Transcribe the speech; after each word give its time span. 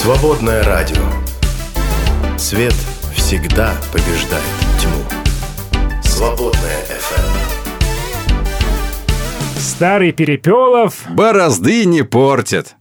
Свободное 0.00 0.62
радио. 0.62 1.02
Свет 2.38 2.72
всегда 3.16 3.74
побеждает 3.92 4.44
тьму. 4.80 5.02
Свободное 6.04 6.84
FM. 6.84 7.98
Старый 9.58 10.12
Перепелов. 10.12 11.04
Борозды 11.10 11.84
не 11.84 12.04
портят. 12.04 12.76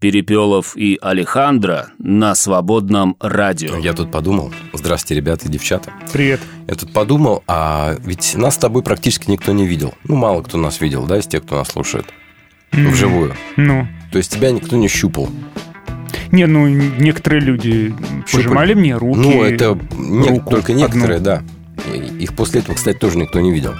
Перепелов 0.00 0.74
и 0.74 0.98
Алехандро 1.02 1.88
на 1.98 2.34
свободном 2.34 3.16
радио. 3.20 3.76
Я 3.76 3.92
тут 3.92 4.10
подумал. 4.10 4.50
Здравствуйте, 4.72 5.16
ребята 5.16 5.48
и 5.48 5.50
девчата. 5.50 5.92
Привет. 6.14 6.40
Я 6.66 6.76
тут 6.76 6.94
подумал, 6.94 7.44
а 7.46 7.94
ведь 7.98 8.34
нас 8.36 8.54
с 8.54 8.58
тобой 8.58 8.82
практически 8.82 9.30
никто 9.30 9.52
не 9.52 9.66
видел. 9.66 9.92
Ну, 10.04 10.16
мало 10.16 10.40
кто 10.42 10.56
нас 10.56 10.80
видел, 10.80 11.04
да, 11.04 11.18
из 11.18 11.26
тех, 11.26 11.44
кто 11.44 11.56
нас 11.56 11.68
слушает. 11.68 12.06
Вживую. 12.72 13.36
Ну. 13.56 13.86
То 14.10 14.16
есть 14.16 14.32
тебя 14.32 14.50
никто 14.50 14.76
не 14.76 14.88
щупал. 14.88 15.28
Не, 16.32 16.46
ну, 16.46 16.66
некоторые 16.68 17.40
люди 17.40 17.94
пожимали 18.32 18.74
мне 18.74 18.96
руки. 18.96 19.18
Ну, 19.18 19.42
это 19.42 19.78
не- 19.96 20.28
руку 20.28 20.50
только 20.50 20.72
одну. 20.72 20.84
некоторые, 20.84 21.20
да. 21.20 21.42
И- 21.94 22.22
Их 22.24 22.34
после 22.34 22.60
этого, 22.60 22.74
кстати, 22.76 22.96
тоже 22.98 23.18
никто 23.18 23.40
не 23.40 23.52
видел. 23.52 23.74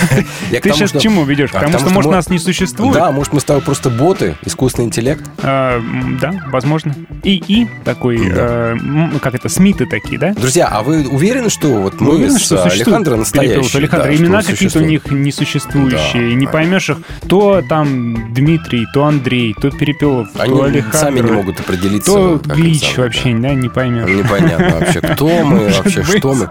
Ты 0.62 0.72
сейчас 0.72 0.92
к 0.92 0.98
чему 0.98 1.24
ведешь? 1.24 1.50
А, 1.52 1.60
Потому 1.60 1.78
что, 1.78 1.90
может, 1.90 2.10
нас 2.10 2.28
не 2.30 2.38
существует? 2.38 2.94
Да, 2.94 3.10
может, 3.10 3.32
мы 3.32 3.40
с 3.40 3.44
тобой 3.44 3.62
просто 3.62 3.90
боты, 3.90 4.36
искусственный 4.44 4.86
интеллект. 4.86 5.24
А, 5.42 5.80
да, 6.20 6.34
возможно. 6.48 6.94
И 7.24 7.42
и 7.48 7.66
такой, 7.84 8.16
м, 8.18 9.18
как 9.22 9.34
это, 9.34 9.48
Смиты 9.48 9.86
такие, 9.86 10.18
да? 10.18 10.32
Друзья, 10.34 10.68
а 10.70 10.82
вы 10.82 11.06
уверены, 11.08 11.48
что 11.50 11.68
вот 11.68 12.00
мы 12.00 12.30
с 12.30 12.50
Алехандро 12.52 13.16
настоящие? 13.16 13.78
Алехандро. 13.78 14.14
Имена 14.16 14.42
какие-то 14.42 14.78
у 14.80 14.82
них 14.82 15.10
несуществующие. 15.10 16.34
Не 16.34 16.46
поймешь 16.46 16.90
их. 16.90 16.98
То 17.28 17.62
там 17.68 18.32
Дмитрий, 18.34 18.86
то 18.92 19.04
Андрей, 19.04 19.54
то 19.60 19.70
Перепелов, 19.70 20.28
то 20.32 20.42
Алехандро. 20.42 20.98
сами 20.98 21.20
не 21.20 21.30
могут 21.32 21.60
определиться. 21.60 22.12
То 22.12 22.40
Глич 22.44 22.96
вообще, 22.96 23.34
да, 23.34 23.54
не 23.54 23.68
поймешь. 23.68 24.08
Непонятно 24.08 24.78
вообще, 24.78 25.00
кто 25.00 25.44
мы, 25.44 25.68
вообще, 25.76 26.02
что 26.02 26.34
мы. 26.34 26.48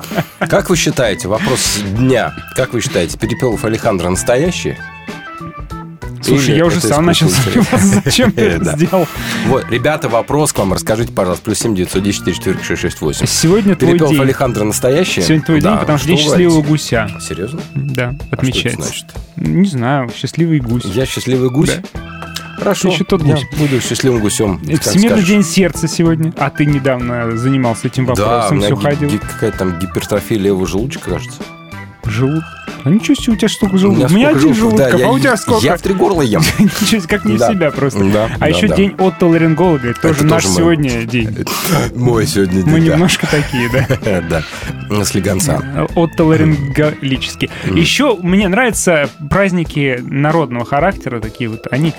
Как 0.47 0.69
вы 0.69 0.75
считаете, 0.77 1.27
вопрос 1.27 1.79
дня, 1.95 2.33
как 2.55 2.73
вы 2.73 2.81
считаете, 2.81 3.17
Перепелов 3.37 3.63
и 3.63 3.67
Алехандро 3.67 4.09
настоящие? 4.09 4.77
Слушай, 6.23 6.49
Или 6.49 6.57
я 6.57 6.65
уже 6.65 6.81
сам 6.81 7.05
начал 7.05 7.29
сомневаться, 7.29 8.01
зачем 8.05 8.33
я 8.35 8.43
это 8.55 8.65
Да. 8.65 8.75
сделал. 8.75 9.07
Вот, 9.45 9.69
ребята, 9.69 10.09
вопрос 10.09 10.51
к 10.51 10.57
вам. 10.57 10.73
Расскажите, 10.73 11.13
пожалуйста, 11.13 11.45
плюс 11.45 11.59
7 11.59 11.75
910 11.75 12.35
4 12.35 12.57
668. 12.63 13.25
Сегодня 13.27 13.75
твой 13.75 13.91
Перепелов 13.91 14.11
день. 14.13 14.21
Алехандро 14.21 14.63
настоящие? 14.63 15.23
Сегодня 15.23 15.45
твой 15.45 15.61
Да. 15.61 15.69
день, 15.71 15.79
потому 15.79 15.97
что 15.99 16.07
день 16.07 16.17
счастливого 16.17 16.61
гуся. 16.63 17.09
Серьезно? 17.21 17.61
Да, 17.75 18.07
А 18.09 18.13
что 18.15 18.25
это 18.25 18.35
отмечается. 18.37 18.81
значит? 18.81 19.05
Не 19.37 19.67
знаю, 19.67 20.09
счастливый 20.13 20.59
гусь. 20.59 20.83
Я 20.85 21.05
счастливый 21.05 21.49
гусь? 21.51 21.71
Хорошо. 22.57 22.87
Ты 22.89 22.93
еще 22.95 23.03
тот 23.05 23.23
Я 23.23 23.35
гусь. 23.35 23.45
буду 23.57 23.79
счастливым 23.79 24.19
гусем. 24.19 24.59
Всемирный 24.81 25.09
скажешь. 25.09 25.27
день 25.27 25.43
сердца 25.43 25.87
сегодня. 25.87 26.33
А 26.37 26.49
ты 26.49 26.65
недавно 26.65 27.37
занимался 27.37 27.87
этим 27.87 28.05
Да, 28.07 28.15
вопросом, 28.15 28.57
меня 28.57 28.65
все 28.65 28.75
ходил. 28.75 29.11
какая-то 29.19 29.57
там 29.59 29.79
гипертрофия 29.79 30.39
левого 30.39 30.65
желудочка, 30.67 31.11
кажется. 31.11 31.39
Желудок. 32.05 32.43
А 32.87 32.89
ничего 32.89 33.15
себе, 33.15 33.33
у 33.33 33.35
тебя 33.35 33.49
столько 33.49 33.75
У 33.75 33.77
желудков. 33.77 34.11
У 34.11 34.13
меня 34.15 34.29
сколько 34.29 34.39
один 34.45 34.53
желудков? 34.55 34.79
Да, 34.79 34.89
желудков, 34.89 34.99
я- 35.01 35.07
а 35.07 35.11
у 35.11 35.19
тебя 35.19 35.37
сколько? 35.37 35.65
Я 35.65 35.77
в 35.77 35.81
три 35.81 35.93
горла 35.93 36.21
ем. 36.21 36.41
Ничего 36.59 37.01
себе, 37.01 37.07
как 37.07 37.25
не 37.25 37.37
Да. 37.37 37.51
себя 37.51 37.71
просто. 37.71 38.03
Да, 38.05 38.29
А 38.35 38.39
да, 38.39 38.47
еще 38.47 38.67
да. 38.67 38.75
день 38.75 38.95
отоларинголога. 38.97 39.89
Это 39.89 40.01
тоже 40.01 40.23
наш 40.23 40.43
тоже 40.43 40.47
мой. 40.53 40.57
сегодня 40.77 41.03
день. 41.05 41.45
Мой 41.95 42.25
сегодня 42.25 42.63
Мы 42.65 42.79
день, 42.79 42.87
да. 42.89 42.93
немножко 42.95 43.27
такие, 43.27 43.69
да. 43.69 44.41
Да, 44.89 45.03
с 45.03 45.13
легонца. 45.13 45.61
Отоларинголические. 45.95 47.49
Еще 47.73 48.15
мне 48.21 48.47
нравятся 48.47 49.09
праздники 49.29 50.01
народного 50.01 50.65
характера, 50.65 51.19
такие 51.19 51.49
вот. 51.49 51.67
Они 51.71 51.93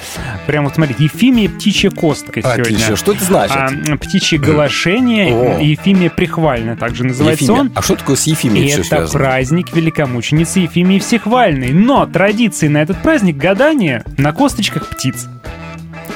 прям 0.46 0.64
вот, 0.64 0.74
смотрите, 0.74 1.04
Ефимия 1.04 1.48
птичья 1.50 1.90
костка 1.90 2.40
сегодня. 2.40 2.62
Отлично. 2.62 2.96
Что 2.96 3.12
это 3.12 3.24
значит? 3.24 3.56
А, 3.56 3.96
птичье 3.98 4.38
голошение. 4.38 5.58
Ефимия 5.70 6.10
Прихвальна 6.10 6.76
также 6.76 7.04
называется 7.04 7.52
он. 7.52 7.70
А 7.74 7.82
что 7.82 7.96
такое 7.96 8.16
с 8.16 8.26
Ефимией 8.26 8.70
это 8.80 9.06
праздник 9.08 9.74
великомученицы 9.74 10.60
Ефимии 10.60 10.77
Всехвальной. 10.98 11.72
Но 11.72 12.06
традиции 12.06 12.68
на 12.68 12.78
этот 12.78 13.02
праздник 13.02 13.36
гадания 13.36 14.04
на 14.16 14.32
косточках 14.32 14.88
птиц. 14.88 15.26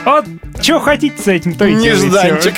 Вот, 0.04 0.24
что 0.60 0.80
хотите 0.80 1.22
с 1.22 1.28
этим, 1.28 1.54
то 1.54 1.64
и. 1.64 1.74
Нежданчик. 1.74 2.54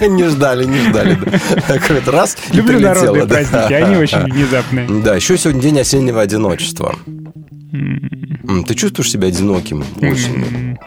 Не 0.00 0.28
ждали, 0.28 0.64
не 0.64 0.88
ждали. 0.88 1.18
да. 1.68 1.78
Какой-то 1.78 2.10
раз 2.12 2.36
Люблю 2.52 2.78
народные 2.78 3.26
праздники, 3.26 3.72
они 3.72 3.96
очень 3.96 4.18
внезапные. 4.32 4.88
Да, 5.02 5.16
еще 5.16 5.36
сегодня 5.36 5.60
день 5.60 5.80
осеннего 5.80 6.20
одиночества. 6.20 6.94
Ты 7.72 8.74
чувствуешь 8.74 9.10
себя 9.10 9.28
одиноким 9.28 9.82
осенью? 9.96 10.78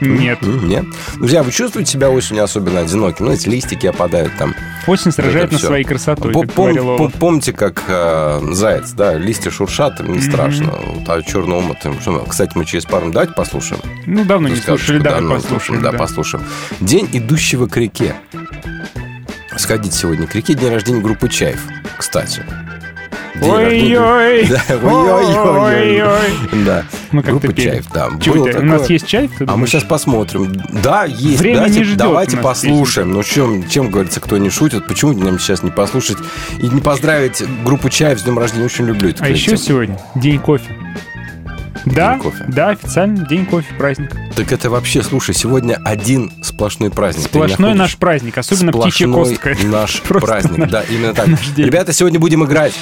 Нет. 0.00 0.38
Нет? 0.42 0.84
Друзья, 1.16 1.42
вы 1.42 1.50
чувствуете 1.50 1.90
себя 1.90 2.10
осенью 2.10 2.44
особенно 2.44 2.80
одиноким? 2.80 3.26
Ну, 3.26 3.32
эти 3.32 3.48
листики 3.48 3.86
опадают 3.86 4.32
там. 4.38 4.54
Осень 4.86 5.10
сражает 5.10 5.52
всё. 5.52 5.66
своей 5.66 5.84
красотой, 5.84 6.32
Помните, 6.32 7.52
как 7.52 7.82
э, 7.88 8.40
заяц, 8.52 8.92
да, 8.92 9.14
листья 9.14 9.50
шуршат, 9.50 10.00
не 10.06 10.20
страшно. 10.20 10.72
А 11.08 11.22
черный 11.22 11.56
омут? 11.56 11.78
Кстати, 12.28 12.52
мы 12.54 12.64
через 12.64 12.84
пару 12.84 13.10
давайте 13.10 13.34
послушаем. 13.34 13.80
Ну, 14.06 14.24
давно 14.24 14.48
не 14.48 14.56
слушали, 14.56 14.98
ну, 14.98 15.30
послушаем. 15.30 15.82
Да, 15.82 15.92
да. 15.92 15.98
послушаем. 15.98 16.44
День 16.80 17.08
идущего 17.12 17.66
к 17.66 17.76
реке. 17.76 18.14
Сходить 19.56 19.92
сегодня 19.92 20.28
к 20.28 20.34
реке, 20.36 20.54
день 20.54 20.70
рождения 20.70 21.00
группы 21.00 21.28
Чаев, 21.28 21.66
кстати. 21.96 22.44
День 23.40 23.50
Ой-ой! 23.50 24.50
ой-ой-ой. 24.82 26.00
Ой-ой! 26.00 26.64
Да, 26.64 26.84
Мы 27.12 27.22
как-то. 27.22 27.52
Чаев, 27.52 27.86
да. 27.92 28.08
У 28.08 28.62
нас 28.64 28.90
есть 28.90 29.06
чай? 29.06 29.28
ты 29.28 29.44
А 29.46 29.56
мы 29.56 29.66
сейчас 29.66 29.84
посмотрим. 29.84 30.52
Да, 30.82 31.04
есть. 31.04 31.96
Давайте, 31.96 32.36
послушаем. 32.36 33.12
Ну, 33.12 33.22
чем, 33.22 33.68
чем, 33.68 33.90
говорится, 33.90 34.20
кто 34.20 34.38
не 34.38 34.50
шутит, 34.50 34.86
почему 34.86 35.12
нам 35.12 35.38
сейчас 35.38 35.62
не 35.62 35.70
послушать 35.70 36.18
и 36.58 36.68
не 36.68 36.80
поздравить 36.80 37.42
группу 37.64 37.88
Чаев 37.88 38.18
с 38.18 38.22
днем 38.24 38.38
рождения? 38.38 38.64
Очень 38.66 38.86
люблю 38.86 39.10
это. 39.10 39.24
А 39.24 39.28
еще 39.28 39.56
сегодня 39.56 39.98
день 40.16 40.38
кофе. 40.40 40.64
Да, 41.86 42.18
кофе. 42.18 42.44
да, 42.48 42.70
официально 42.70 43.24
день 43.26 43.46
кофе, 43.46 43.72
праздник. 43.78 44.10
Так 44.34 44.52
это 44.52 44.68
вообще, 44.68 45.02
слушай, 45.02 45.34
сегодня 45.34 45.80
один 45.84 46.32
сплошной 46.42 46.90
праздник. 46.90 47.24
Сплошной 47.26 47.74
наш 47.74 47.96
праздник, 47.96 48.36
особенно 48.36 48.72
птичья 48.72 49.06
Сплошной 49.08 49.36
костка. 49.36 49.66
наш 49.68 50.00
праздник. 50.02 50.58
наш- 50.58 50.70
Да, 50.70 50.82
именно 50.90 51.14
так. 51.14 51.28
день. 51.54 51.64
Ребята, 51.66 51.92
сегодня 51.92 52.18
будем 52.18 52.44
играть. 52.44 52.74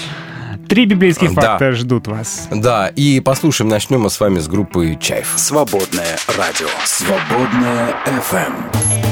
Три 0.68 0.86
библейских 0.86 1.34
Да. 1.34 1.42
факта 1.42 1.72
ждут 1.72 2.06
вас. 2.08 2.48
Да, 2.50 2.88
и 2.88 3.20
послушаем, 3.20 3.68
начнем 3.68 4.00
мы 4.00 4.10
с 4.10 4.18
вами 4.18 4.38
с 4.38 4.48
группы 4.48 4.96
Чаев. 5.00 5.32
Свободное 5.36 6.16
радио. 6.36 6.68
Свободное 6.84 7.94
FM. 8.06 9.05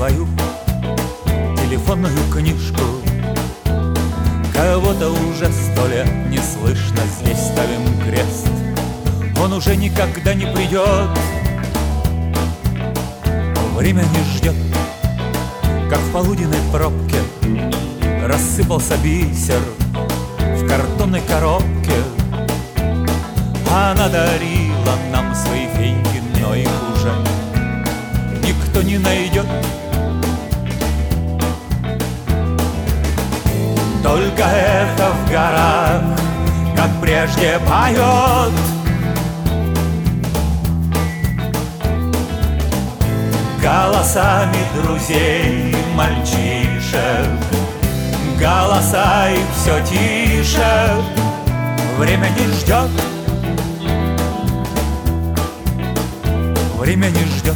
Свою 0.00 0.26
телефонную 1.58 2.16
книжку. 2.32 2.80
Кого-то 4.50 5.10
уже 5.10 5.52
сто 5.52 5.86
лет 5.88 6.08
не 6.30 6.38
слышно, 6.38 7.02
здесь 7.20 7.36
ставим 7.36 7.84
крест. 8.02 8.48
Он 9.38 9.52
уже 9.52 9.76
никогда 9.76 10.32
не 10.32 10.46
придет. 10.46 11.10
Время 13.76 14.02
не 14.04 14.38
ждет, 14.38 14.54
как 15.90 15.98
в 15.98 16.12
полуденной 16.12 16.62
пробке 16.72 17.18
Рассыпался 18.26 18.96
бисер 19.04 19.60
в 20.38 20.66
картонной 20.66 21.20
коробке. 21.28 21.92
Она 23.70 24.08
дарила 24.08 24.96
нам 25.12 25.34
свои 25.34 25.66
феньки, 25.76 26.22
но 26.40 26.54
их 26.54 26.70
уже 26.94 27.12
никто 28.48 28.80
не 28.80 28.96
найдет. 28.96 29.46
Только 34.10 34.42
эхо 34.42 35.12
в 35.12 35.30
горах, 35.30 36.02
как 36.74 36.90
прежде 37.00 37.60
поет. 37.60 38.52
Голосами 43.62 44.56
друзей 44.74 45.70
и 45.70 45.94
мальчишек 45.94 47.28
Голоса 48.40 49.30
их 49.30 49.46
все 49.54 49.78
тише 49.84 50.96
Время 51.96 52.30
не 52.30 52.46
ждет 52.54 52.90
Время 56.80 57.10
не 57.10 57.24
ждет 57.26 57.54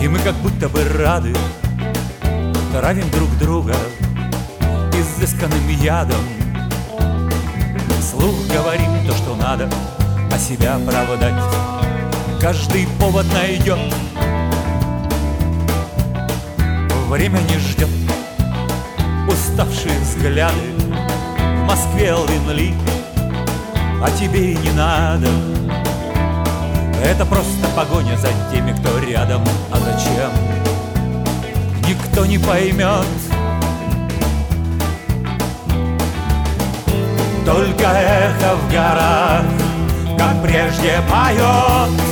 И 0.00 0.06
мы 0.06 0.20
как 0.20 0.34
будто 0.34 0.68
бы 0.68 0.84
рады 0.96 1.34
Травим 2.72 3.10
друг 3.10 3.36
друга 3.38 3.74
Изысканным 5.24 5.68
ядом. 5.80 6.20
Вслух 7.98 8.34
говорим 8.52 8.90
то, 9.06 9.14
что 9.14 9.34
надо, 9.36 9.70
а 10.30 10.38
себя 10.38 10.76
оправдать 10.76 11.32
Каждый 12.38 12.86
повод 13.00 13.24
найдет. 13.32 13.78
Время 17.08 17.38
не 17.38 17.58
ждет. 17.58 17.88
Уставшие 19.26 19.98
взгляды 20.00 20.60
В 20.82 21.64
Москве 21.68 22.14
линли 22.28 22.74
А 24.02 24.10
тебе 24.20 24.52
и 24.52 24.56
не 24.58 24.72
надо. 24.72 25.28
Это 27.02 27.24
просто 27.24 27.66
погоня 27.74 28.18
за 28.18 28.28
теми, 28.52 28.72
кто 28.72 28.98
рядом. 28.98 29.42
А 29.72 29.78
зачем? 29.78 30.30
Никто 31.88 32.26
не 32.26 32.36
поймет 32.36 33.06
Только 37.44 37.84
эхо 37.84 38.56
в 38.56 38.72
горах, 38.72 39.44
как 40.18 40.42
прежде 40.42 40.98
поет. 41.10 42.04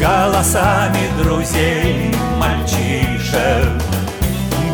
Голосами 0.00 1.10
друзей, 1.22 2.10
мальчишек 2.38 3.68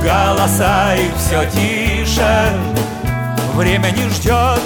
Голоса 0.01 0.95
их 0.95 1.13
все 1.17 1.45
тише 1.51 2.53
Время 3.55 3.91
не 3.91 4.09
ждет 4.09 4.61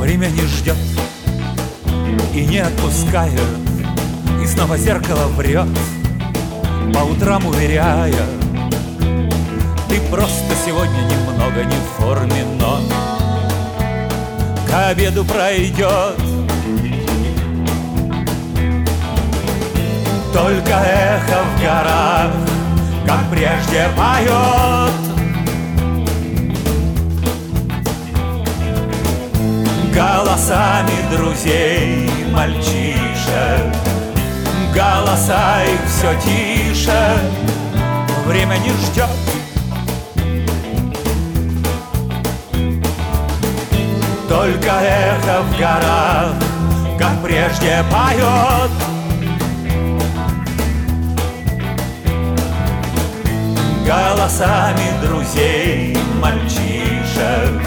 Время 0.00 0.26
не 0.26 0.40
ждет 0.42 0.76
И 2.34 2.44
не 2.44 2.58
отпускает 2.58 3.40
И 4.42 4.46
снова 4.48 4.76
зеркало 4.76 5.28
врет 5.28 5.68
по 6.92 6.98
утрам 7.00 7.46
уверяя 7.46 8.26
Ты 9.88 10.00
просто 10.10 10.54
сегодня 10.64 11.00
немного 11.02 11.64
не 11.64 11.76
в 11.76 12.00
форме, 12.00 12.44
но 12.58 12.80
К 14.68 14.90
обеду 14.90 15.24
пройдет 15.24 16.16
Только 20.32 20.70
эхо 20.70 21.42
в 21.42 21.60
горах, 21.60 22.30
как 23.04 23.30
прежде 23.30 23.88
поет. 23.96 24.94
Голосами 29.92 30.92
друзей, 31.10 32.08
мальчишек 32.32 33.89
Голоса 34.74 35.62
их 35.64 35.80
все 35.88 36.14
тише. 36.20 37.20
Время 38.26 38.58
не 38.58 38.70
ждет 38.70 39.08
Только 44.28 44.70
эхо 44.70 45.42
в 45.42 45.58
горах 45.58 46.34
Как 46.96 47.20
прежде 47.24 47.82
поет 47.90 48.70
Голосами 53.84 55.04
друзей, 55.04 55.98
мальчишек. 56.20 57.60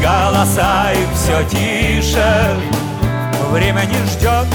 Голоса 0.00 0.92
их 0.92 1.08
все 1.14 1.44
тише. 1.50 2.56
Время 3.50 3.82
не 3.82 3.98
ждет 4.06 4.46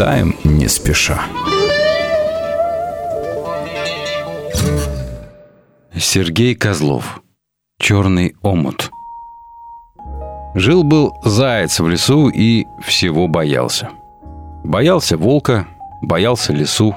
Читаем 0.00 0.34
не 0.44 0.66
спеша. 0.66 1.20
Сергей 5.94 6.54
Козлов. 6.54 7.20
Черный 7.78 8.34
омут. 8.40 8.90
Жил-был 10.54 11.12
заяц 11.22 11.80
в 11.80 11.86
лесу 11.86 12.30
и 12.30 12.64
всего 12.82 13.28
боялся. 13.28 13.90
Боялся 14.64 15.18
волка, 15.18 15.66
боялся 16.00 16.54
лесу, 16.54 16.96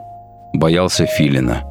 боялся 0.54 1.06
филина. 1.06 1.64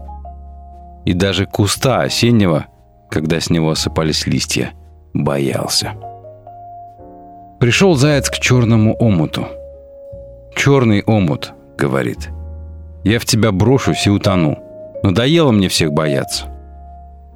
И 1.06 1.14
даже 1.14 1.46
куста 1.46 2.02
осеннего, 2.02 2.66
когда 3.10 3.40
с 3.40 3.48
него 3.48 3.70
осыпались 3.70 4.26
листья, 4.26 4.74
боялся. 5.14 5.94
Пришел 7.58 7.94
заяц 7.94 8.28
к 8.28 8.34
черному 8.34 8.94
омуту. 9.00 9.48
«Черный 10.54 11.02
омут»,— 11.02 11.52
говорит,— 11.78 12.30
«я 13.04 13.18
в 13.18 13.24
тебя 13.24 13.52
брошусь 13.52 14.06
и 14.06 14.10
утону. 14.10 14.58
Надоело 15.02 15.50
мне 15.50 15.68
всех 15.68 15.92
бояться». 15.92 16.46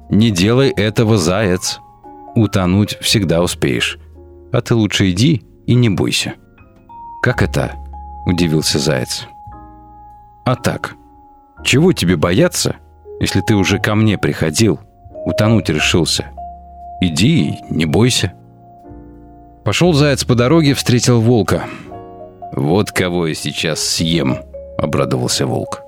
«Не 0.09 0.31
делай 0.31 0.69
этого, 0.69 1.17
заяц. 1.17 1.79
Утонуть 2.35 2.97
всегда 3.01 3.41
успеешь. 3.41 3.99
А 4.53 4.61
ты 4.61 4.75
лучше 4.75 5.11
иди 5.11 5.43
и 5.65 5.75
не 5.75 5.89
бойся». 5.89 6.35
«Как 7.21 7.41
это?»— 7.41 7.73
удивился 8.25 8.79
заяц. 8.79 9.27
«А 10.45 10.55
так. 10.55 10.95
Чего 11.63 11.91
тебе 11.91 12.15
бояться, 12.15 12.77
если 13.19 13.41
ты 13.41 13.55
уже 13.55 13.79
ко 13.79 13.95
мне 13.95 14.17
приходил, 14.17 14.79
утонуть 15.25 15.69
решился? 15.69 16.27
Иди 17.01 17.49
и 17.49 17.73
не 17.73 17.85
бойся». 17.85 18.33
Пошел 19.65 19.91
заяц 19.91 20.23
по 20.23 20.35
дороге, 20.35 20.73
встретил 20.73 21.19
волка. 21.19 21.65
«Вот 22.53 22.91
кого 22.91 23.27
я 23.27 23.35
сейчас 23.35 23.79
съем»,— 23.79 24.37
обрадовался 24.77 25.45
волк. 25.45 25.81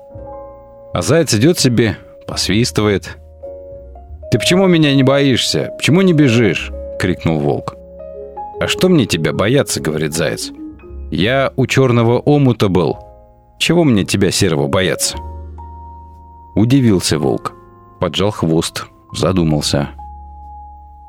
А 0.92 1.02
заяц 1.02 1.34
идет 1.34 1.58
себе, 1.58 1.96
посвистывает. 2.26 3.16
«Ты 4.30 4.38
почему 4.38 4.66
меня 4.66 4.94
не 4.94 5.02
боишься? 5.02 5.72
Почему 5.76 6.02
не 6.02 6.12
бежишь?»— 6.12 6.70
крикнул 6.98 7.38
волк. 7.38 7.76
«А 8.60 8.66
что 8.68 8.88
мне 8.88 9.06
тебя 9.06 9.32
бояться?»— 9.32 9.80
говорит 9.82 10.14
заяц. 10.14 10.50
«Я 11.10 11.52
у 11.56 11.66
черного 11.66 12.18
омута 12.18 12.68
был. 12.68 12.98
Чего 13.58 13.84
мне 13.84 14.04
тебя 14.04 14.30
серого 14.30 14.68
бояться?» 14.68 15.16
Удивился 16.54 17.18
волк, 17.18 17.52
поджал 18.00 18.30
хвост, 18.30 18.86
задумался. 19.12 19.90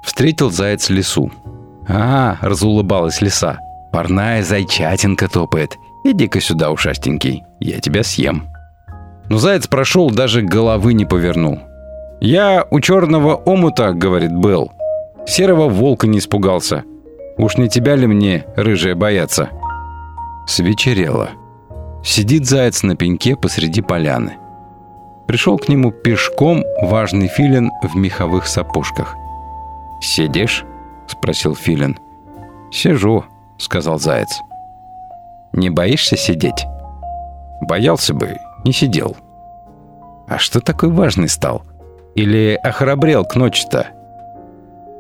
Встретил 0.04 0.50
заяц 0.52 0.90
лесу. 0.90 1.32
«А,— 1.88 2.38
разулыбалась 2.42 3.22
лиса,— 3.22 3.60
парная 3.92 4.44
зайчатинка 4.44 5.28
топает. 5.28 5.78
Иди-ка 6.04 6.42
сюда, 6.42 6.72
ушастенький, 6.72 7.44
я 7.60 7.80
тебя 7.80 8.04
съем». 8.04 8.48
Но 9.30 9.38
заяц 9.38 9.68
прошел, 9.68 10.10
даже 10.10 10.42
головы 10.42 10.94
не 10.94 11.06
повернул. 11.06 11.60
«Я 12.20 12.66
у 12.70 12.80
черного 12.80 13.36
омута,— 13.36 13.94
говорит 13.94 14.32
Белл,— 14.32 14.72
серого 15.26 15.70
волка 15.70 16.08
не 16.08 16.20
испугался. 16.20 16.84
Уж 17.38 17.58
не 17.58 17.70
тебя 17.70 17.96
ли 17.96 18.08
мне, 18.08 18.46
рыжая, 18.56 18.96
бояться?» 18.96 19.50
Свечерело. 20.48 21.30
Сидит 22.04 22.46
заяц 22.46 22.84
на 22.84 22.96
пеньке 22.96 23.36
посреди 23.36 23.82
поляны. 23.82 24.34
Пришел 25.28 25.58
к 25.58 25.70
нему 25.70 25.92
пешком 25.92 26.64
важный 26.82 27.28
филин 27.28 27.72
в 27.84 27.96
меховых 27.96 28.48
сапожках. 28.48 29.16
«Сидишь?»— 30.02 30.66
спросил 31.08 31.56
Филин. 31.56 31.98
«Сижу»,— 32.72 33.24
сказал 33.62 34.00
Заяц. 34.00 34.30
«Не 35.54 35.70
боишься 35.70 36.18
сидеть?» 36.18 36.66
«Боялся 37.62 38.14
бы, 38.14 38.38
не 38.66 38.72
сидел». 38.72 39.16
«А 40.28 40.38
что 40.38 40.62
такой 40.62 40.90
важный 40.90 41.30
стал? 41.30 41.64
Или 42.16 42.60
охрабрел 42.64 43.26
к 43.26 43.36
ночи-то?» 43.36 43.88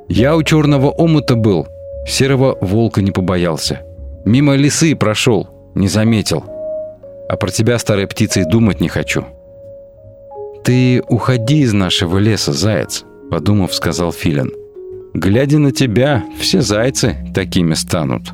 «Я 0.07 0.35
у 0.35 0.43
черного 0.43 0.89
омута 0.89 1.35
был, 1.35 1.67
серого 2.05 2.57
волка 2.61 3.01
не 3.01 3.11
побоялся. 3.11 3.81
Мимо 4.25 4.55
лисы 4.55 4.95
прошел, 4.95 5.49
не 5.73 5.87
заметил. 5.87 6.43
А 7.29 7.37
про 7.37 7.49
тебя, 7.49 7.79
старая 7.79 8.07
птица, 8.07 8.41
и 8.41 8.45
думать 8.45 8.81
не 8.81 8.89
хочу». 8.89 9.25
«Ты 10.63 11.01
уходи 11.07 11.61
из 11.61 11.73
нашего 11.73 12.19
леса, 12.19 12.53
заяц»,— 12.53 13.03
подумав, 13.31 13.73
сказал 13.73 14.11
Филин. 14.11 14.51
«Глядя 15.13 15.57
на 15.57 15.71
тебя, 15.71 16.23
все 16.39 16.61
зайцы 16.61 17.15
такими 17.33 17.73
станут». 17.73 18.33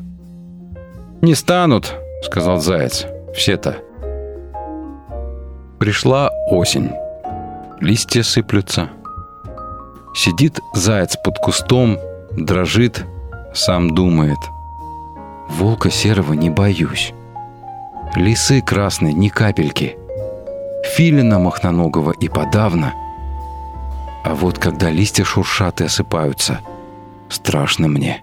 «Не 1.20 1.34
станут»,— 1.34 1.94
сказал 2.22 2.58
заяц. 2.58 3.06
«Все-то». 3.34 3.78
Пришла 5.78 6.30
осень. 6.50 6.90
Листья 7.80 8.22
сыплются. 8.22 8.90
Сидит 10.14 10.58
заяц 10.74 11.16
под 11.22 11.38
кустом, 11.38 11.98
дрожит, 12.32 13.04
сам 13.54 13.94
думает. 13.94 14.38
Волка 15.48 15.90
серого 15.90 16.32
не 16.32 16.50
боюсь. 16.50 17.12
Лисы 18.14 18.60
красной 18.60 19.12
ни 19.12 19.28
капельки. 19.28 19.96
Филина 20.84 21.38
махноногого 21.38 22.12
и 22.12 22.28
подавно. 22.28 22.94
А 24.24 24.34
вот 24.34 24.58
когда 24.58 24.90
листья 24.90 25.24
шуршат 25.24 25.80
и 25.80 25.84
осыпаются, 25.84 26.60
страшно 27.28 27.88
мне. 27.88 28.22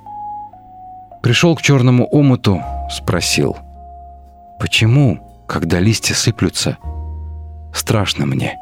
Пришел 1.26 1.56
к 1.56 1.62
черному 1.64 2.08
омуту, 2.12 2.62
спросил. 2.88 3.58
Почему, 4.60 5.18
когда 5.48 5.80
листья 5.80 6.14
сыплются, 6.14 6.78
страшно 7.74 8.28
мне? 8.28 8.56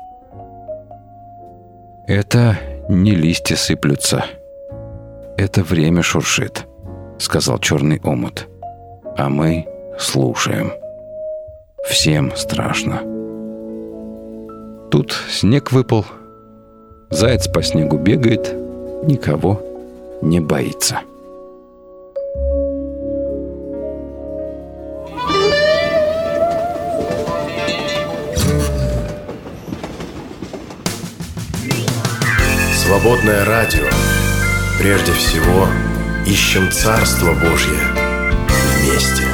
Это 2.07 2.57
не 2.87 3.15
листья 3.15 3.57
сыплются. 3.57 4.23
Это 5.35 5.61
время 5.61 6.03
шуршит, 6.03 6.65
сказал 7.19 7.59
черный 7.59 7.99
омут. 8.01 8.47
А 9.17 9.27
мы 9.27 9.67
слушаем. 9.99 10.71
Всем 11.89 12.33
страшно. 12.33 13.01
Тут 14.89 15.13
снег 15.29 15.73
выпал. 15.73 16.05
Заяц 17.09 17.45
по 17.49 17.61
снегу 17.61 17.97
бегает, 17.97 18.55
никого 19.03 19.61
не 20.21 20.39
боится. 20.39 21.01
Свободное 32.93 33.43
радио. 33.43 33.87
Прежде 34.77 35.13
всего, 35.13 35.67
ищем 36.27 36.71
Царство 36.71 37.33
Божье 37.33 37.79
вместе. 38.77 39.32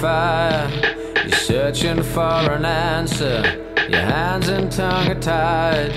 Fire. 0.00 0.70
You're 1.26 1.36
searching 1.36 2.02
for 2.02 2.52
an 2.52 2.64
answer. 2.64 3.42
Your 3.88 4.00
hands 4.00 4.48
and 4.48 4.72
tongue 4.72 5.08
are 5.08 5.20
tied, 5.20 5.92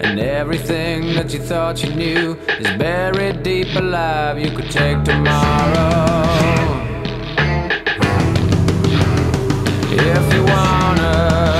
and 0.00 0.20
everything 0.20 1.14
that 1.14 1.32
you 1.32 1.40
thought 1.40 1.82
you 1.82 1.92
knew 1.94 2.38
is 2.60 2.70
buried 2.78 3.42
deep 3.42 3.74
alive. 3.74 4.38
You 4.38 4.50
could 4.52 4.70
take 4.70 5.02
tomorrow 5.02 6.24
if 9.90 10.34
you 10.34 10.44
wanna. 10.44 11.59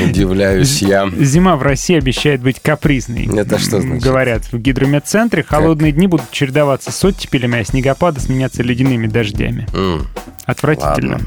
Удивляюсь 0.04 0.82
я. 0.82 1.08
Зима 1.16 1.56
в 1.56 1.62
России 1.62 1.96
обещает 1.96 2.40
быть 2.42 2.60
капризной. 2.60 3.26
Это 3.36 3.58
что 3.58 3.80
значит? 3.80 4.02
Говорят 4.02 4.44
в 4.52 4.58
гидрометцентре, 4.58 5.42
холодные 5.42 5.92
дни 5.92 6.06
будут 6.06 6.30
чередоваться 6.30 6.92
с 6.92 7.04
оттепелями, 7.04 7.60
а 7.60 7.64
снегопады 7.64 8.20
сменяться 8.20 8.62
ледяными 8.62 9.06
дождями. 9.06 9.66
Отвратительно. 10.46 11.20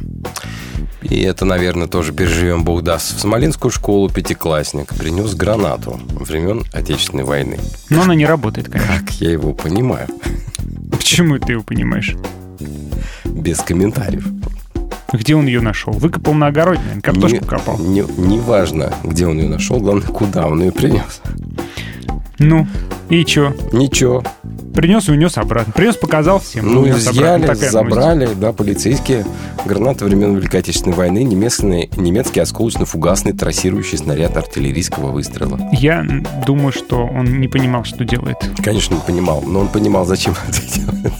И 1.01 1.21
это, 1.21 1.45
наверное, 1.45 1.87
тоже 1.87 2.11
переживем, 2.11 2.63
Бог 2.63 2.83
даст. 2.83 3.15
В 3.15 3.19
Смоленскую 3.21 3.71
школу 3.71 4.09
пятиклассник 4.09 4.93
принес 4.95 5.35
гранату 5.35 5.99
времен 6.09 6.65
Отечественной 6.73 7.23
войны. 7.23 7.59
Но 7.89 8.01
она 8.01 8.15
не 8.15 8.25
работает, 8.25 8.69
конечно. 8.69 8.99
Как 8.99 9.11
я 9.13 9.31
его 9.31 9.53
понимаю. 9.53 10.07
Почему 10.91 11.37
ты 11.39 11.53
его 11.53 11.63
понимаешь? 11.63 12.15
Без 13.25 13.59
комментариев. 13.59 14.25
Где 15.17 15.35
он 15.35 15.47
ее 15.47 15.61
нашел? 15.61 15.93
Выкопал 15.93 16.33
на 16.33 16.47
огороде, 16.47 16.79
наверное, 16.81 17.01
картошку 17.01 17.37
Не- 17.41 17.47
копал. 17.47 17.77
Не, 17.79 18.03
не 18.17 18.39
важно, 18.39 18.93
где 19.03 19.27
он 19.27 19.37
ее 19.39 19.49
нашел, 19.49 19.79
главное, 19.79 20.07
куда 20.07 20.47
он 20.47 20.61
ее 20.61 20.71
принес. 20.71 21.21
Ну, 22.39 22.67
и 23.09 23.25
чё? 23.25 23.55
Ничего. 23.71 24.23
Принес 24.75 25.09
и 25.09 25.11
унес 25.11 25.39
обратно. 25.39 25.73
Принес, 25.73 25.95
показал 25.95 26.39
всем. 26.39 26.71
Ну, 26.71 26.81
унес 26.81 27.07
обратно. 27.07 27.09
изъяли, 27.17 27.41
Такая 27.47 27.71
новость. 27.71 27.71
забрали, 27.95 28.29
да, 28.35 28.53
полицейские. 28.53 29.25
Гранаты 29.65 30.05
времен 30.05 30.35
Великой 30.35 30.59
Отечественной 30.59 30.95
войны, 30.95 31.23
немецкий, 31.23 31.89
немецкий 31.99 32.39
осколочно-фугасный 32.41 33.33
трассирующий 33.33 33.97
снаряд 33.97 34.37
артиллерийского 34.37 35.11
выстрела. 35.11 35.59
Я 35.73 36.05
думаю, 36.45 36.71
что 36.71 37.07
он 37.07 37.39
не 37.39 37.47
понимал, 37.47 37.85
что 37.85 38.05
делает. 38.05 38.37
Конечно, 38.63 38.93
не 38.93 39.01
понимал, 39.01 39.41
но 39.41 39.61
он 39.61 39.67
понимал, 39.69 40.05
зачем 40.05 40.35
это 40.47 40.61
делать. 40.75 41.13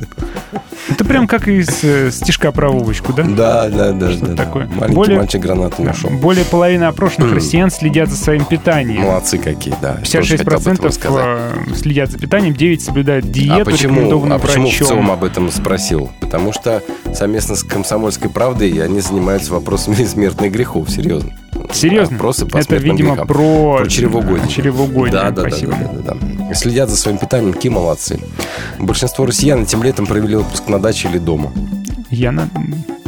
Это 0.90 1.04
прям 1.06 1.28
как 1.28 1.48
из 1.48 1.84
э, 1.84 2.12
стишка 2.12 2.52
про 2.52 2.70
Вовочку, 2.70 3.12
да? 3.14 3.24
Да, 3.24 3.70
да, 3.70 3.92
да. 3.92 4.12
Что 4.12 4.26
да, 4.28 4.34
да. 4.34 4.44
такое? 4.46 4.68
Маленький 4.68 4.96
Более- 4.96 5.18
мальчик 5.20 5.42
гранату 5.42 5.82
нашел. 5.84 6.10
Более 6.10 6.46
половины 6.46 6.86
опрошенных 6.86 7.30
М. 7.32 7.36
россиян 7.36 7.70
следят 7.70 8.10
за 8.10 8.16
своим 8.16 8.46
питанием. 8.46 9.02
Молодцы 9.02 9.38
какие, 9.38 9.74
да. 9.82 9.96
Тоже 10.10 10.38
хотел 10.38 10.54
об 10.54 10.62
этом 10.62 10.76
56% 10.76 10.86
рассказать. 10.86 11.26
э, 11.26 11.76
следят 11.76 12.12
за 12.12 12.18
питанием, 12.18 12.54
9 12.54 12.82
соблюдают 12.82 13.30
диету, 13.32 13.62
А 13.62 13.66
почему, 13.66 14.34
а 14.34 14.40
почему 14.40 14.68
в 14.68 14.72
врачом. 14.72 14.88
ЦИОМ 14.88 15.12
об 15.12 15.24
этом 15.24 15.52
спросил? 15.52 16.12
Потому 16.22 16.54
что 16.54 16.82
совместно 17.14 17.56
с 17.56 17.64
«Комсомольской 17.64 18.30
правдой» 18.30 18.72
они 18.84 19.02
занимаются 19.02 19.52
вопросами 19.54 19.96
смертных 20.06 20.52
грехов, 20.52 20.90
серьезно. 20.90 21.32
Серьезно? 21.74 22.16
Вопросы 22.16 22.46
по 22.46 22.58
Это, 22.58 22.76
видимо, 22.78 23.12
грехам. 23.12 23.28
про... 23.28 23.78
Про 23.78 23.88
чревоугодие. 23.88 24.48
Чревоугодие, 24.48 25.12
Да, 25.12 25.32
да, 25.32 25.44
да, 25.44 25.50
спасибо. 25.50 25.72
да, 25.74 25.88
да, 25.94 26.14
да, 26.14 26.18
да. 26.50 26.54
Следят 26.56 26.90
за 26.90 26.96
своим 26.98 27.18
питанием, 27.18 27.54
какие 27.54 27.72
молодцы. 27.72 28.20
Большинство 28.80 29.26
россиян 29.26 29.62
этим 29.64 29.84
летом 29.84 30.06
провели 30.08 30.36
отпуск 30.36 30.68
на 30.68 30.80
даче 30.80 31.10
или 31.10 31.18
дома. 31.18 31.52
Я 32.10 32.32
на... 32.32 32.50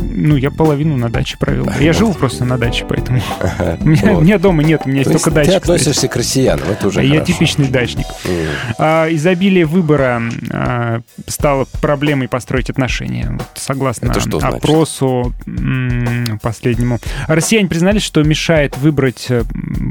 Ну, 0.02 0.36
я 0.36 0.52
половину 0.52 0.98
на 0.98 1.10
даче 1.10 1.38
провел. 1.40 1.68
Я 1.80 1.94
живу 1.94 2.14
просто 2.14 2.46
на 2.46 2.58
даче, 2.58 2.86
поэтому... 2.88 3.22
У 3.82 3.88
меня, 3.88 4.02
Вот. 4.14 4.18
у 4.20 4.22
меня 4.22 4.38
дома 4.40 4.64
нет, 4.64 4.82
у 4.86 4.90
меня 4.90 5.00
есть 5.00 5.10
То 5.10 5.14
есть 5.14 5.24
только 5.26 5.40
ты 5.42 5.46
дача. 5.48 5.60
кстати. 5.60 5.80
относишься 5.82 6.08
к 6.08 6.16
россиянам, 6.16 6.66
это 6.70 6.88
уже 6.88 7.00
А 7.00 7.04
Я 7.04 7.10
хорошо. 7.16 7.26
типичный 7.34 7.68
дачник. 7.68 8.06
М. 8.26 8.34
А, 8.78 9.08
изобилие 9.14 9.66
выбора 9.66 10.22
а, 10.52 11.02
стало 11.28 11.66
проблемой 11.82 12.28
построить 12.28 12.70
отношения. 12.70 13.28
Вот 13.32 13.48
согласно 13.56 14.14
опросу 14.42 15.34
м, 15.46 16.40
последнему. 16.42 17.00
Россияне 17.28 17.68
признались, 17.68 18.04
что 18.04 18.24
мешает 18.24 18.78
выбрать 18.78 19.28
э, 19.30 19.44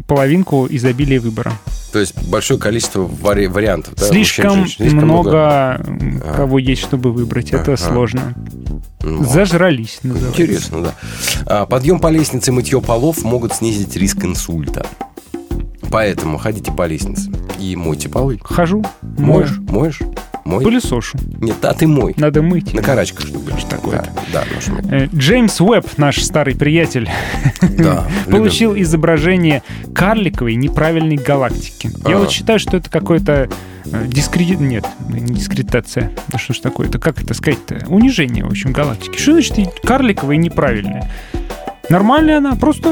половинку 0.07 0.67
изобилия 0.71 1.21
выбора. 1.21 1.53
То 1.93 1.99
есть 2.01 2.15
большое 2.29 2.61
количество 2.61 3.03
вари- 3.07 3.49
вариантов. 3.49 3.95
да, 3.97 4.07
Слишком, 4.07 4.61
мужчин. 4.61 4.89
Слишком 4.89 5.05
много, 5.09 5.81
м, 5.87 6.23
А. 6.25 6.35
кого 6.37 6.59
есть, 6.59 6.83
чтобы 6.83 7.13
выбрать. 7.13 7.51
Это 7.53 7.73
Ага. 7.73 7.77
сложно. 7.77 8.35
Ну, 9.03 9.25
Зажрались, 9.25 9.98
называется. 10.03 10.43
Интересно, 10.43 10.83
да. 10.83 10.95
А, 11.47 11.67
Подъем 11.67 12.01
по 12.01 12.09
лестнице, 12.09 12.53
мытье 12.53 12.81
полов 12.81 13.23
могут 13.25 13.55
снизить 13.55 13.97
риск 13.97 14.25
инсульта. 14.25 14.87
Поэтому 15.91 16.39
ходите 16.39 16.71
по 16.71 16.87
лестнице 16.87 17.33
и 17.59 17.75
мойте 17.75 18.09
полы. 18.09 18.39
Хожу, 18.43 18.85
мою, 19.03 19.49
Моешь? 19.69 20.01
Мой? 20.49 20.65
пылесошу. 20.65 21.19
Нет, 21.41 21.65
а 21.65 21.75
ты 21.75 21.87
мой. 21.87 22.15
Надо 22.17 22.43
мыть. 22.43 22.73
На 22.75 22.83
карачках, 22.83 23.27
чтобы 23.27 23.51
Что 23.59 23.71
такое-то? 23.71 24.11
Да, 24.33 24.45
да, 24.45 24.73
мыть. 24.75 24.93
Э, 24.93 25.09
Джеймс 25.15 25.61
Уэбб, 25.61 25.87
наш 25.99 26.23
старый 26.23 26.55
приятель, 26.57 27.09
Да, 27.79 28.07
получил 28.31 28.75
изображение 28.77 29.63
карликовой 29.95 30.55
неправильной 30.57 31.17
галактики. 31.17 31.91
Я 32.07 32.15
Ага. 32.15 32.19
вот 32.21 32.31
считаю, 32.31 32.59
что 32.59 32.77
это 32.77 32.89
какое-то 32.91 33.49
э, 33.87 34.07
дискредит... 34.07 34.61
Нет, 34.61 34.87
не 35.09 35.35
дискредитация. 35.35 36.13
Да 36.29 36.39
что 36.39 36.55
ж 36.55 36.59
такое? 36.61 36.89
Это 36.89 36.99
как 36.99 37.23
это 37.23 37.35
сказать-то? 37.35 37.85
Унижение, 37.89 38.45
в 38.45 38.49
общем, 38.49 38.73
галактики. 38.73 39.19
Что 39.19 39.33
значит 39.33 39.81
карликовая 39.83 40.37
и 40.37 40.39
неправильная? 40.39 41.11
Нормальная 41.91 42.37
она, 42.39 42.55
просто 42.55 42.91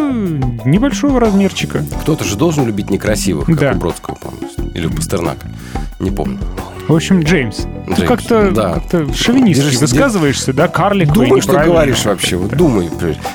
небольшого 0.65 1.21
размерчика. 1.21 1.85
Кто-то 2.01 2.25
же 2.25 2.37
должен 2.37 2.67
любить 2.67 2.89
некрасивых, 2.89 3.45
как 3.47 3.59
Да. 3.59 3.73
у 3.73 3.77
Бродского, 3.77 4.15
по-моему. 4.15 4.49
Или 4.75 4.87
у 4.87 4.91
Пастернака. 4.91 5.49
Не 6.01 6.11
помню. 6.11 6.39
В 6.89 6.95
общем, 6.95 7.21
Джеймс, 7.23 7.57
ты 7.89 7.95
Джеймс, 7.95 8.09
как-то 8.09 8.51
да. 8.53 8.75
как-то 8.75 9.13
шовинистски 9.13 9.77
высказываешься, 9.79 10.53
да, 10.53 10.69
карликовая 10.69 11.27
и 11.27 11.29
Думай, 11.29 11.41
что 11.41 11.59
говоришь 11.59 12.05
вообще. 12.05 12.37
Вот 12.37 12.57
думай. 12.57 12.89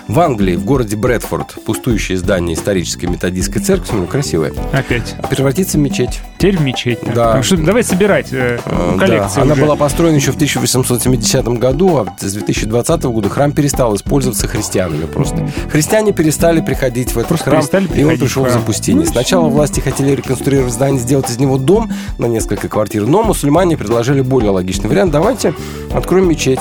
В 0.07 0.19
Англии, 0.19 0.55
в 0.55 0.63
городе 0.63 0.95
Брэдфорд, 0.95 1.55
пустующее 1.65 2.17
здание 2.17 2.55
исторической 2.55 3.07
методистской 3.07 3.61
церкви, 3.61 3.87
смотрю, 3.87 4.07
красивое, 4.07 4.53
Опять. 4.71 5.15
превратится 5.29 5.77
в 5.77 5.81
мечеть. 5.81 6.21
Теперь 6.37 6.57
в 6.57 6.61
мечеть. 6.61 6.99
Да. 7.13 7.33
Так 7.33 7.43
что 7.43 7.57
давай 7.57 7.83
собирать 7.83 8.29
э, 8.31 8.57
коллекцию 8.97 9.35
да. 9.35 9.41
Она 9.41 9.53
уже. 9.53 9.61
была 9.61 9.75
построена 9.75 10.15
еще 10.15 10.31
в 10.31 10.35
1870 10.35 11.45
году, 11.59 11.97
а 11.97 12.05
с 12.19 12.33
2020 12.33 13.03
года 13.03 13.29
храм 13.29 13.51
перестал 13.51 13.95
использоваться 13.95 14.47
христианами 14.47 15.05
просто. 15.05 15.47
Христиане 15.69 16.13
перестали 16.13 16.61
приходить 16.61 17.13
в 17.13 17.17
этот 17.17 17.43
Просто 17.43 17.81
храм, 17.81 17.85
и 17.93 18.03
он 18.03 18.17
пришел 18.17 18.45
в 18.45 18.49
запустение. 18.49 19.05
Ну, 19.05 19.11
Сначала 19.11 19.49
власти 19.49 19.81
хотели 19.81 20.15
реконструировать 20.15 20.73
здание, 20.73 21.01
сделать 21.01 21.29
из 21.29 21.37
него 21.37 21.57
дом 21.57 21.91
на 22.17 22.25
несколько 22.25 22.69
квартир, 22.69 23.05
но 23.05 23.23
мусульмане 23.41 23.75
предложили 23.75 24.21
более 24.21 24.51
логичный 24.51 24.87
вариант. 24.87 25.11
Давайте 25.11 25.53
откроем 25.91 26.29
мечеть. 26.29 26.59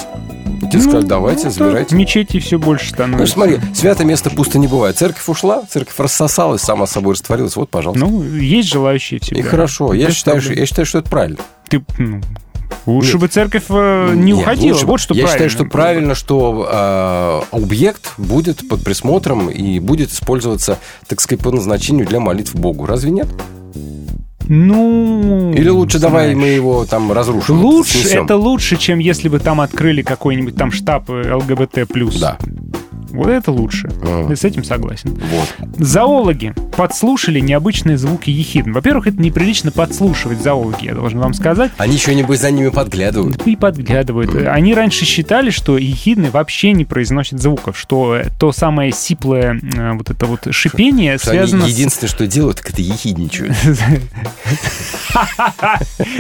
Те 0.73 0.77
Ну, 0.79 0.83
сказали, 0.83 1.05
давайте, 1.07 1.45
ну, 1.47 1.51
забирайте. 1.51 1.91
так, 1.91 1.99
Мечетей 1.99 2.41
все 2.41 2.59
больше 2.59 2.87
Ну, 2.91 2.95
становится. 2.95 3.35
смотри, 3.35 3.59
святое 3.75 4.07
место 4.07 4.31
пусто 4.31 4.59
не 4.59 4.67
бывает. 4.69 4.97
Церковь 4.97 5.29
ушла, 5.29 5.63
церковь 5.69 5.99
рассосалась, 5.99 6.63
сама 6.63 6.87
собой 6.87 7.15
растворилась. 7.15 7.57
Вот, 7.57 7.69
пожалуйста. 7.71 8.05
Ну, 8.07 8.23
есть 8.23 8.69
желающие 8.69 9.21
всегда. 9.21 9.41
и 9.41 9.43
хорошо. 9.43 9.93
Я 9.95 10.11
считаю, 10.11 10.41
что, 10.41 10.53
я 10.55 10.65
считаю, 10.67 10.87
что 10.87 10.99
это 10.99 11.11
правильно. 11.11 11.39
Ты, 11.69 11.83
ну, 11.99 12.21
лучше 12.87 13.13
Нет. 13.15 13.21
бы 13.21 13.29
церковь 13.29 13.65
э, 13.69 14.13
не 14.15 14.33
Нет, 14.33 14.43
уходила. 14.43 14.73
лучше- 14.75 14.87
вот 14.87 15.01
что 15.01 15.15
Я 15.15 15.25
правильно. 15.25 15.49
считаю, 15.49 15.51
что 15.67 15.71
правильно, 15.71 16.15
что 16.15 16.69
э, 17.53 17.57
объект 17.57 18.13
будет 18.17 18.67
под 18.69 18.85
присмотром 18.85 19.51
и 19.51 19.81
будет 19.81 20.13
использоваться, 20.13 20.79
так 21.09 21.21
сказать, 21.21 21.43
по 21.43 21.51
назначению 21.51 22.07
для 22.07 22.21
молитв 22.21 22.55
Богу. 22.55 22.87
Разве 22.87 23.11
нет? 23.11 23.27
Ну... 24.53 25.53
Или 25.53 25.69
лучше 25.69 26.01
давай 26.01 26.33
знаешь, 26.33 26.39
мы 26.39 26.49
его 26.49 26.85
там 26.85 27.13
разрушим? 27.13 27.61
Лучше, 27.65 27.99
снесем? 27.99 28.25
это 28.25 28.37
лучше, 28.37 28.77
чем 28.77 28.99
если 28.99 29.29
бы 29.29 29.39
там 29.39 29.61
открыли 29.61 30.03
какой-нибудь 30.03 30.57
там 30.57 30.73
штаб 30.73 31.09
э, 31.09 31.35
ЛГБТ+. 31.35 31.87
Да. 32.21 32.37
Вот 33.11 33.29
это 33.29 33.53
лучше. 33.53 33.89
А. 34.03 34.27
Я 34.29 34.35
с 34.35 34.43
этим 34.43 34.65
согласен. 34.65 35.17
Вот. 35.31 35.69
Зоологи 35.79 36.53
подслушали 36.77 37.41
необычные 37.41 37.99
звуки 37.99 38.31
ехидн. 38.31 38.73
Во-первых, 38.73 39.07
это 39.09 39.21
неприлично 39.21 39.71
подслушивать 39.71 40.43
зоологи, 40.43 40.87
я 40.87 40.95
должен 40.95 41.21
вам 41.21 41.35
сказать. 41.35 41.73
Они 41.79 41.99
небось, 42.09 42.41
за 42.41 42.51
ними 42.51 42.69
подглядывают. 42.69 43.47
И 43.47 43.57
подглядывают. 43.57 44.35
Они 44.47 44.75
раньше 44.75 45.05
считали, 45.05 45.51
что 45.51 45.79
ехидны 45.79 46.31
вообще 46.31 46.73
не 46.73 46.85
произносят 46.85 47.41
звуков, 47.41 47.79
что 47.79 48.17
э, 48.17 48.29
то 48.39 48.53
самое 48.53 48.93
сиплое 48.93 49.61
э, 49.61 49.93
вот 49.93 50.11
это 50.11 50.27
вот 50.27 50.49
шипение 50.51 51.19
Что 51.19 51.31
они 51.31 51.41
связано 51.41 51.67
с... 51.67 51.71
единственное, 51.71 52.11
что 52.11 52.27
делают, 52.27 52.59
так 52.59 52.71
это 52.71 52.83
ехидничают. 52.83 53.57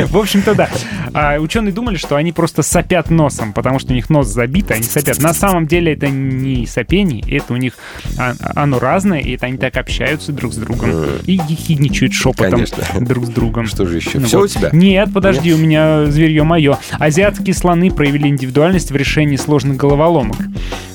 В 0.08 0.16
общем-то, 0.16 0.54
да. 0.54 0.68
А 1.12 1.38
ученые 1.38 1.72
думали, 1.72 1.96
что 1.96 2.16
они 2.16 2.32
просто 2.32 2.62
сопят 2.62 3.10
носом, 3.10 3.52
потому 3.52 3.78
что 3.78 3.92
у 3.92 3.94
них 3.94 4.10
нос 4.10 4.28
забит, 4.28 4.70
а 4.70 4.74
они 4.74 4.84
сопят. 4.84 5.20
На 5.20 5.34
самом 5.34 5.66
деле 5.66 5.92
это 5.92 6.08
не 6.08 6.66
сопение, 6.66 7.22
это 7.36 7.52
у 7.52 7.56
них 7.56 7.74
а, 8.18 8.34
оно 8.54 8.78
разное, 8.78 9.20
и 9.20 9.34
это 9.34 9.46
они 9.46 9.58
так 9.58 9.76
общаются 9.76 10.32
друг 10.32 10.49
с 10.52 10.56
другом 10.56 10.90
и 11.24 11.32
ехидничают 11.32 12.12
шепотом 12.12 12.52
Конечно. 12.52 12.84
друг 13.00 13.26
с 13.26 13.28
другом. 13.28 13.66
Что 13.66 13.86
же 13.86 13.96
еще? 13.96 14.18
Ну 14.18 14.26
Все 14.26 14.38
вот. 14.38 14.44
у 14.44 14.48
тебя? 14.48 14.70
Нет, 14.72 15.12
подожди, 15.12 15.52
у 15.52 15.58
меня 15.58 16.06
зверье 16.06 16.42
мое. 16.42 16.78
Азиатские 16.98 17.54
слоны 17.54 17.90
проявили 17.90 18.28
индивидуальность 18.28 18.90
в 18.90 18.96
решении 18.96 19.36
сложных 19.36 19.76
головоломок. 19.76 20.36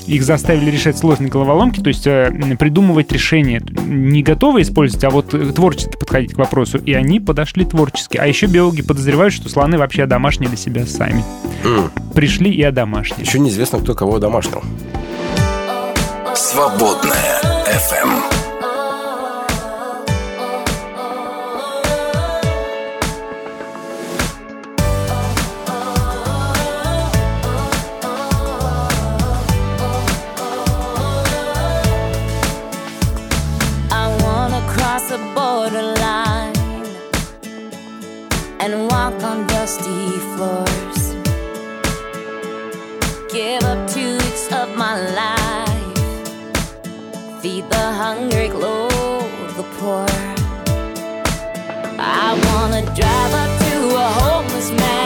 Их 0.08 0.24
заставили 0.24 0.70
решать 0.70 0.98
сложные 0.98 1.30
головоломки, 1.30 1.80
то 1.80 1.88
есть 1.88 2.06
э, 2.06 2.32
придумывать 2.60 3.12
решения. 3.12 3.62
Не 3.86 4.22
готовы 4.22 4.62
использовать, 4.62 5.04
а 5.04 5.10
вот 5.10 5.34
э, 5.34 5.52
творчески 5.52 5.98
подходить 5.98 6.34
к 6.34 6.38
вопросу. 6.38 6.78
И 6.78 6.94
они 6.94 7.20
подошли 7.20 7.66
творчески. 7.66 8.18
А 8.18 8.28
еще 8.28 8.46
биологи 8.46 8.84
подозревают, 8.84 9.34
что 9.34 9.50
слоны 9.50 9.80
вообще 9.80 10.04
одомашнили 10.04 10.56
себя 10.56 10.86
сами. 10.86 11.24
Пришли 12.14 12.52
и 12.52 12.62
одомашнили. 12.62 13.26
Еще 13.26 13.40
неизвестно, 13.40 13.80
кто 13.80 13.96
кого 13.96 14.20
домашнего. 14.20 14.64
Свободная 16.36 17.42
FM. 17.66 18.45
and 38.66 38.88
walk 38.90 39.14
on 39.24 39.46
dusty 39.46 40.08
floors. 40.34 41.14
Give 43.32 43.62
up 43.64 43.88
two 43.88 44.14
weeks 44.18 44.52
of 44.52 44.76
my 44.76 44.96
life, 45.22 46.22
feed 47.42 47.70
the 47.70 47.86
hungry, 48.02 48.50
clothe 48.50 49.56
the 49.56 49.66
poor. 49.78 50.08
I 52.00 52.28
wanna 52.46 52.82
drive 53.00 53.34
up 53.44 53.52
to 53.66 53.76
a 54.06 54.08
homeless 54.20 54.72
man. 54.72 55.05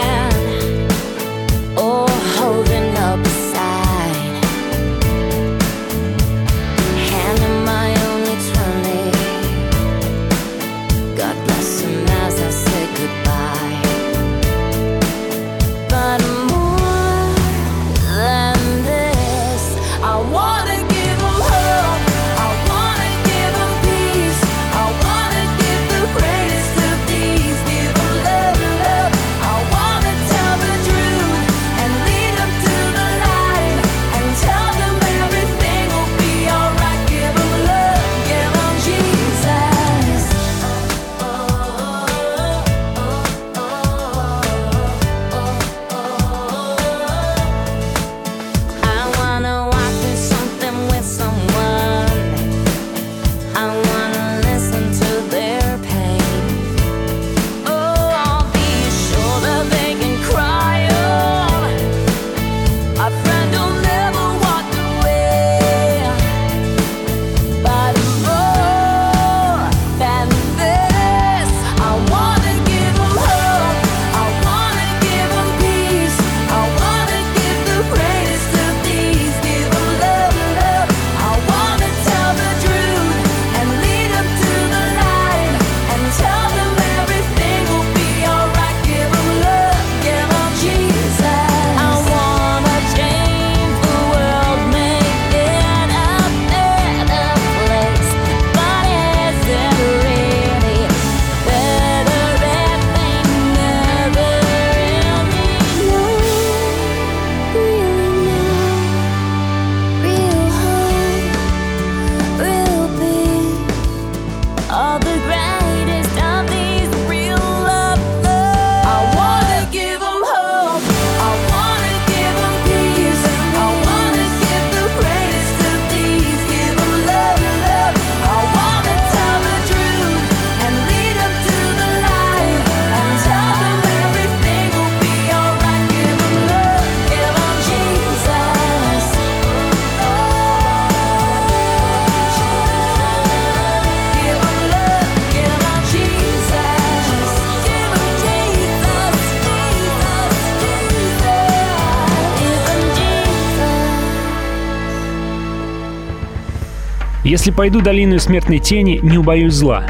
Если 157.29 157.51
пойду 157.51 157.79
долину 157.79 158.17
смертной 158.17 158.57
тени, 158.57 158.99
не 159.03 159.19
убоюсь 159.19 159.53
зла. 159.53 159.85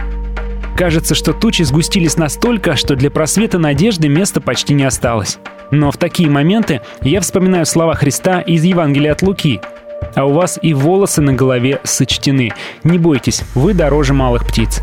Кажется, 0.75 1.15
что 1.15 1.31
тучи 1.31 1.61
сгустились 1.61 2.17
настолько, 2.17 2.75
что 2.75 2.97
для 2.97 3.09
просвета 3.09 3.57
надежды 3.57 4.09
места 4.09 4.41
почти 4.41 4.73
не 4.73 4.83
осталось. 4.83 5.39
Но 5.71 5.89
в 5.89 5.95
такие 5.95 6.29
моменты 6.29 6.81
я 7.01 7.21
вспоминаю 7.21 7.65
слова 7.65 7.95
Христа 7.95 8.41
из 8.41 8.65
Евангелия 8.65 9.13
от 9.13 9.21
Луки. 9.21 9.61
«А 10.15 10.25
у 10.25 10.33
вас 10.33 10.59
и 10.61 10.73
волосы 10.73 11.21
на 11.21 11.31
голове 11.31 11.79
сочтены. 11.85 12.51
Не 12.83 12.97
бойтесь, 12.97 13.43
вы 13.55 13.73
дороже 13.73 14.13
малых 14.13 14.45
птиц». 14.45 14.81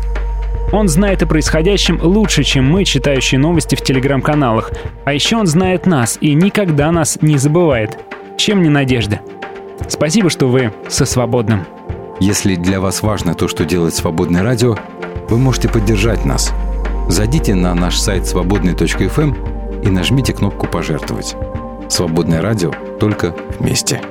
Он 0.71 0.87
знает 0.87 1.21
о 1.21 1.27
происходящем 1.27 1.99
лучше, 2.01 2.43
чем 2.43 2.65
мы, 2.65 2.85
читающие 2.85 3.37
новости 3.37 3.75
в 3.75 3.83
телеграм-каналах. 3.83 4.71
А 5.05 5.13
еще 5.13 5.35
он 5.37 5.45
знает 5.45 5.85
нас 5.85 6.17
и 6.21 6.33
никогда 6.33 6.91
нас 6.91 7.19
не 7.21 7.37
забывает. 7.37 7.99
Чем 8.35 8.63
не 8.63 8.69
надежда? 8.69 9.19
Спасибо, 9.87 10.31
что 10.31 10.47
вы 10.47 10.73
со 10.87 11.05
свободным. 11.05 11.67
Если 12.19 12.55
для 12.55 12.79
вас 12.79 13.03
важно 13.03 13.35
то, 13.35 13.47
что 13.47 13.63
делает 13.63 13.93
Свободное 13.93 14.43
радио, 14.43 14.75
вы 15.29 15.37
можете 15.37 15.69
поддержать 15.69 16.25
нас. 16.25 16.51
Зайдите 17.09 17.53
на 17.53 17.73
наш 17.75 17.97
сайт 17.99 18.25
свободный.фм 18.25 19.21
эм 19.21 19.81
и 19.83 19.89
нажмите 19.89 20.33
кнопку 20.33 20.67
«Пожертвовать». 20.67 21.35
Свободное 21.89 22.41
радио 22.41 22.71
только 22.99 23.35
вместе. 23.59 24.01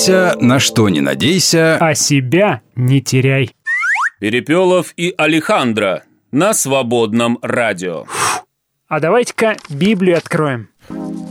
Бейся, 0.00 0.34
на 0.40 0.58
что 0.60 0.88
не 0.88 1.02
надейся. 1.02 1.76
А 1.76 1.94
себя 1.94 2.62
не 2.74 3.02
теряй. 3.02 3.50
Перепелов 4.18 4.94
и 4.96 5.12
Алехандро 5.14 6.04
на 6.32 6.54
свободном 6.54 7.38
радио. 7.42 8.06
А 8.88 8.98
давайте-ка 8.98 9.56
Библию 9.68 10.16
откроем. 10.16 10.70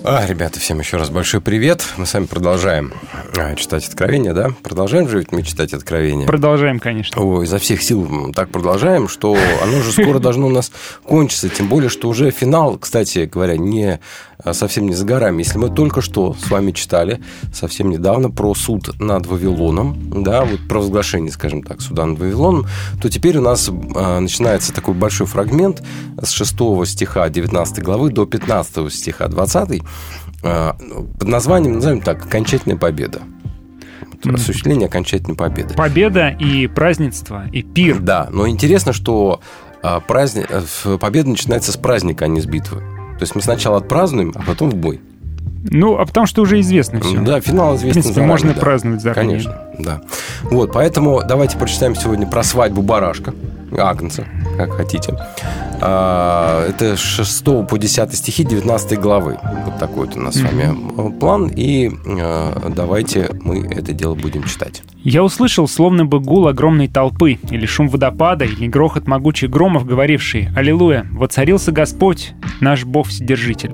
А, 0.05 0.25
ребята, 0.25 0.60
всем 0.60 0.79
еще 0.79 0.97
раз 0.97 1.10
большой 1.10 1.41
привет. 1.41 1.84
Мы 1.97 2.05
с 2.05 2.13
вами 2.13 2.25
продолжаем 2.25 2.93
а, 3.38 3.55
читать 3.55 3.88
Откровение, 3.88 4.34
да? 4.34 4.49
Продолжаем 4.63 5.10
же 5.10 5.17
ведь 5.17 5.32
мы 5.32 5.41
читать 5.41 5.73
Откровение? 5.73 6.27
Продолжаем, 6.27 6.79
конечно. 6.79 7.21
Ой, 7.21 7.45
изо 7.45 7.58
всех 7.58 7.82
сил 7.82 8.32
так 8.34 8.49
продолжаем, 8.49 9.08
что 9.08 9.36
оно 9.63 9.79
уже 9.79 9.91
скоро 9.91 10.19
должно 10.19 10.47
у 10.47 10.51
нас 10.51 10.71
кончиться. 11.03 11.49
Тем 11.49 11.67
более, 11.67 11.89
что 11.89 12.08
уже 12.08 12.29
финал, 12.32 12.77
кстати 12.77 13.25
говоря, 13.25 13.58
не 13.58 13.99
совсем 14.54 14.88
не 14.88 14.93
за 14.93 15.06
горами. 15.06 15.43
Если 15.43 15.58
мы 15.58 15.69
только 15.69 16.02
что 16.02 16.34
с 16.34 16.49
вами 16.49 16.71
читали 16.71 17.21
совсем 17.54 17.89
недавно 17.89 18.30
про 18.30 18.54
суд 18.56 18.99
над 18.99 19.25
Вавилоном, 19.25 20.23
да, 20.23 20.45
вот 20.45 20.67
про 20.67 20.80
возглашение, 20.80 21.32
скажем 21.32 21.62
так, 21.62 21.82
суда 21.82 22.06
над 22.06 22.19
Вавилоном, 22.19 22.65
то 23.02 23.10
теперь 23.10 23.38
у 23.38 23.41
нас 23.41 23.69
а, 23.69 24.19
начинается 24.19 24.73
такой 24.73 24.93
большой 24.93 25.28
фрагмент 25.28 25.84
с 26.21 26.32
6 26.32 26.54
стиха 26.86 27.28
19 27.28 27.84
главы 27.84 28.12
до 28.12 28.25
15 28.25 28.91
стиха 28.93 29.28
20 29.28 29.82
а, 30.43 30.78
под 31.19 31.28
названием, 31.28 31.75
назовем 31.75 32.02
так, 32.02 32.25
«Окончательная 32.25 32.78
победа». 32.78 33.21
Осуществление 34.25 34.88
окончательной 34.88 35.36
победы. 35.36 35.75
Победа 35.75 36.30
и 36.30 36.67
празднество, 36.67 37.45
и 37.54 37.62
пир. 37.62 37.99
Да, 37.99 38.28
но 38.30 38.49
интересно, 38.49 38.91
что 38.91 39.39
праздник, 40.10 40.47
э, 40.49 40.97
победа 40.97 41.30
начинается 41.30 41.71
с 41.71 41.78
праздника, 41.78 42.25
а 42.25 42.28
не 42.28 42.41
с 42.41 42.45
битвы. 42.45 42.98
То 43.19 43.23
есть 43.23 43.36
мы 43.36 43.41
сначала 43.41 43.77
отпразднуем, 43.77 44.32
а 44.34 44.41
потом 44.43 44.69
в 44.69 44.75
бой. 44.75 45.01
Ну, 45.69 45.98
а 45.98 46.06
потому 46.06 46.26
что 46.26 46.41
уже 46.41 46.60
известно 46.60 47.02
все. 47.02 47.19
Да, 47.22 47.41
финал 47.41 47.74
В 47.74 47.78
известен 47.78 47.93
принципе, 48.02 48.13
заранее, 48.15 48.32
можно 48.32 48.54
да. 48.54 48.60
праздновать 48.60 49.02
заранее. 49.02 49.38
Конечно, 49.38 49.62
да. 49.80 50.02
Вот, 50.43 50.72
поэтому 50.74 51.22
давайте 51.28 51.58
прочитаем 51.58 51.95
сегодня 51.95 52.28
про 52.28 52.43
свадьбу 52.43 52.82
барашка, 52.82 53.34
агнца, 53.78 54.26
как 54.58 54.72
хотите. 54.74 55.17
А, 55.82 56.67
Это 56.67 56.95
с 56.95 57.00
6 57.00 57.67
по 57.67 57.78
10 57.78 58.13
стихи 58.15 58.43
19 58.43 59.00
главы. 59.00 59.38
Вот 59.65 59.78
такой 59.80 60.08
вот 60.08 60.15
у 60.15 60.19
нас 60.19 60.36
с 60.36 60.41
вами 60.41 60.76
э, 60.98 61.19
план. 61.19 61.48
И 61.48 61.89
э, 61.89 62.69
давайте 62.76 63.30
мы 63.41 63.65
это 63.65 63.93
дело 63.93 64.15
будем 64.15 64.43
читать. 64.43 64.84
Я 65.04 65.24
услышал 65.24 65.67
словно 65.67 66.06
бы 66.06 66.19
гул 66.19 66.48
огромной 66.48 66.88
толпы, 66.89 67.39
или 67.50 67.65
шум 67.65 67.88
водопада, 67.88 68.45
или 68.45 68.67
грохот 68.67 69.08
могучих 69.08 69.50
громов, 69.50 69.86
говоривший 69.86 70.50
«Аллилуйя! 70.56 71.06
Воцарился 71.12 71.72
Господь, 71.72 72.34
наш 72.60 72.84
Бог-Вседержитель». 72.84 73.74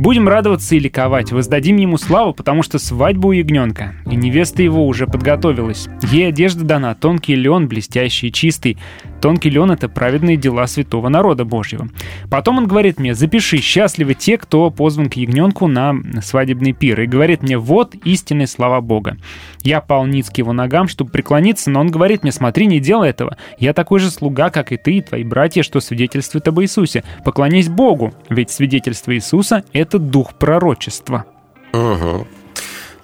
Будем 0.00 0.28
радоваться 0.28 0.76
и 0.76 0.78
ликовать, 0.78 1.30
воздадим 1.30 1.76
ему 1.76 1.98
славу, 1.98 2.32
потому 2.32 2.62
что 2.62 2.78
свадьба 2.78 3.26
у 3.26 3.32
ягненка, 3.32 3.96
и 4.10 4.16
невеста 4.16 4.62
его 4.62 4.86
уже 4.86 5.06
подготовилась. 5.06 5.88
Ей 6.10 6.28
одежда 6.28 6.64
дана, 6.64 6.94
тонкий 6.94 7.34
лен, 7.34 7.68
блестящий 7.68 8.32
чистый. 8.32 8.78
Тонкий 9.20 9.50
лен— 9.50 9.70
это 9.72 9.88
праведные 9.88 10.36
дела 10.36 10.66
святого 10.66 11.08
народа 11.08 11.44
Божьего. 11.44 11.88
Потом 12.30 12.58
он 12.58 12.66
говорит 12.66 12.98
мне, 12.98 13.14
запиши, 13.14 13.58
счастливы 13.58 14.14
те, 14.14 14.38
кто 14.38 14.70
позван 14.70 15.10
к 15.10 15.14
ягненку 15.14 15.66
на 15.66 15.94
свадебный 16.22 16.72
пир. 16.72 17.00
И 17.00 17.06
говорит 17.06 17.42
мне, 17.42 17.58
вот 17.58 17.94
истинные 18.04 18.46
слова 18.46 18.80
Бога. 18.80 19.18
Я 19.62 19.80
пал 19.80 20.06
ниц 20.06 20.30
к 20.30 20.38
его 20.38 20.52
ногам, 20.52 20.88
чтобы 20.88 21.10
преклониться, 21.10 21.70
но 21.70 21.80
он 21.80 21.90
говорит 21.90 22.22
мне, 22.22 22.32
смотри, 22.32 22.66
не 22.66 22.80
делай 22.80 23.10
этого. 23.10 23.36
Я 23.58 23.74
такой 23.74 24.00
же 24.00 24.10
слуга, 24.10 24.50
как 24.50 24.72
и 24.72 24.76
ты, 24.76 24.94
и 24.94 25.02
твои 25.02 25.24
братья, 25.24 25.62
что 25.62 25.80
свидетельствуют 25.80 26.48
об 26.48 26.60
Иисусе. 26.60 27.04
Поклонись 27.24 27.68
Богу, 27.68 28.14
ведь 28.30 28.50
свидетельство 28.50 29.14
Иисуса— 29.14 29.64
это 29.72 29.98
дух 29.98 30.34
пророчества. 30.34 31.26
Угу. 31.72 32.26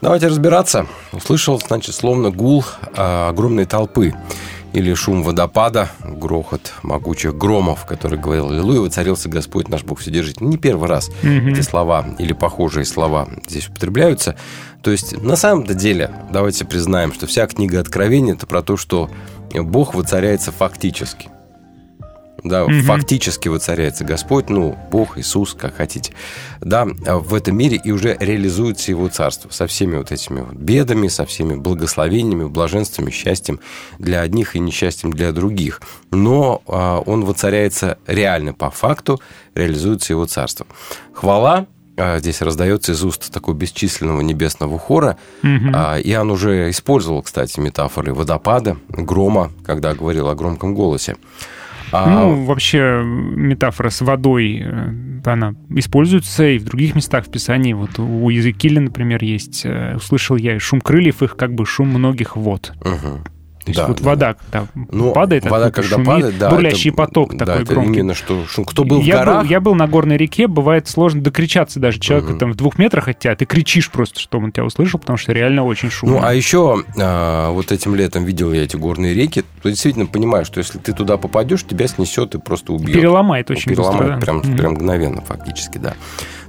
Давайте 0.01 0.29
разбираться. 0.29 0.87
Услышал, 1.13 1.59
значит, 1.59 1.95
словно 1.95 2.31
гул 2.31 2.65
а, 2.97 3.31
огромной 3.31 3.65
толпы 3.65 4.15
или 4.77 4.93
шум 4.93 5.23
водопада, 5.23 5.89
грохот 6.05 6.75
могучих 6.83 7.35
громов, 7.35 7.87
который 7.87 8.19
говорил 8.19 8.51
«Аллилуйя, 8.51 8.81
воцарился 8.81 9.31
Господь 9.31 9.69
наш 9.69 9.85
Бог 9.85 10.01
Вседержитель». 10.01 10.45
Не 10.47 10.59
первый 10.59 10.87
раз 10.87 11.11
Мгм. 11.23 11.49
эти 11.55 11.63
слова 11.63 12.05
или 12.19 12.35
похожие 12.35 12.85
слова 12.85 13.27
здесь 13.49 13.69
употребляются. 13.69 14.37
То 14.83 14.91
есть, 14.91 15.17
на 15.23 15.35
самом-то 15.35 15.73
деле, 15.73 16.11
давайте 16.31 16.67
признаем, 16.67 17.15
что 17.15 17.27
вся 17.27 17.47
книга 17.47 17.81
Откровения– 17.81 18.35
это 18.37 18.47
про 18.47 18.61
то, 18.63 18.77
что 18.77 19.09
Бог 19.55 19.95
воцаряется 19.95 20.53
фактически. 20.53 21.31
Да, 22.49 22.65
Мгм. 22.67 22.83
фактически 22.83 23.49
воцаряется 23.49 24.05
Господь, 24.05 24.49
ну, 24.49 24.79
Бог, 24.91 25.19
Иисус, 25.19 25.55
как 25.55 25.77
хотите, 25.77 26.13
да, 26.61 26.85
в 26.87 27.35
этом 27.35 27.57
мире 27.57 27.81
и 27.83 27.91
уже 27.91 28.17
реализуется 28.21 28.91
Его 28.91 29.09
Царство 29.09 29.51
со 29.51 29.67
всеми 29.67 29.97
вот 29.97 30.13
этими 30.13 30.41
вот 30.41 30.55
бедами, 30.55 31.09
со 31.09 31.25
всеми 31.27 31.57
благословениями, 31.57 32.45
блаженствами, 32.47 33.11
счастьем 33.11 33.61
для 33.99 34.21
одних 34.21 34.55
и 34.55 34.61
несчастьем 34.61 35.13
для 35.13 35.33
других. 35.33 35.81
Но 36.11 36.63
а, 36.67 37.01
Он 37.01 37.25
воцаряется 37.25 37.99
реально 38.07 38.55
по 38.55 38.71
факту, 38.71 39.21
реализуется 39.55 40.13
Его 40.13 40.27
Царство. 40.27 40.67
Хвала 41.13 41.67
а, 41.99 42.19
здесь 42.19 42.43
раздается 42.43 42.93
из 42.93 43.03
уст 43.05 43.33
такого 43.33 43.55
бесчисленного 43.55 44.21
небесного 44.21 44.79
хора. 44.79 45.17
А, 45.43 45.99
Иоанн 45.99 46.31
уже 46.31 46.71
использовал, 46.71 47.23
кстати, 47.23 47.59
метафоры 47.59 48.13
водопада, 48.13 48.77
грома, 48.89 49.51
когда 49.65 49.95
говорил 49.95 50.29
о 50.29 50.35
громком 50.35 50.75
голосе. 50.75 51.17
А, 51.93 52.09
Ну, 52.11 52.45
вообще, 52.45 53.03
метафора 53.05 53.91
с 53.91 54.01
водой, 54.01 54.63
э, 54.65 54.93
она 55.25 55.55
используется 55.71 56.47
и 56.47 56.59
в 56.59 56.65
других 56.65 56.95
местах 56.95 57.27
в 57.27 57.31
Писании. 57.31 57.73
Вот 57.73 57.99
у 57.99 58.29
Езекииля, 58.29 58.81
например, 58.81 59.23
есть, 59.25 59.63
э, 59.65 59.97
услышал 59.97 60.37
я, 60.37 60.57
и 60.57 60.59
шум 60.59 60.81
крыльев 60.81 61.23
их, 61.23 61.37
как 61.37 61.55
бы 61.55 61.67
шум 61.67 61.89
многих 61.89 62.37
вод. 62.37 62.73
Мгм. 62.85 63.25
То 63.67 63.71
есть 63.71 63.81
Да, 63.81 63.87
вот 63.89 63.97
да, 63.99 64.05
вода, 64.05 64.35
когда 64.53 64.69
Ну, 64.93 65.13
падает, 65.13 65.45
вода, 65.45 65.71
когда 65.73 65.89
шумит, 65.97 66.07
падает, 66.07 66.39
да, 66.39 66.51
бурлящий 66.51 66.91
это- 66.91 66.97
поток 66.99 67.35
да, 67.37 67.45
такой 67.47 67.63
это 67.65 67.73
громкий. 67.75 67.99
именно 67.99 68.15
что 68.15 68.45
шум. 68.47 68.65
Кто 68.65 68.85
был 68.85 69.01
в 69.01 69.05
я 69.05 69.17
горах, 69.19 69.43
Был, 69.43 69.51
я 69.51 69.61
был 69.61 69.75
на 69.75 69.89
горной 69.89 70.17
реке, 70.17 70.47
бывает 70.47 70.87
сложно 70.87 71.21
докричаться 71.21 71.81
даже. 71.81 71.99
Человек 71.99 72.31
Мгм. 72.31 72.39
там 72.39 72.53
в 72.53 72.55
двух 72.55 72.79
метрах 72.79 73.09
от 73.09 73.19
тебя, 73.19 73.35
ты 73.35 73.45
кричишь 73.45 73.91
просто, 73.91 74.21
чтобы 74.21 74.45
он 74.45 74.53
тебя 74.53 74.65
услышал, 74.65 75.01
потому 75.01 75.17
что 75.17 75.33
реально 75.33 75.65
очень 75.65 75.91
шумно. 75.91 76.21
Ну, 76.21 76.25
а 76.25 76.33
еще 76.33 76.85
а, 77.01 77.51
вот 77.51 77.73
этим 77.73 77.97
летом 77.97 78.25
видел 78.25 78.53
я 78.53 78.63
эти 78.63 78.77
горные 78.77 79.15
реки, 79.15 79.43
то 79.63 79.69
действительно 79.69 80.07
понимаю, 80.07 80.45
что 80.45 80.59
если 80.61 80.79
ты 80.79 80.93
туда 80.93 81.17
попадешь, 81.17 81.65
тебя 81.65 81.89
снесет 81.89 82.37
и 82.37 82.39
просто 82.39 82.73
убьет. 82.73 82.95
Переломает 82.95 83.51
очень 83.51 83.71
Переломает 83.73 83.99
быстро, 84.01 84.15
да. 84.15 84.21
прям, 84.21 84.37
Мгм. 84.39 84.57
прям 84.57 84.73
мгновенно 84.75 85.23
фактически, 85.23 85.79
да. 85.79 85.95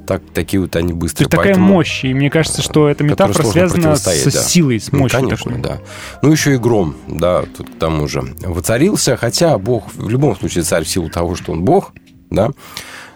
Так, 0.07 0.21
такие 0.33 0.61
вот 0.61 0.73
они 0.77 0.89
То 0.89 0.95
быстрые. 0.95 1.25
есть 1.25 1.31
такая 1.31 1.55
мощь, 1.57 2.05
и 2.05 2.13
мне 2.13 2.29
кажется, 2.29 2.61
что 2.61 2.87
эта 2.87 3.03
метафора 3.03 3.43
связана 3.45 3.95
с 3.97 4.03
да. 4.03 4.31
силой, 4.31 4.79
с 4.79 4.91
Ну, 4.91 4.99
мощью 4.99 5.19
конечно, 5.19 5.51
такой. 5.51 5.61
да. 5.61 5.79
Ну, 6.21 6.31
еще 6.31 6.53
и 6.53 6.57
гром, 6.57 6.95
да, 7.07 7.43
тут 7.43 7.69
к 7.69 7.77
тому 7.77 8.07
же. 8.07 8.21
Воцарился, 8.39 9.17
хотя 9.17 9.57
Бог 9.57 9.93
в 9.93 10.09
любом 10.09 10.37
случае 10.37 10.63
царь 10.63 10.85
в 10.85 10.89
силу 10.89 11.09
того, 11.09 11.35
что 11.35 11.51
он 11.51 11.63
Бог, 11.63 11.91
да, 12.29 12.51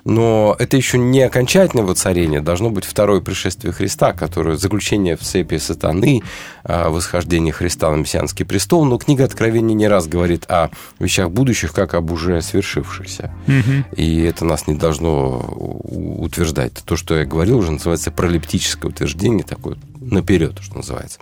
Но 0.03 0.55
это 0.57 0.77
еще 0.77 0.97
не 0.97 1.21
окончательное 1.21 1.85
воцарение, 1.85 2.41
должно 2.41 2.69
быть 2.69 2.85
второе 2.85 3.21
пришествие 3.21 3.73
Христа, 3.73 4.13
которое 4.13 4.57
заключение 4.57 5.15
в 5.15 5.21
цепи 5.21 5.57
сатаны, 5.57 6.21
а, 6.63 6.89
восхождение 6.89 7.53
Христа 7.53 7.91
на 7.91 7.95
мессианский 7.95 8.45
престол. 8.45 8.85
Но 8.85 8.97
книга 8.97 9.25
Откровений 9.25 9.75
не 9.75 9.87
раз 9.87 10.07
говорит 10.07 10.45
о 10.49 10.69
вещах 10.99 11.29
будущих, 11.31 11.73
как 11.73 11.93
об 11.93 12.11
уже 12.11 12.41
свершившихся. 12.41 13.33
Мгм. 13.47 13.85
И 13.95 14.21
это 14.23 14.45
нас 14.45 14.67
не 14.67 14.75
должно 14.75 15.39
утверждать. 15.39 16.73
То, 16.85 16.95
что 16.95 17.15
я 17.15 17.25
говорил, 17.25 17.59
уже 17.59 17.71
называется 17.71 18.11
пролептическое 18.11 18.91
утверждение, 18.91 19.43
такое 19.43 19.77
наперед, 19.99 20.57
что 20.61 20.77
называется. 20.77 21.19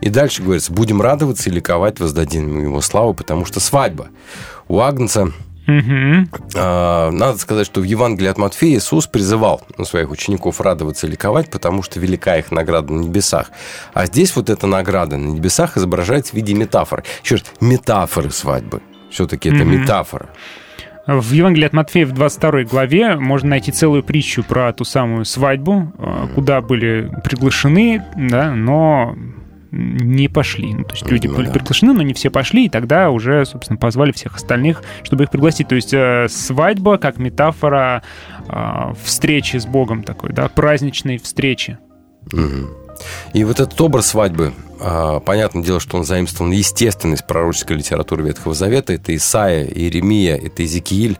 И 0.00 0.10
дальше 0.10 0.42
говорится, 0.42 0.72
будем 0.72 1.00
радоваться 1.00 1.48
и 1.48 1.52
ликовать, 1.52 2.00
воздадим 2.00 2.62
ему 2.62 2.80
славу, 2.80 3.14
потому 3.14 3.44
что 3.44 3.60
свадьба. 3.60 4.08
У 4.68 4.80
Агнца 4.80 5.32
А, 6.54 7.10
Надо 7.10 7.38
сказать, 7.38 7.66
что 7.66 7.80
в 7.80 7.84
Евангелии 7.84 8.28
от 8.28 8.38
Матфея 8.38 8.76
Иисус 8.78 9.06
призывал 9.06 9.62
своих 9.84 10.10
учеников 10.10 10.60
радоваться 10.60 11.06
и 11.06 11.10
ликовать, 11.10 11.50
потому 11.50 11.82
что 11.82 12.00
велика 12.00 12.36
их 12.36 12.50
награда 12.50 12.92
на 12.92 13.00
небесах. 13.02 13.50
А 13.94 14.06
здесь 14.06 14.34
вот 14.36 14.50
эта 14.50 14.66
награда 14.66 15.16
на 15.16 15.26
небесах 15.28 15.76
изображается 15.76 16.32
в 16.32 16.36
виде 16.36 16.54
метафоры. 16.54 17.04
Еще 17.24 17.36
раз, 17.36 17.44
метафоры 17.60 18.30
свадьбы. 18.30 18.80
Все-таки 19.10 19.48
это 19.48 19.64
Мгм. 19.64 19.80
метафора. 19.80 20.28
В 21.06 21.30
Евангелии 21.32 21.66
от 21.66 21.72
Матфея 21.72 22.04
в 22.04 22.12
22 22.12 22.64
главе 22.64 23.14
можно 23.16 23.50
найти 23.50 23.70
целую 23.70 24.02
притчу 24.02 24.42
про 24.42 24.72
ту 24.72 24.84
самую 24.84 25.24
свадьбу, 25.24 25.92
э, 25.98 26.26
куда 26.34 26.60
были 26.60 27.08
приглашены, 27.22 28.02
да, 28.16 28.50
но 28.50 29.14
не 29.76 30.28
пошли. 30.28 30.74
Ну, 30.74 30.84
то 30.84 30.94
есть 30.94 31.10
люди 31.10 31.26
были 31.26 31.46
да. 31.46 31.52
приглашены, 31.52 31.92
но 31.92 32.02
не 32.02 32.14
все 32.14 32.30
пошли, 32.30 32.66
и 32.66 32.68
тогда 32.68 33.10
уже, 33.10 33.44
собственно, 33.44 33.76
позвали 33.76 34.12
всех 34.12 34.36
остальных, 34.36 34.82
чтобы 35.02 35.24
их 35.24 35.30
пригласить. 35.30 35.68
То 35.68 35.74
есть 35.74 35.92
э, 35.92 36.26
свадьба 36.28 36.98
как 36.98 37.18
метафора 37.18 38.02
э, 38.48 38.92
встречи 39.02 39.56
с 39.56 39.66
Богом 39.66 40.02
такой, 40.02 40.32
да, 40.32 40.48
праздничной 40.48 41.18
встречи. 41.18 41.78
Мгм. 42.32 42.70
И 43.32 43.44
вот 43.44 43.60
этот 43.60 43.80
образ 43.80 44.06
свадьбы, 44.06 44.52
а, 44.80 45.20
понятное 45.20 45.62
дело, 45.62 45.80
что 45.80 45.98
он 45.98 46.04
заимствован 46.04 46.50
естественно 46.50 47.14
из 47.14 47.22
пророческой 47.22 47.76
литературы 47.76 48.24
Ветхого 48.24 48.54
Завета. 48.54 48.92
Это 48.94 49.14
Исаия, 49.14 49.64
Иеремия, 49.64 50.36
это 50.36 50.62
Иезекииль. 50.62 51.18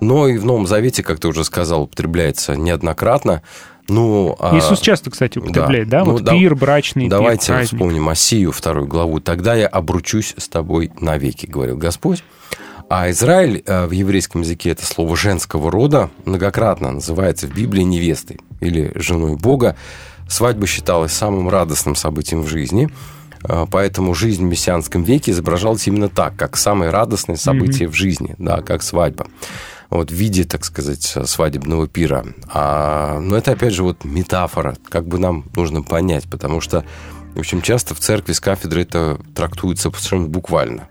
Но 0.00 0.28
и 0.28 0.36
в 0.36 0.44
Новом 0.44 0.66
Завете, 0.66 1.02
как 1.02 1.20
ты 1.20 1.28
уже 1.28 1.44
сказал, 1.44 1.84
употребляется 1.84 2.56
неоднократно. 2.56 3.42
Ну, 3.88 4.34
а- 4.38 4.56
Иисус 4.56 4.80
часто, 4.80 5.10
кстати, 5.10 5.38
употребляет, 5.38 5.88
да, 5.88 6.04
Ну, 6.04 6.12
вот 6.12 6.22
да- 6.24 6.32
пир 6.32 6.54
брачный, 6.54 7.02
пир 7.04 7.10
Давайте 7.10 7.48
праздник. 7.52 7.72
вспомним 7.72 8.08
Осию, 8.08 8.50
вторую 8.52 8.86
главу. 8.86 9.20
«Тогда 9.20 9.54
я 9.54 9.66
обручусь 9.66 10.34
с 10.38 10.48
тобой 10.48 10.90
навеки», 11.00 11.46
говорил 11.46 11.76
Господь. 11.76 12.24
А 12.88 13.10
Израиль 13.10 13.62
э, 13.66 13.86
в 13.86 13.90
еврейском 13.92 14.42
языке 14.42 14.70
это 14.70 14.84
слово 14.86 15.16
женского 15.16 15.70
рода 15.70 16.10
многократно 16.26 16.92
называется 16.92 17.46
в 17.46 17.54
Библии 17.54 17.82
невестой 17.82 18.40
или 18.60 18.92
женой 18.94 19.36
Бога. 19.36 19.76
Свадьба 20.28 20.66
считалась 20.66 21.12
самым 21.12 21.48
радостным 21.48 21.94
событием 21.96 22.42
в 22.42 22.46
жизни, 22.48 22.88
э, 23.48 23.66
поэтому 23.70 24.14
жизнь 24.14 24.42
в 24.46 24.48
мессианском 24.48 25.02
веке 25.02 25.32
изображалась 25.32 25.86
именно 25.86 26.08
так, 26.08 26.36
как 26.36 26.56
самое 26.56 26.90
радостное 26.90 27.36
событие 27.36 27.88
в 27.88 27.94
жизни, 27.94 28.34
да, 28.38 28.60
как 28.60 28.82
свадьба. 28.82 29.26
Вот 29.94 30.10
в 30.10 30.14
виде, 30.14 30.42
так 30.42 30.64
сказать, 30.64 31.02
свадебного 31.24 31.86
пира. 31.86 32.26
А, 32.52 33.20
но 33.20 33.36
это, 33.36 33.52
опять 33.52 33.72
же, 33.72 33.84
вот 33.84 34.04
метафора, 34.04 34.76
как 34.88 35.06
бы 35.06 35.20
нам 35.20 35.44
нужно 35.54 35.82
понять, 35.82 36.28
потому 36.28 36.60
что, 36.60 36.84
в 37.36 37.38
общем, 37.38 37.62
часто 37.62 37.94
в 37.94 38.00
церкви 38.00 38.32
с 38.32 38.40
кафедры 38.40 38.82
это 38.82 39.20
трактуется 39.36 39.90
совершенно 39.90 40.26
буквально. 40.26 40.88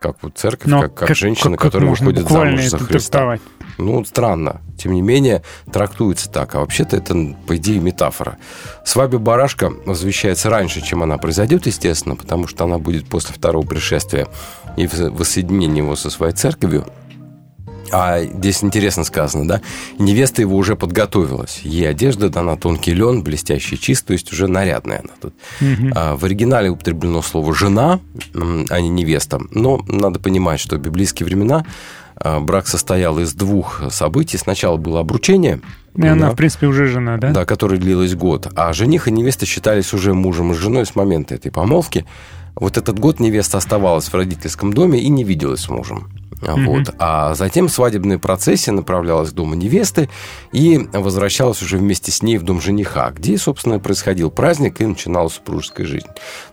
Как 0.00 0.22
вот 0.22 0.38
церковь, 0.38 0.70
Но 0.70 0.80
как, 0.80 0.94
как 0.94 1.16
женщина, 1.16 1.58
как 1.58 1.66
которая 1.66 1.90
можно 1.90 2.06
выходит 2.06 2.30
замуж 2.30 2.64
за 2.64 2.78
Христа. 2.78 3.38
Ну, 3.76 4.02
странно. 4.06 4.62
Тем 4.78 4.92
не 4.92 5.02
менее, 5.02 5.42
трактуется 5.70 6.30
так. 6.30 6.54
А 6.54 6.60
вообще-то 6.60 6.96
это, 6.96 7.14
по 7.46 7.58
идее, 7.58 7.78
метафора. 7.78 8.38
Свадьба 8.86 9.18
барашка 9.18 9.70
возвещается 9.84 10.48
раньше, 10.48 10.80
чем 10.80 11.02
она 11.02 11.18
произойдет, 11.18 11.66
естественно, 11.66 12.16
потому 12.16 12.46
что 12.46 12.64
она 12.64 12.78
будет 12.78 13.06
после 13.06 13.34
второго 13.34 13.66
пришествия 13.66 14.28
и 14.78 14.86
воссоединения 14.86 15.82
его 15.82 15.94
со 15.94 16.08
своей 16.08 16.32
церковью. 16.32 16.86
А 17.92 18.22
здесь 18.22 18.62
интересно 18.62 19.04
сказано, 19.04 19.46
да? 19.46 19.60
Невеста 19.98 20.42
его 20.42 20.56
уже 20.56 20.76
подготовилась. 20.76 21.60
Ей 21.62 21.88
одежда 21.88 22.28
дана 22.28 22.56
тонкий 22.56 22.92
лен, 22.92 23.22
блестящий 23.22 23.78
чист, 23.78 24.06
то 24.06 24.12
есть 24.12 24.32
уже 24.32 24.46
нарядная 24.48 25.00
она 25.00 25.14
тут. 25.20 25.34
Мгм. 25.60 25.92
А, 25.94 26.16
В 26.16 26.24
оригинале 26.24 26.70
употреблено 26.70 27.22
слово 27.22 27.54
«жена», 27.54 28.00
а 28.34 28.80
не 28.80 28.88
«невеста». 28.88 29.40
Но 29.50 29.80
надо 29.88 30.20
понимать, 30.20 30.60
что 30.60 30.76
в 30.76 30.80
библейские 30.80 31.26
времена 31.26 31.64
а, 32.16 32.40
брак 32.40 32.66
состоял 32.66 33.18
из 33.18 33.32
двух 33.34 33.82
событий. 33.90 34.38
Сначала 34.38 34.76
было 34.76 35.00
обручение, 35.00 35.60
И 35.96 36.06
она, 36.06 36.28
да, 36.28 36.32
в 36.32 36.36
принципе, 36.36 36.66
уже 36.66 36.86
жена, 36.86 37.16
да? 37.16 37.30
да, 37.30 37.44
которое 37.44 37.78
длилось 37.78 38.14
год. 38.14 38.48
А 38.54 38.72
жених 38.72 39.08
и 39.08 39.10
невеста 39.10 39.46
считались 39.46 39.92
уже 39.92 40.14
мужем 40.14 40.52
и 40.52 40.54
женой 40.54 40.86
с 40.86 40.94
момента 40.94 41.34
этой 41.34 41.50
помолвки. 41.50 42.04
Вот 42.54 42.76
этот 42.76 42.98
год 42.98 43.20
невеста 43.20 43.58
оставалась 43.58 44.08
в 44.08 44.14
родительском 44.14 44.72
доме 44.72 44.98
и 45.00 45.08
не 45.08 45.22
виделась 45.22 45.60
с 45.60 45.68
мужем. 45.68 46.08
Мгм. 46.42 46.66
Вот. 46.66 46.94
А 46.98 47.34
затем 47.34 47.68
свадебная 47.68 48.18
процессия 48.18 48.72
направлялась 48.72 49.30
к 49.30 49.34
дому 49.34 49.54
невесты 49.54 50.08
и 50.52 50.88
возвращалась 50.92 51.62
уже 51.62 51.78
вместе 51.78 52.12
с 52.12 52.22
ней 52.22 52.38
в 52.38 52.42
дом 52.42 52.60
жениха, 52.60 53.10
где, 53.10 53.38
собственно, 53.38 53.78
происходил 53.78 54.30
праздник 54.30 54.80
и 54.80 54.86
начиналась 54.86 55.34
супружеская 55.34 55.86
жизнь. 55.86 56.06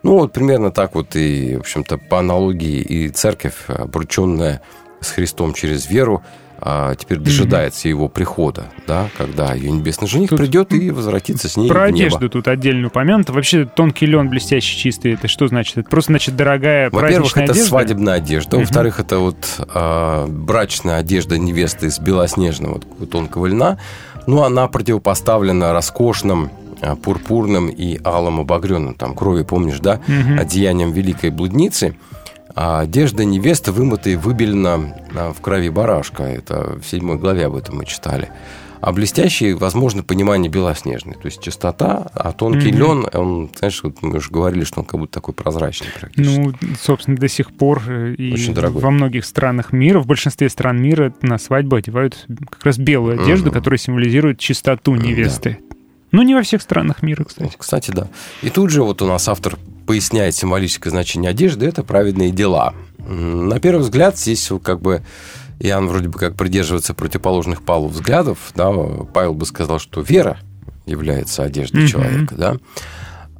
Ну, 0.03 0.19
вот 0.19 0.33
примерно 0.33 0.71
так 0.71 0.95
вот 0.95 1.15
и, 1.15 1.55
в 1.57 1.61
общем-то, 1.61 1.97
по 1.97 2.19
аналогии 2.19 2.81
и 2.81 3.09
церковь, 3.09 3.55
обрученная 3.67 4.61
с 5.01 5.11
Христом 5.11 5.53
через 5.53 5.89
веру, 5.89 6.23
а, 6.67 6.95
теперь 6.95 7.19
дожидается 7.19 7.87
его 7.87 8.09
прихода, 8.09 8.65
да, 8.87 9.07
когда 9.17 9.53
ее 9.53 9.69
небесный 9.71 10.07
жених 10.07 10.29
Тут 10.31 10.39
придет 10.39 10.73
и 10.73 10.89
возвратится 10.89 11.47
с 11.47 11.57
ней 11.57 11.69
Про 11.69 11.85
в 11.85 11.91
небо. 11.91 12.07
одежду 12.07 12.27
тут 12.29 12.47
отдельно 12.47 12.87
упомянуто. 12.87 13.33
Вообще 13.33 13.65
тонкий 13.65 14.07
лен, 14.07 14.29
блестящий, 14.29 14.75
чистый, 14.75 15.13
это 15.13 15.27
что 15.27 15.47
значит? 15.47 15.77
Это 15.77 15.89
просто, 15.89 16.13
значит, 16.13 16.35
дорогая 16.35 16.89
Во-первых, 16.89 17.37
это 17.37 17.51
одежда? 17.51 17.69
свадебная 17.69 18.13
одежда. 18.15 18.57
Мгм. 18.57 18.65
Во-вторых, 18.65 18.99
это 18.99 19.19
вот 19.19 19.37
а, 19.59 20.25
брачная 20.27 20.97
одежда 20.97 21.37
невесты 21.37 21.85
из 21.85 21.99
белоснежного 21.99 22.79
такого 22.79 23.05
тонкого 23.05 23.45
льна. 23.45 23.77
Ну, 24.25 24.41
она 24.41 24.67
противопоставлена 24.67 25.71
роскошным 25.71 26.49
а, 26.81 26.95
пурпурным 26.95 27.69
и 27.69 27.99
алым 28.03 28.39
обогренным, 28.39 28.95
там, 28.95 29.13
крови, 29.13 29.43
помнишь, 29.43 29.79
да, 29.79 30.01
Мгм. 30.07 30.39
одеянием 30.39 30.91
великой 30.93 31.29
блудницы. 31.29 31.95
А 32.55 32.79
одежда 32.79 33.25
невесты 33.25 33.71
вымыта 33.71 34.09
и 34.09 34.15
выбелена 34.15 34.95
а, 35.15 35.33
в 35.33 35.41
крови 35.41 35.69
барашка. 35.69 36.23
Это 36.23 36.79
в 36.79 36.85
седьмой 36.87 37.17
главе 37.17 37.45
об 37.47 37.55
этом 37.55 37.77
мы 37.77 37.85
читали. 37.85 38.29
А 38.81 38.91
блестящий, 38.91 39.53
возможно, 39.53 40.03
понимание 40.03 40.49
белоснежный. 40.49 41.13
То 41.15 41.25
есть 41.25 41.41
чистота, 41.41 42.07
а 42.13 42.31
тонкий 42.33 42.69
Мгм. 42.71 42.77
лен, 42.79 43.07
он, 43.13 43.49
знаешь, 43.57 43.81
вот 43.83 44.01
мы 44.03 44.17
уже 44.17 44.29
говорили, 44.29 44.63
что 44.63 44.81
он 44.81 44.85
как 44.85 44.99
будто 44.99 45.13
такой 45.13 45.33
прозрачный 45.33 45.87
практически. 45.99 46.39
Ну, 46.39 46.53
собственно, 46.79 47.17
до 47.17 47.27
сих 47.27 47.51
пор 47.51 47.81
э, 47.87 48.13
и 48.13 48.31
Очень 48.31 48.53
дорогой. 48.53 48.81
во 48.83 48.91
многих 48.91 49.25
странах 49.25 49.73
мира, 49.73 49.99
в 49.99 50.05
большинстве 50.05 50.49
стран 50.49 50.79
мира 50.81 51.13
на 51.21 51.37
свадьбу 51.39 51.77
одевают 51.77 52.25
как 52.51 52.63
раз 52.63 52.77
белую 52.77 53.21
одежду, 53.21 53.47
Мгм. 53.47 53.55
которая 53.55 53.79
символизирует 53.79 54.39
чистоту 54.39 54.93
невесты. 54.95 55.57
Ну, 56.15 56.21
не 56.21 56.33
во 56.33 56.41
всех 56.43 56.61
странах 56.61 57.03
мира, 57.03 57.25
кстати. 57.25 57.53
Кстати, 57.57 57.91
да. 57.91 58.07
И 58.41 58.49
тут 58.49 58.69
же 58.69 58.83
вот 58.83 59.01
у 59.01 59.05
нас 59.05 59.27
автор 59.27 59.57
поясняет 59.85 60.33
символическое 60.33 60.89
значение 60.89 61.29
одежды– 61.29 61.65
это 61.67 61.83
праведные 61.83 62.31
дела. 62.31 62.73
На 63.07 63.59
первый 63.59 63.81
взгляд 63.81 64.17
здесь 64.17 64.49
как 64.63 64.81
бы 64.81 65.03
Иоанн 65.59 65.87
вроде 65.87 66.07
бы 66.07 66.17
как 66.17 66.35
придерживается 66.35 66.93
противоположных 66.93 67.63
Павлу 67.63 67.89
взглядов. 67.89 68.37
Да? 68.55 68.71
Павел 69.13 69.33
бы 69.33 69.45
сказал, 69.45 69.77
что 69.79 69.99
вера 69.99 70.37
является 70.85 71.43
одеждой 71.43 71.81
Мгм. 71.81 71.87
человека. 71.87 72.35
Да? 72.35 72.57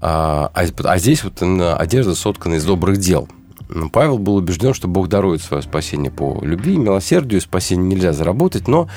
А, 0.02 0.52
а- 0.54 0.66
а 0.84 0.98
здесь 0.98 1.24
вот 1.24 1.42
одежда 1.42 2.14
соткана 2.14 2.56
из 2.56 2.66
добрых 2.66 2.98
дел. 2.98 3.30
Но 3.70 3.90
Павел 3.90 4.18
был 4.20 4.36
убежден, 4.36 4.74
что 4.74 4.90
Бог 4.90 5.08
дарует 5.08 5.42
свое 5.42 5.64
спасение 5.64 6.12
по 6.12 6.40
любви, 6.44 6.78
милосердию. 6.78 7.40
Спасение 7.40 7.88
нельзя 7.88 8.12
заработать, 8.12 8.68
но 8.68 8.90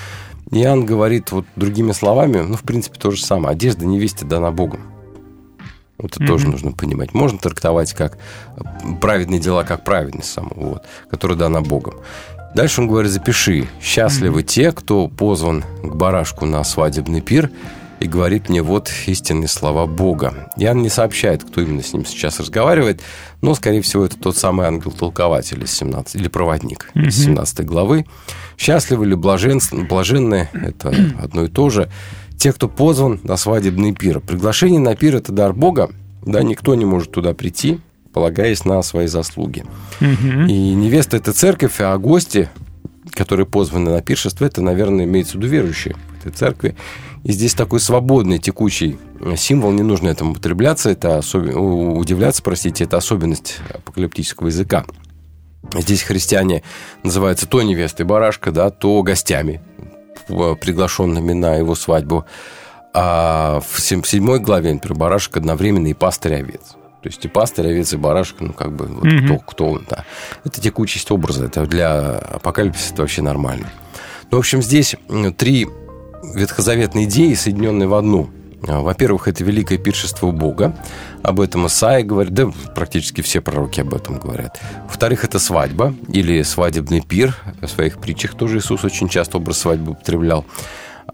Иоанн 0.50 0.86
говорит 0.86 1.30
вот 1.32 1.44
другими 1.56 1.92
словами, 1.92 2.38
ну, 2.38 2.56
в 2.56 2.62
принципе, 2.62 2.98
то 2.98 3.10
же 3.10 3.22
самое. 3.22 3.52
Одежда 3.52 3.84
невесте 3.86 4.24
дана 4.24 4.50
Богом. 4.50 4.80
Вот 5.98 6.12
это 6.12 6.22
Мгм. 6.22 6.28
тоже 6.28 6.48
нужно 6.48 6.72
понимать. 6.72 7.12
Можно 7.12 7.38
трактовать 7.38 7.92
как 7.92 8.18
э, 8.56 8.60
праведные 9.00 9.40
дела, 9.40 9.64
как 9.64 9.84
праведность 9.84 10.30
саму, 10.30 10.52
вот, 10.54 10.82
которая 11.10 11.36
дана 11.36 11.60
Богом. 11.60 11.94
Дальше 12.54 12.80
он 12.80 12.88
говорит, 12.88 13.10
запиши. 13.12 13.68
Счастливы 13.82 14.42
те, 14.42 14.72
кто 14.72 15.08
позван 15.08 15.64
к 15.82 15.94
барашку 15.94 16.46
на 16.46 16.64
свадебный 16.64 17.20
пир 17.20 17.50
и 18.00 18.06
говорит 18.06 18.48
мне 18.48 18.62
вот 18.62 18.90
истинные 19.06 19.48
слова 19.48 19.86
Бога. 19.86 20.50
Иоанн 20.56 20.82
не 20.82 20.88
сообщает, 20.88 21.44
кто 21.44 21.60
именно 21.60 21.82
с 21.82 21.92
ним 21.92 22.04
сейчас 22.04 22.40
разговаривает, 22.40 23.02
но, 23.42 23.54
скорее 23.54 23.82
всего, 23.82 24.04
это 24.04 24.18
тот 24.18 24.36
самый 24.36 24.66
ангел-толкователь 24.66 25.62
из 25.62 25.72
17, 25.72 26.14
или 26.16 26.28
проводник 26.28 26.90
Мгм. 26.94 27.08
из 27.08 27.24
17 27.24 27.64
главы. 27.64 28.06
Счастливы 28.56 29.06
ли 29.06 29.14
блажен, 29.14 29.60
блаженны, 29.88 30.48
это 30.52 30.92
одно 31.20 31.44
и 31.44 31.48
то 31.48 31.70
же. 31.70 31.90
Те, 32.36 32.52
кто 32.52 32.68
позван 32.68 33.20
на 33.24 33.36
свадебный 33.36 33.92
пир. 33.92 34.20
Приглашение 34.20 34.80
на 34.80 34.94
пир– 34.94 35.16
это 35.16 35.32
дар 35.32 35.52
Бога. 35.52 35.90
Да, 36.24 36.42
никто 36.42 36.74
не 36.74 36.84
может 36.84 37.10
туда 37.10 37.34
прийти, 37.34 37.80
полагаясь 38.12 38.64
на 38.64 38.80
свои 38.82 39.06
заслуги. 39.08 39.64
И 40.00 40.04
невеста– 40.74 41.16
это 41.18 41.32
церковь, 41.32 41.80
а 41.80 41.96
гости 41.98 42.48
которые 43.12 43.46
позваны 43.46 43.90
на 43.90 44.00
пиршество, 44.00 44.44
это, 44.44 44.62
наверное, 44.62 45.04
имеется 45.04 45.32
в 45.32 45.36
виду 45.36 45.48
верующие 45.48 45.94
в 45.94 46.20
этой 46.20 46.32
церкви. 46.32 46.76
И 47.24 47.32
здесь 47.32 47.54
такой 47.54 47.80
свободный, 47.80 48.38
текучий 48.38 48.98
символ, 49.36 49.72
не 49.72 49.82
нужно 49.82 50.08
этому 50.08 50.32
употребляться, 50.32 50.90
это 50.90 51.18
особен... 51.18 51.56
удивляться, 51.56 52.42
простите, 52.42 52.84
это 52.84 52.96
особенность 52.96 53.58
апокалиптического 53.74 54.46
языка. 54.48 54.84
Здесь 55.74 56.02
христиане 56.02 56.62
называются 57.02 57.46
то 57.46 57.60
невестой 57.62 58.06
барашка, 58.06 58.52
да, 58.52 58.70
то 58.70 59.02
гостями, 59.02 59.60
приглашенными 60.28 61.32
на 61.32 61.56
его 61.56 61.74
свадьбу. 61.74 62.24
А 62.94 63.60
в 63.60 63.80
седьмой 63.80 64.40
главе, 64.40 64.72
например, 64.72 64.96
барашек 64.96 65.36
одновременно 65.36 65.88
и 65.88 65.94
пастырь 65.94 66.36
овец. 66.36 66.76
То 67.02 67.08
есть 67.08 67.24
и 67.24 67.28
пастырь, 67.28 67.68
овец, 67.68 67.92
и 67.92 67.96
барашек, 67.96 68.40
ну, 68.40 68.52
как 68.52 68.72
бы, 68.74 68.86
вот 68.86 69.04
Мгм. 69.04 69.26
кто, 69.26 69.38
кто 69.38 69.70
он, 69.72 69.86
да. 69.88 70.04
Это 70.44 70.60
текучесть 70.60 71.10
образа, 71.10 71.44
это 71.44 71.66
для 71.66 72.16
апокалипсиса 72.18 72.94
это 72.94 73.02
вообще 73.02 73.22
нормально. 73.22 73.68
Ну, 74.30 74.38
в 74.38 74.40
общем, 74.40 74.62
здесь 74.62 74.96
три 75.36 75.68
ветхозаветные 76.22 77.04
идеи, 77.06 77.34
соединенные 77.34 77.88
в 77.88 77.94
одну. 77.94 78.30
А, 78.66 78.80
Во-первых, 78.80 79.28
это 79.28 79.44
великое 79.44 79.78
пиршество 79.78 80.30
Бога. 80.30 80.76
Об 81.22 81.40
этом 81.40 81.66
Исаия 81.66 82.04
говорит, 82.04 82.34
да 82.34 82.50
практически 82.74 83.20
все 83.20 83.40
пророки 83.40 83.80
об 83.80 83.94
этом 83.94 84.18
говорят. 84.18 84.58
Во-вторых, 84.86 85.24
это 85.24 85.38
свадьба 85.38 85.94
или 86.08 86.42
свадебный 86.42 87.00
пир. 87.00 87.36
В 87.60 87.68
своих 87.68 87.98
притчах 87.98 88.34
тоже 88.34 88.58
Иисус 88.58 88.84
очень 88.84 89.08
часто 89.08 89.38
образ 89.38 89.58
свадьбы 89.58 89.92
употреблял. 89.92 90.44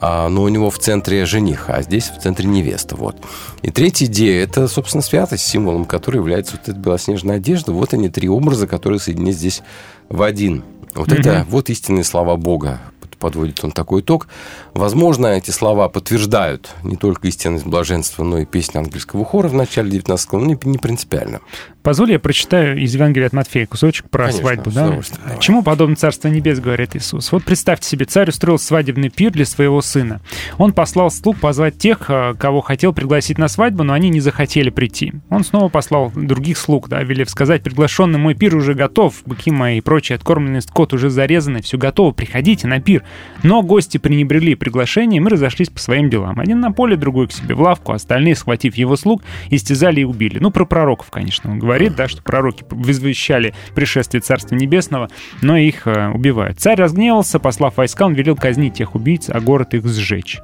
А, 0.01 0.29
но 0.29 0.43
у 0.43 0.49
него 0.49 0.71
в 0.71 0.79
центре 0.79 1.25
жених, 1.25 1.67
а 1.69 1.81
здесь 1.83 2.11
в 2.11 2.21
центре 2.21 2.47
невеста. 2.49 2.97
Вот. 2.97 3.17
И 3.63 3.71
третья 3.71 4.07
идея– 4.07 4.43
это, 4.45 4.67
собственно, 4.67 5.03
святость, 5.03 5.47
символом 5.47 5.85
которой 5.85 6.17
является 6.17 6.57
вот 6.57 6.69
эта 6.69 6.79
белоснежная 6.79 7.37
одежда. 7.37 7.73
Вот 7.73 7.95
они, 7.95 8.09
три 8.09 8.29
образа, 8.29 8.67
которые 8.67 8.99
соединены 9.01 9.33
здесь 9.33 9.63
в 10.09 10.23
один. 10.23 10.65
Вот 10.95 11.09
Мгм. 11.09 11.21
это 11.21 11.47
вот 11.49 11.71
истинные 11.71 12.05
слова 12.05 12.37
Бога. 12.37 12.81
Подводит 13.25 13.65
он 13.65 13.73
такой 13.73 14.03
итог. 14.03 14.29
Возможно, 14.75 15.29
эти 15.29 15.51
слова 15.51 15.89
подтверждают 15.89 16.69
не 16.83 16.97
только 16.97 17.27
истинность 17.29 17.65
блаженства, 17.65 18.23
но 18.23 18.41
и 18.41 18.45
песню 18.45 18.81
ангельского 18.81 19.25
хора 19.25 19.49
в 19.49 19.55
начале 19.55 19.91
19 19.93 20.33
но 20.33 20.41
не, 20.41 20.59
не 20.65 20.77
принципиально. 20.77 21.41
Позволь, 21.85 22.13
я 22.13 22.19
прочитаю 22.19 22.79
из 22.79 22.95
Евангелия 22.95 23.27
от 23.27 23.35
Матфея 23.35 23.67
кусочек 23.67 24.09
про 24.09 24.29
Конечно, 24.29 24.41
свадьбу. 24.41 24.71
Да? 24.71 24.99
Чему 25.39 25.63
подобно 25.63 25.97
Царство 25.97 26.29
Небес, 26.29 26.59
говорит 26.59 26.97
Иисус? 26.97 27.31
Вот 27.31 27.45
представьте 27.45 27.87
себе, 27.87 28.07
царь 28.07 28.31
устроил 28.31 28.59
свадебный 28.59 29.11
пир 29.11 29.33
для 29.33 29.45
своего 29.45 29.83
сына. 29.83 30.23
Он 30.57 30.73
послал 30.73 31.11
слуг 31.11 31.37
позвать 31.39 31.77
тех, 31.77 32.07
э, 32.09 32.33
кого 32.39 32.63
хотел 32.63 32.95
пригласить 32.95 33.37
на 33.37 33.49
свадьбу, 33.49 33.83
но 33.83 33.93
они 33.93 34.09
не 34.09 34.21
захотели 34.21 34.71
прийти. 34.71 35.13
Он 35.29 35.45
снова 35.45 35.69
послал 35.69 36.11
других 36.17 36.57
слуг, 36.57 36.89
да, 36.89 37.03
велев 37.03 37.29
сказать, 37.29 37.63
приглашенный 37.63 38.19
мой 38.19 38.35
пир 38.35 38.57
уже 38.57 38.73
готов, 38.73 39.23
быки 39.27 39.51
мои 39.51 39.77
и 39.77 39.83
прочий 39.83 40.15
откормленный 40.15 40.63
скот 40.63 40.95
уже 40.95 41.11
зарезаны, 41.11 41.61
все 41.61 41.77
готово, 41.77 42.13
приходите 42.13 42.67
на 42.67 42.81
пир. 42.81 43.05
Но 43.43 43.61
гости 43.61 43.99
пренебрегли 43.99 44.55
приглашением 44.55 45.29
и 45.29 45.31
разошлись 45.31 45.69
по 45.69 45.79
своим 45.79 46.09
делам. 46.09 46.41
Один 46.41 46.61
на 46.61 46.73
поле, 46.73 46.97
другой 46.97 47.29
к 47.29 47.33
себе 47.33 47.55
в 47.55 47.61
лавку, 47.61 47.93
остальные, 47.93 48.37
схватив 48.37 48.75
его 48.77 48.97
слуг, 48.97 49.23
истязали 49.51 50.01
и 50.01 50.05
убили. 50.05 50.39
Ну, 50.39 50.51
про 50.51 50.65
пророков, 50.65 51.11
конечно, 51.11 51.51
он 51.51 51.59
говорит, 51.59 51.74
да, 51.97 52.09
что 52.09 52.23
пророки 52.23 52.65
возвещали 52.71 53.55
пришествие 53.75 54.21
Царства 54.21 54.55
Небесного, 54.55 55.09
но 55.43 55.57
их 55.57 55.87
э, 55.87 56.09
убивают. 56.09 56.59
Царь 56.61 56.79
разгневался, 56.79 57.39
послав 57.39 57.77
войска, 57.77 58.07
он 58.07 58.15
велел 58.15 58.37
казнить 58.37 58.75
тех 58.75 58.95
убийц, 58.95 59.29
а 59.29 59.41
город 59.41 59.75
их 59.75 59.85
сжечь. 59.87 60.39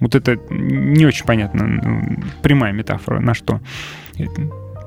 Вот 0.00 0.14
это 0.14 0.36
не 0.50 1.06
очень 1.06 1.24
понятно, 1.24 1.66
ну, 1.66 2.22
прямая 2.42 2.72
метафора, 2.72 3.20
на 3.20 3.34
что. 3.34 3.60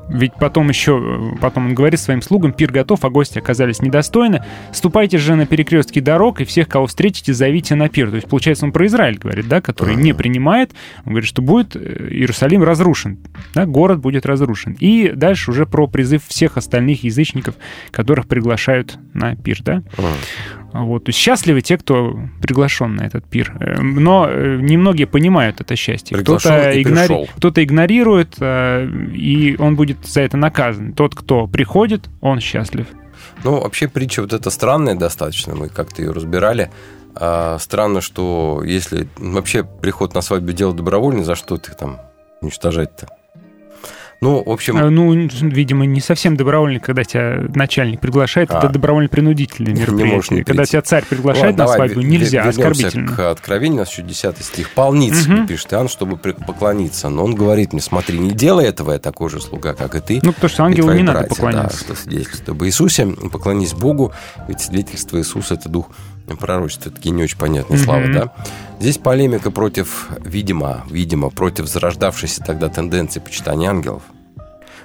Ведь 0.10 0.34
потом 0.34 0.70
еще, 0.70 1.36
потом 1.42 1.68
он 1.68 1.76
говорит 1.76 2.00
своим 2.00 2.22
слугам, 2.22 2.54
пир 2.54 2.72
готов, 2.72 3.04
а 3.04 3.10
гости 3.10 3.40
оказались 3.40 3.82
недостойны. 3.82 4.44
Ступайте 4.72 5.18
же 5.18 5.36
на 5.36 5.46
перекрестки 5.46 6.00
дорог, 6.00 6.42
и 6.42 6.46
всех, 6.46 6.68
кого 6.68 6.88
встретите, 6.88 7.34
зовите 7.34 7.76
на 7.76 7.90
пир. 7.90 8.10
То 8.10 8.16
есть, 8.16 8.28
получается, 8.28 8.66
он 8.66 8.72
про 8.72 8.86
Израиль 8.88 9.18
говорит, 9.18 9.48
да, 9.48 9.62
который 9.62 9.96
не 9.96 10.14
принимает. 10.14 10.72
Он 11.06 11.12
говорит, 11.14 11.30
что 11.30 11.42
будет 11.42 11.76
э, 11.76 12.10
Иерусалим 12.12 12.64
разрушен, 12.64 13.20
да, 13.54 13.66
город 13.66 14.00
будет 14.00 14.26
разрушен. 14.26 14.78
И 14.80 15.12
дальше 15.14 15.52
уже 15.52 15.66
про 15.66 15.88
призыв 15.88 16.26
всех 16.26 16.58
остальных 16.58 17.04
язычников, 17.04 17.56
которых 17.92 18.28
приглашают 18.28 18.98
на 19.14 19.36
пир, 19.36 19.62
да. 19.64 19.84
Вот, 20.86 21.06
то 21.06 21.10
есть 21.10 21.20
счастливы 21.20 21.62
те, 21.62 21.78
кто 21.78 22.20
приглашен 22.42 22.96
на 22.96 23.04
этот 23.04 23.26
пир. 23.26 23.56
Э, 23.60 23.82
Но 23.82 24.28
э, 24.30 24.58
немногие 24.62 25.08
понимают 25.08 25.62
это 25.62 25.76
счастье. 25.76 26.18
Кто-то, 26.18 26.72
игнори- 26.80 27.30
кто-то 27.38 27.64
игнорирует, 27.64 28.36
э, 28.40 28.88
и 29.14 29.56
он 29.60 29.76
будет 29.76 30.06
за 30.06 30.22
это 30.22 30.38
наказан. 30.38 30.94
Тот, 30.94 31.16
кто 31.16 31.48
приходит, 31.48 32.10
он 32.22 32.40
счастлив. 32.40 32.88
Ну, 33.44 33.60
вообще 33.62 33.88
притча 33.88 34.22
вот 34.22 34.34
эта 34.34 34.50
странная 34.50 34.96
достаточно, 34.96 35.56
мы 35.56 35.70
как-то 35.70 36.02
ее 36.02 36.12
разбирали. 36.12 36.70
А, 37.16 37.58
странно, 37.60 38.02
что 38.02 38.62
если 38.64 39.08
вообще 39.18 39.64
приход 39.64 40.14
на 40.14 40.22
свадьбу 40.22 40.52
дело 40.52 40.74
добровольный, 40.74 41.24
за 41.24 41.36
что 41.36 41.58
ты 41.58 41.74
там 41.74 42.00
уничтожать-то? 42.42 43.08
Ну, 44.20 44.44
в 44.44 44.50
общем... 44.50 44.78
Э, 44.78 44.90
Ну, 44.90 45.14
видимо, 45.14 45.86
не 45.86 46.02
совсем 46.02 46.36
добровольно, 46.36 46.80
когда 46.80 47.04
тебя 47.04 47.44
начальник 47.54 48.00
приглашает, 48.00 48.50
А. 48.52 48.58
это 48.58 48.70
добровольно-принудительное 48.70 49.74
мероприятие. 49.74 50.38
не 50.40 50.44
когда 50.44 50.66
тебя 50.66 50.82
царь 50.82 51.06
приглашает 51.08 51.52
Ладно, 51.58 51.58
на 51.58 51.64
давай, 51.72 51.78
свадьбу, 51.90 52.02
нельзя, 52.02 52.44
оскорбительно. 52.44 53.16
к 53.16 53.20
откровению, 53.32 53.78
у 53.78 53.80
нас 53.82 53.92
еще 53.92 54.02
10 54.02 54.44
стих. 54.44 54.72
«Полниц», 54.72 55.28
Мгм. 55.28 55.46
пишет 55.48 55.72
Иоанн, 55.74 55.88
чтобы 55.88 56.18
поклониться. 56.18 57.10
Но 57.10 57.24
он 57.24 57.36
говорит 57.36 57.74
мне, 57.74 57.82
смотри, 57.82 58.18
не 58.18 58.32
делай 58.32 58.66
этого, 58.66 58.94
я 58.94 59.00
такой 59.00 59.30
же 59.30 59.40
слуга, 59.40 59.74
как 59.74 59.96
и 59.96 60.00
ты. 60.00 60.20
Ну, 60.24 60.34
потому 60.34 60.50
что 60.50 60.64
ангелу 60.64 60.92
не 60.94 61.04
надо 61.04 61.20
братья». 61.20 61.36
поклоняться. 61.36 61.86
Да, 61.88 61.94
что 61.96 62.04
свидетельство 62.04 62.54
об 62.54 62.64
Иисусе. 62.64 63.06
Поклонись 63.32 63.74
Богу, 63.74 64.14
ведь 64.48 64.62
свидетельство 64.62 65.18
Иисуса– 65.20 65.54
это 65.56 65.70
дух 65.70 65.90
пророчества. 66.36 66.92
Такие 66.92 67.12
не 67.12 67.24
очень 67.24 67.38
понятные 67.38 67.78
Мгм. 67.78 67.86
слова, 67.86 68.08
да? 68.08 68.34
Здесь 68.80 68.98
полемика 68.98 69.50
против, 69.52 70.10
видимо, 70.24 70.84
видимо, 70.90 71.30
против 71.30 71.68
зарождавшейся 71.68 72.44
тогда 72.44 72.70
тенденции 72.70 73.20
почитания 73.20 73.70
ангелов. 73.70 74.04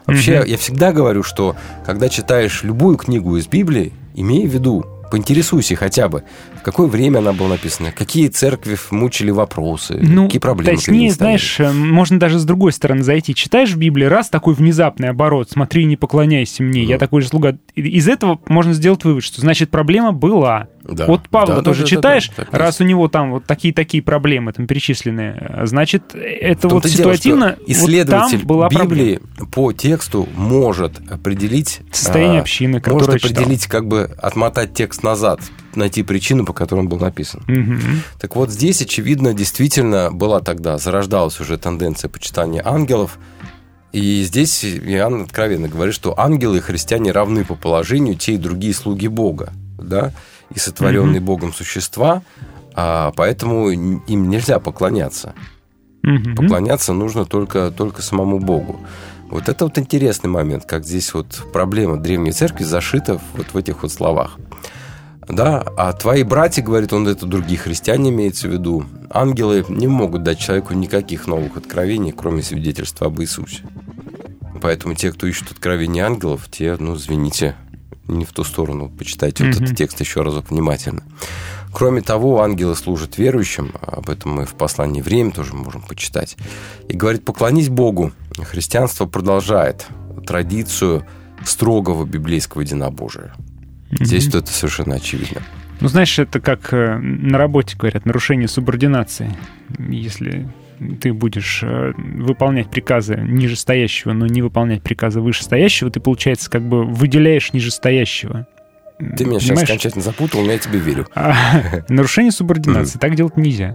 Вообще, 0.07 0.41
Мгм. 0.41 0.49
я 0.49 0.57
всегда 0.57 0.93
говорю, 0.93 1.23
что 1.23 1.57
когда 1.87 2.09
читаешь 2.09 2.63
любую 2.63 2.97
книгу 2.97 3.37
из 3.37 3.47
Библии, 3.47 3.93
имей 4.15 4.47
в 4.47 4.53
виду, 4.53 4.85
поинтересуйся 5.11 5.77
хотя 5.77 6.09
бы, 6.09 6.25
в 6.63 6.65
какое 6.65 6.87
время 6.87 7.19
она 7.19 7.33
была 7.33 7.51
написана, 7.51 7.91
какие 7.91 8.29
церкви 8.29 8.79
мучили 8.93 9.31
вопросы, 9.31 9.99
Ну, 10.01 10.27
какие 10.27 10.39
проблемы. 10.39 10.77
точнее, 10.77 11.11
знаешь, 11.11 11.59
э, 11.59 11.73
можно 11.73 12.21
даже 12.21 12.39
с 12.39 12.45
другой 12.45 12.73
стороны 12.73 13.03
зайти. 13.03 13.35
Читаешь 13.35 13.71
в 13.73 13.77
Библии, 13.79 14.05
раз 14.05 14.29
такой 14.29 14.55
внезапный 14.55 15.09
оборот, 15.09 15.51
смотри, 15.51 15.85
не 15.85 15.97
поклоняйся 15.97 16.63
мне, 16.63 16.85
я 16.85 16.99
такой 16.99 17.23
же 17.23 17.29
слуга. 17.29 17.57
Из 17.75 18.07
этого 18.09 18.39
можно 18.47 18.73
сделать 18.75 19.03
вывод, 19.05 19.25
что, 19.25 19.41
значит, 19.41 19.71
проблема 19.71 20.13
была. 20.13 20.69
Да. 20.85 21.07
Вот 21.07 21.29
Павла 21.29 21.55
Да, 21.55 21.57
да, 21.57 21.63
тоже 21.63 21.81
да, 21.81 21.85
да, 21.85 21.91
читаешь, 21.91 22.29
да, 22.29 22.45
так 22.45 22.55
раз 22.55 22.81
у 22.81 22.85
него 22.85 23.07
там 23.09 23.33
вот 23.33 23.45
такие-такие 23.45 24.03
проблемы 24.03 24.53
там 24.53 24.67
перечислены, 24.67 25.37
э, 25.41 25.67
значит, 25.67 26.15
это 26.15 26.69
вот 26.69 26.87
и 26.87 26.89
дело, 26.91 26.99
ситуативно, 27.15 27.47
вот 27.47 27.57
там 27.57 27.65
исследователь 27.69 28.45
была 28.45 28.69
Библии 28.69 29.17
проблема. 29.19 29.51
по 29.53 29.73
тексту 29.73 30.29
может 30.37 31.01
определить 31.11 31.81
Состояние 31.93 32.39
а, 32.39 32.43
общины, 32.43 32.73
может 32.75 32.85
которую 32.85 33.19
читал. 33.19 33.33
определить, 33.43 33.67
как 33.67 33.87
бы 33.87 34.11
отмотать 34.21 34.75
текст 34.75 35.03
назад, 35.05 35.41
найти 35.77 36.03
причину, 36.03 36.45
по 36.45 36.53
которой 36.53 36.81
он 36.81 36.89
был 36.89 36.99
написан. 36.99 37.43
Мгм. 37.47 38.03
Так 38.21 38.37
вот, 38.37 38.51
здесь, 38.51 38.83
очевидно, 38.83 39.35
действительно 39.35 40.11
была 40.11 40.41
тогда, 40.41 40.79
зарождалась 40.79 41.41
уже 41.41 41.59
тенденция 41.59 42.09
почитания 42.09 42.63
ангелов. 42.65 43.19
И 43.93 44.23
здесь 44.23 44.65
Иоанн 44.65 45.23
откровенно 45.23 45.69
говорит, 45.69 45.95
что 45.95 46.19
ангелы 46.19 46.59
и 46.59 46.61
христиане 46.61 47.13
равны 47.13 47.45
по 47.45 47.55
положению, 47.55 48.17
те 48.17 48.35
и 48.35 48.39
другие 48.39 48.73
слуги 48.73 49.09
Бога, 49.09 49.53
да, 49.79 50.13
и 50.55 50.59
сотворенные 50.59 51.21
Мгм. 51.21 51.27
Богом 51.27 51.53
существа, 51.53 52.23
а 52.75 53.13
поэтому 53.15 53.71
им 53.71 54.29
нельзя 54.29 54.59
поклоняться. 54.59 55.35
Мгм. 56.03 56.35
Поклоняться 56.37 56.93
нужно 56.95 57.27
только, 57.27 57.71
только 57.71 58.03
самому 58.03 58.39
Богу. 58.39 58.81
Вот 59.31 59.49
это 59.49 59.65
вот 59.65 59.79
интересный 59.79 60.29
момент, 60.29 60.65
как 60.67 60.85
здесь 60.85 61.15
вот 61.15 61.43
проблема 61.53 61.97
Древней 61.97 62.33
Церкви 62.33 62.65
зашита 62.65 63.21
вот 63.35 63.47
в 63.53 63.57
этих 63.57 63.83
вот 63.83 63.93
словах. 63.93 64.39
Да, 65.33 65.65
а 65.79 65.95
твои 65.95 66.25
братья, 66.25 66.63
говорит 66.63 66.93
он, 66.93 67.09
это 67.09 67.25
другие 67.25 67.59
христиане 67.59 68.11
имеется 68.11 68.49
в 68.49 68.53
виду. 68.53 68.85
Ангелы 69.09 69.65
не 69.71 69.87
могут 69.87 70.23
дать 70.23 70.39
человеку 70.39 70.75
никаких 70.75 71.27
новых 71.27 71.57
откровений, 71.57 72.13
кроме 72.13 72.43
свидетельства 72.43 73.07
об 73.07 73.19
Иисусе. 73.21 73.63
Поэтому 74.61 74.95
те, 74.95 75.11
кто 75.11 75.27
ищут 75.27 75.51
откровения 75.51 76.05
ангелов, 76.05 76.49
те, 76.51 76.77
ну, 76.79 76.97
извините, 76.97 77.57
не 78.09 78.27
в 78.27 78.33
ту 78.33 78.45
сторону. 78.45 78.91
Почитайте 78.91 79.45
вот 79.45 79.55
Мгм. 79.55 79.65
этот 79.65 79.77
текст 79.79 80.01
еще 80.01 80.21
разок 80.21 80.51
внимательно. 80.51 81.03
Кроме 81.73 82.03
того, 82.03 82.43
ангелы 82.43 82.77
служат 82.77 83.17
верующим, 83.17 83.73
об 83.81 84.11
этом 84.11 84.33
мы 84.35 84.45
в 84.45 84.53
послании 84.53 85.01
«Время» 85.01 85.31
тоже 85.31 85.55
можем 85.55 85.81
почитать. 85.81 86.37
И 86.89 86.95
говорит, 86.95 87.25
поклонись 87.25 87.71
Богу. 87.71 88.13
Христианство 88.37 89.07
продолжает 89.07 89.87
традицию 90.27 91.07
строгого 91.43 92.05
библейского 92.05 92.61
единобожия. 92.61 93.35
Здесь 94.01 94.29
это 94.29 94.47
совершенно 94.47 94.97
очевидно. 94.97 95.43
Ну, 95.81 95.89
знаешь, 95.89 96.19
это 96.19 96.41
как 96.41 96.73
э, 96.73 96.97
на 96.99 97.39
работе 97.39 97.77
говорят, 97.77 98.07
нарушение 98.07 98.49
субординации. 98.49 99.35
Если 99.79 100.49
ты 101.01 101.13
будешь 101.13 101.63
э, 101.63 101.93
выполнять 101.97 102.71
приказы 102.71 103.17
нижестоящего, 103.17 104.13
но 104.13 104.27
не 104.27 104.43
выполнять 104.43 104.83
приказы 104.83 105.21
вышестоящего, 105.21 105.91
ты, 105.91 106.01
получается, 106.01 106.51
как 106.51 106.63
бы 106.63 106.85
выделяешь 106.85 107.53
нижестоящего. 107.53 108.47
Ты 109.17 109.25
меня 109.25 109.41
сейчас 109.41 109.63
окончательно 109.63 110.03
запутал, 110.03 110.43
но 110.43 110.53
я 110.53 110.59
тебе 110.59 110.79
верю. 110.79 111.07
А, 111.15 111.83
нарушение 111.89 112.33
субординации. 112.33 112.99
Так 112.99 113.15
делать 113.15 113.37
нельзя. 113.37 113.75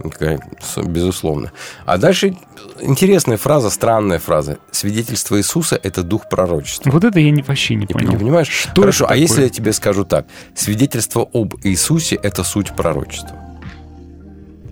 С- 0.60 0.82
Безусловно. 0.82 1.52
А 1.86 1.98
дальше 1.98 2.36
интересная 2.80 3.36
фраза, 3.36 3.70
странная 3.70 4.18
фраза. 4.18 4.58
Свидетельство 4.70 5.36
Иисуса– 5.38 5.78
это 5.82 6.02
дух 6.02 6.28
пророчества. 6.28 6.90
Вот 6.90 7.04
это 7.04 7.20
я 7.20 7.34
вообще 7.44 7.74
не 7.74 7.86
понял. 7.86 8.10
не 8.10 8.16
понимаешь? 8.16 8.68
Хорошо, 8.74 9.06
а 9.08 9.16
если 9.16 9.42
я 9.42 9.48
тебе 9.48 9.72
скажу 9.72 10.04
так? 10.04 10.26
Свидетельство 10.54 11.28
об 11.32 11.54
Иисусе– 11.64 12.16
это 12.22 12.44
суть 12.44 12.74
пророчества. 12.74 13.36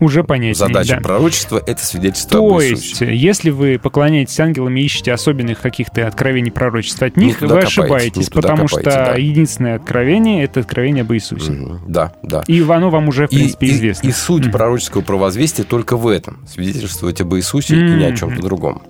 Уже 0.00 0.24
понятнее. 0.24 0.54
Задача 0.54 0.96
да. 0.96 1.00
пророчества– 1.00 1.62
это 1.66 1.84
свидетельство 1.84 2.38
То 2.38 2.60
есть, 2.60 3.00
если 3.00 3.50
вы 3.50 3.78
поклоняетесь 3.82 4.38
ангелам 4.40 4.76
и 4.76 4.82
ищете 4.82 5.12
особенных 5.12 5.60
каких-то 5.60 6.06
откровений 6.06 6.50
пророчества 6.50 7.06
от 7.06 7.16
Не 7.16 7.26
них, 7.26 7.40
вы 7.40 7.48
копаете, 7.48 7.66
ошибаетесь, 7.66 8.16
не 8.16 8.24
туда 8.24 8.48
потому 8.48 8.68
копаете, 8.68 8.90
что 8.90 8.98
да. 8.98 9.14
единственное 9.16 9.76
откровение— 9.76 10.44
это 10.44 10.60
откровение 10.60 11.02
об 11.02 11.12
Иисусе. 11.12 11.52
Мгм. 11.52 11.80
Да, 11.86 12.12
да. 12.22 12.42
И 12.46 12.60
оно 12.62 12.90
вам 12.90 13.08
уже, 13.08 13.26
в 13.26 13.32
И- 13.32 13.36
принципе, 13.36 13.66
и, 13.66 13.70
известно. 13.70 14.08
и 14.08 14.12
суть 14.12 14.42
Мгм. 14.44 14.52
пророческого 14.52 15.02
провозвестия 15.02 15.64
только 15.64 15.96
в 15.96 16.06
этом. 16.08 16.46
Свидетельствовать 16.46 17.20
об 17.20 17.34
Иисусе 17.34 17.74
и 17.76 17.82
ни 17.82 18.04
о 18.04 18.14
чем-то 18.16 18.42
другом. 18.42 18.82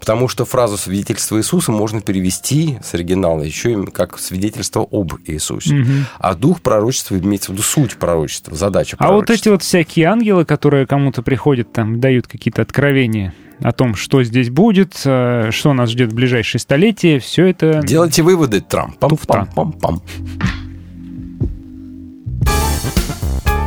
Потому 0.00 0.28
что 0.28 0.44
фразу 0.44 0.76
«свидетельство 0.76 1.38
Иисуса» 1.38 1.72
можно 1.72 2.00
перевести 2.00 2.78
с 2.82 2.94
оригинала 2.94 3.42
еще 3.42 3.72
и 3.72 3.86
как 3.86 4.18
свидетельство 4.18 4.86
об 4.90 5.14
Иисусе. 5.26 5.74
Мгм. 5.74 6.06
А 6.18 6.34
дух 6.34 6.60
пророчества 6.62 7.18
имеется 7.18 7.50
в 7.50 7.54
виду 7.54 7.62
суть 7.62 7.96
пророчества, 7.96 8.56
задача 8.56 8.96
А 8.98 9.08
вот 9.12 9.26
пророчества. 9.26 9.34
эти 9.34 9.48
вот 9.48 9.62
всякие 9.62 10.06
ангелы, 10.06 10.44
которые 10.44 10.86
кому-то 10.86 11.22
приходят, 11.22 11.72
там, 11.72 12.00
дают 12.00 12.26
какие-то 12.26 12.62
откровения 12.62 13.34
о 13.60 13.72
том, 13.72 13.96
что 13.96 14.22
здесь 14.22 14.50
будет, 14.50 15.00
э, 15.04 15.50
что 15.50 15.72
нас 15.72 15.90
ждет 15.90 16.12
в 16.12 16.14
ближайшее 16.14 16.60
столетие, 16.60 17.18
все 17.18 17.46
это... 17.46 17.82
Делайте 17.84 18.22
выводы, 18.22 18.60
Трамп. 18.60 18.96
Туфта. 18.98 19.48
Пам-пам-пам-пам. 19.56 20.00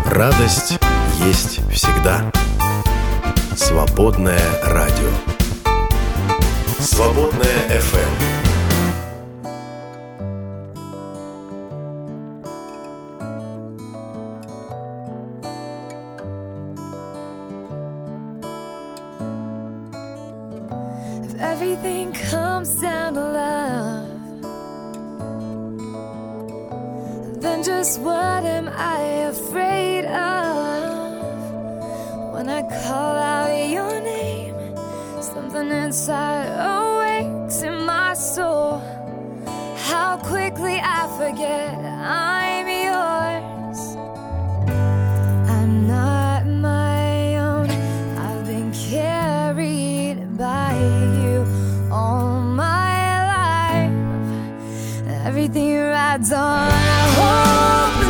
Радость 0.05 0.77
есть 1.25 1.59
всегда. 1.71 2.31
Свободное 3.55 4.41
радио. 4.63 5.30
Свободное 6.80 7.68
FM. 7.70 8.12
If 21.24 21.34
everything 21.40 22.12
comes 22.30 22.80
down 22.80 23.14
to 23.14 23.20
love, 23.20 24.08
then 27.40 27.62
just 27.62 28.00
what 28.00 28.44
am 28.44 28.68
I 28.68 28.98
afraid 29.32 30.04
of? 30.06 31.22
When 32.34 32.48
I 32.48 32.62
call 32.84 33.16
out 33.16 33.52
your 33.68 34.00
name, 34.00 34.49
Something 35.21 35.69
inside 35.69 36.47
awakes 36.47 37.61
in 37.61 37.85
my 37.85 38.13
soul. 38.15 38.81
How 39.77 40.17
quickly 40.17 40.79
I 40.81 41.07
forget 41.17 41.77
I'm 41.85 42.67
yours. 42.67 43.95
I'm 45.47 45.87
not 45.87 46.47
my 46.47 47.35
own. 47.37 47.69
I've 48.17 48.45
been 48.47 48.71
carried 48.73 50.37
by 50.37 50.73
you 51.21 51.45
all 51.91 52.41
my 52.41 53.25
life. 53.35 53.93
Everything 55.27 55.77
rides 55.77 56.31
on 56.31 56.71
hope 57.17 58.00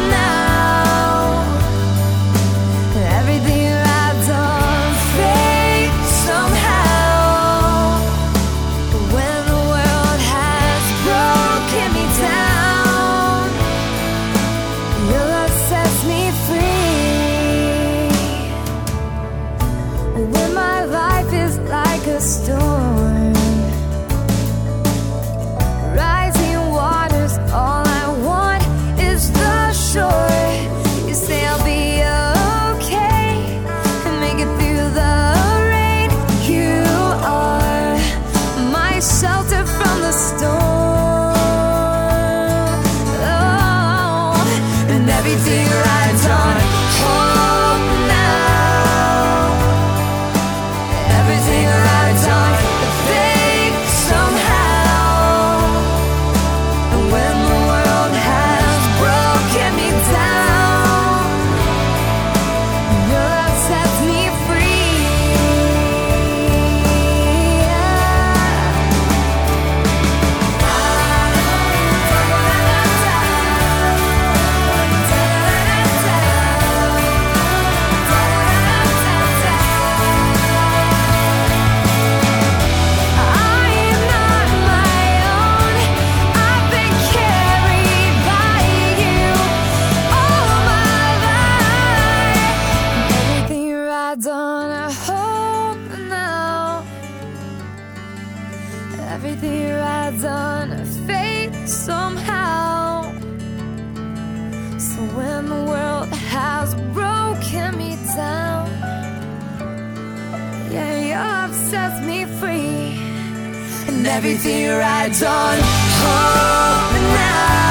And 113.92 114.08
everything 114.08 114.70
rides 114.70 115.22
on 115.22 115.58
hope 115.60 117.02
now. 117.14 117.71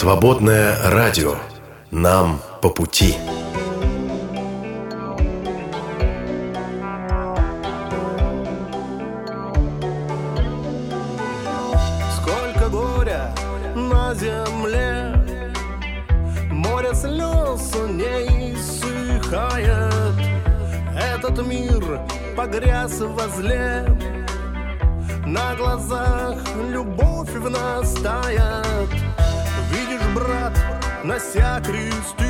Свободное 0.00 0.76
радио. 0.92 1.34
Нам 1.90 2.40
по 2.62 2.70
пути. 2.70 3.16
Сколько 12.14 12.68
горя 12.70 13.34
на 13.74 14.14
земле, 14.14 15.16
Море 16.52 16.94
слез 16.94 17.74
не 17.88 18.52
иссыхает. 18.54 20.14
Этот 20.96 21.44
мир 21.44 22.00
погряз 22.36 23.00
возле, 23.00 23.84
На 25.26 25.56
глазах 25.56 26.38
любовь 26.70 27.30
в 27.30 27.50
нас 27.50 27.94
тает. 27.94 28.67
se 31.32 31.42
atriz 31.42 32.27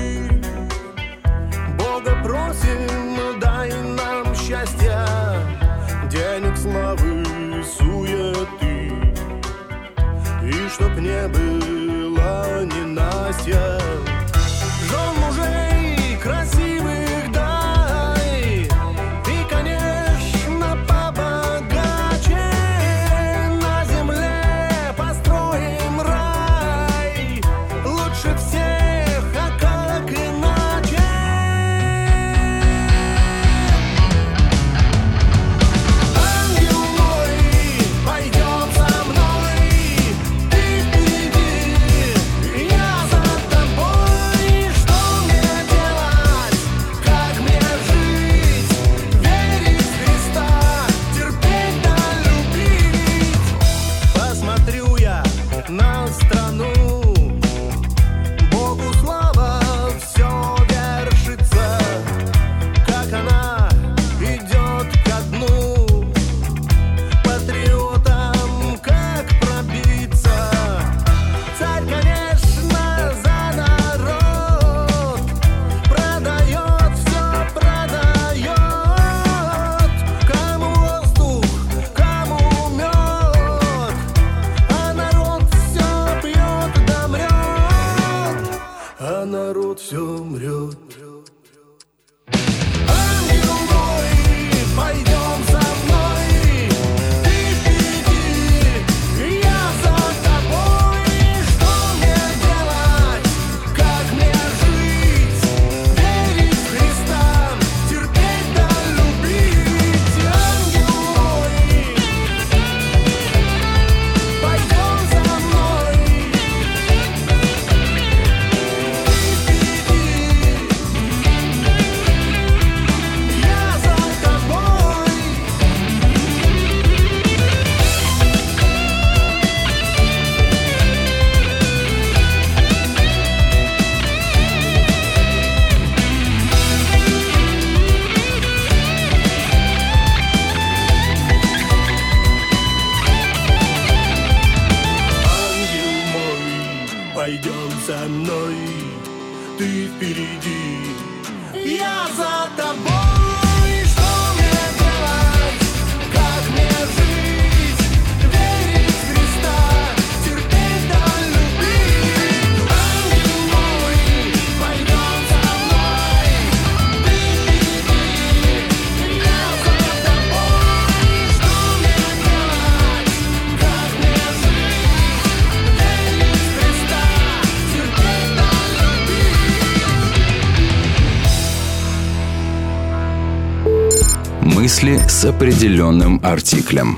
с 185.19 185.25
определенным 185.25 186.21
артиклем. 186.23 186.97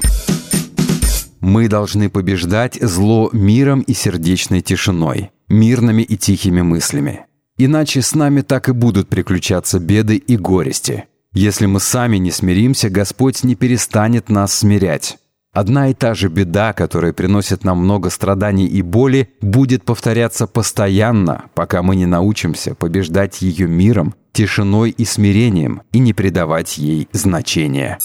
Мы 1.41 1.69
должны 1.69 2.11
побеждать 2.11 2.77
зло 2.79 3.31
миром 3.33 3.81
и 3.81 3.95
сердечной 3.95 4.61
тишиной, 4.61 5.31
мирными 5.49 6.03
и 6.03 6.19
тихими 6.19 6.61
мыслями. 6.61 7.25
Иначе 7.57 8.03
с 8.03 8.15
нами 8.15 8.43
так 8.43 8.69
и 8.69 8.73
будут 8.73 9.09
приключаться 9.09 9.79
беды 9.79 10.17
и 10.17 10.37
горести. 10.37 11.07
Если 11.33 11.65
мы 11.65 11.81
сами 11.81 12.19
не 12.19 12.31
смиримся, 12.31 12.91
Господь 12.91 13.43
не 13.43 13.55
перестанет 13.55 14.29
нас 14.29 14.53
смирять. 14.53 15.17
Одна 15.55 15.89
и 15.89 15.95
та 15.95 16.13
же 16.13 16.29
беда, 16.29 16.75
которая 16.75 17.15
приносит 17.15 17.65
нам 17.65 17.79
много 17.79 18.11
страданий 18.11 18.67
и 18.67 18.83
боли, 18.83 19.31
будет 19.41 19.83
повторяться 19.85 20.47
постоянно, 20.47 21.45
пока 21.55 21.83
мы 21.83 21.97
не 21.97 22.05
научимся 22.05 22.75
побеждать 22.75 23.41
ее 23.41 23.67
миром 23.67 24.15
тишиной 24.33 24.91
и 24.91 25.05
смирением 25.05 25.83
и 25.93 25.99
не 25.99 26.13
придавать 26.13 26.79
ей 26.79 27.09
значения. 27.13 27.99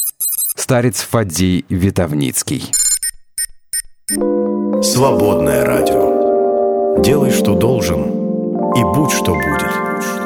Старец 0.55 1.01
Фадей 1.01 1.65
Витовницкий. 1.69 2.71
Свободное 4.81 5.65
радио. 5.65 7.01
Делай, 7.01 7.31
что 7.31 7.55
должен, 7.55 8.03
и 8.75 8.83
будь, 8.83 9.11
что 9.11 9.33
будет. 9.33 10.24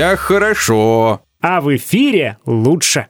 В 0.00 0.02
гостях 0.02 0.20
хорошо. 0.20 1.20
А 1.42 1.60
в 1.60 1.76
эфире 1.76 2.38
лучше. 2.46 3.08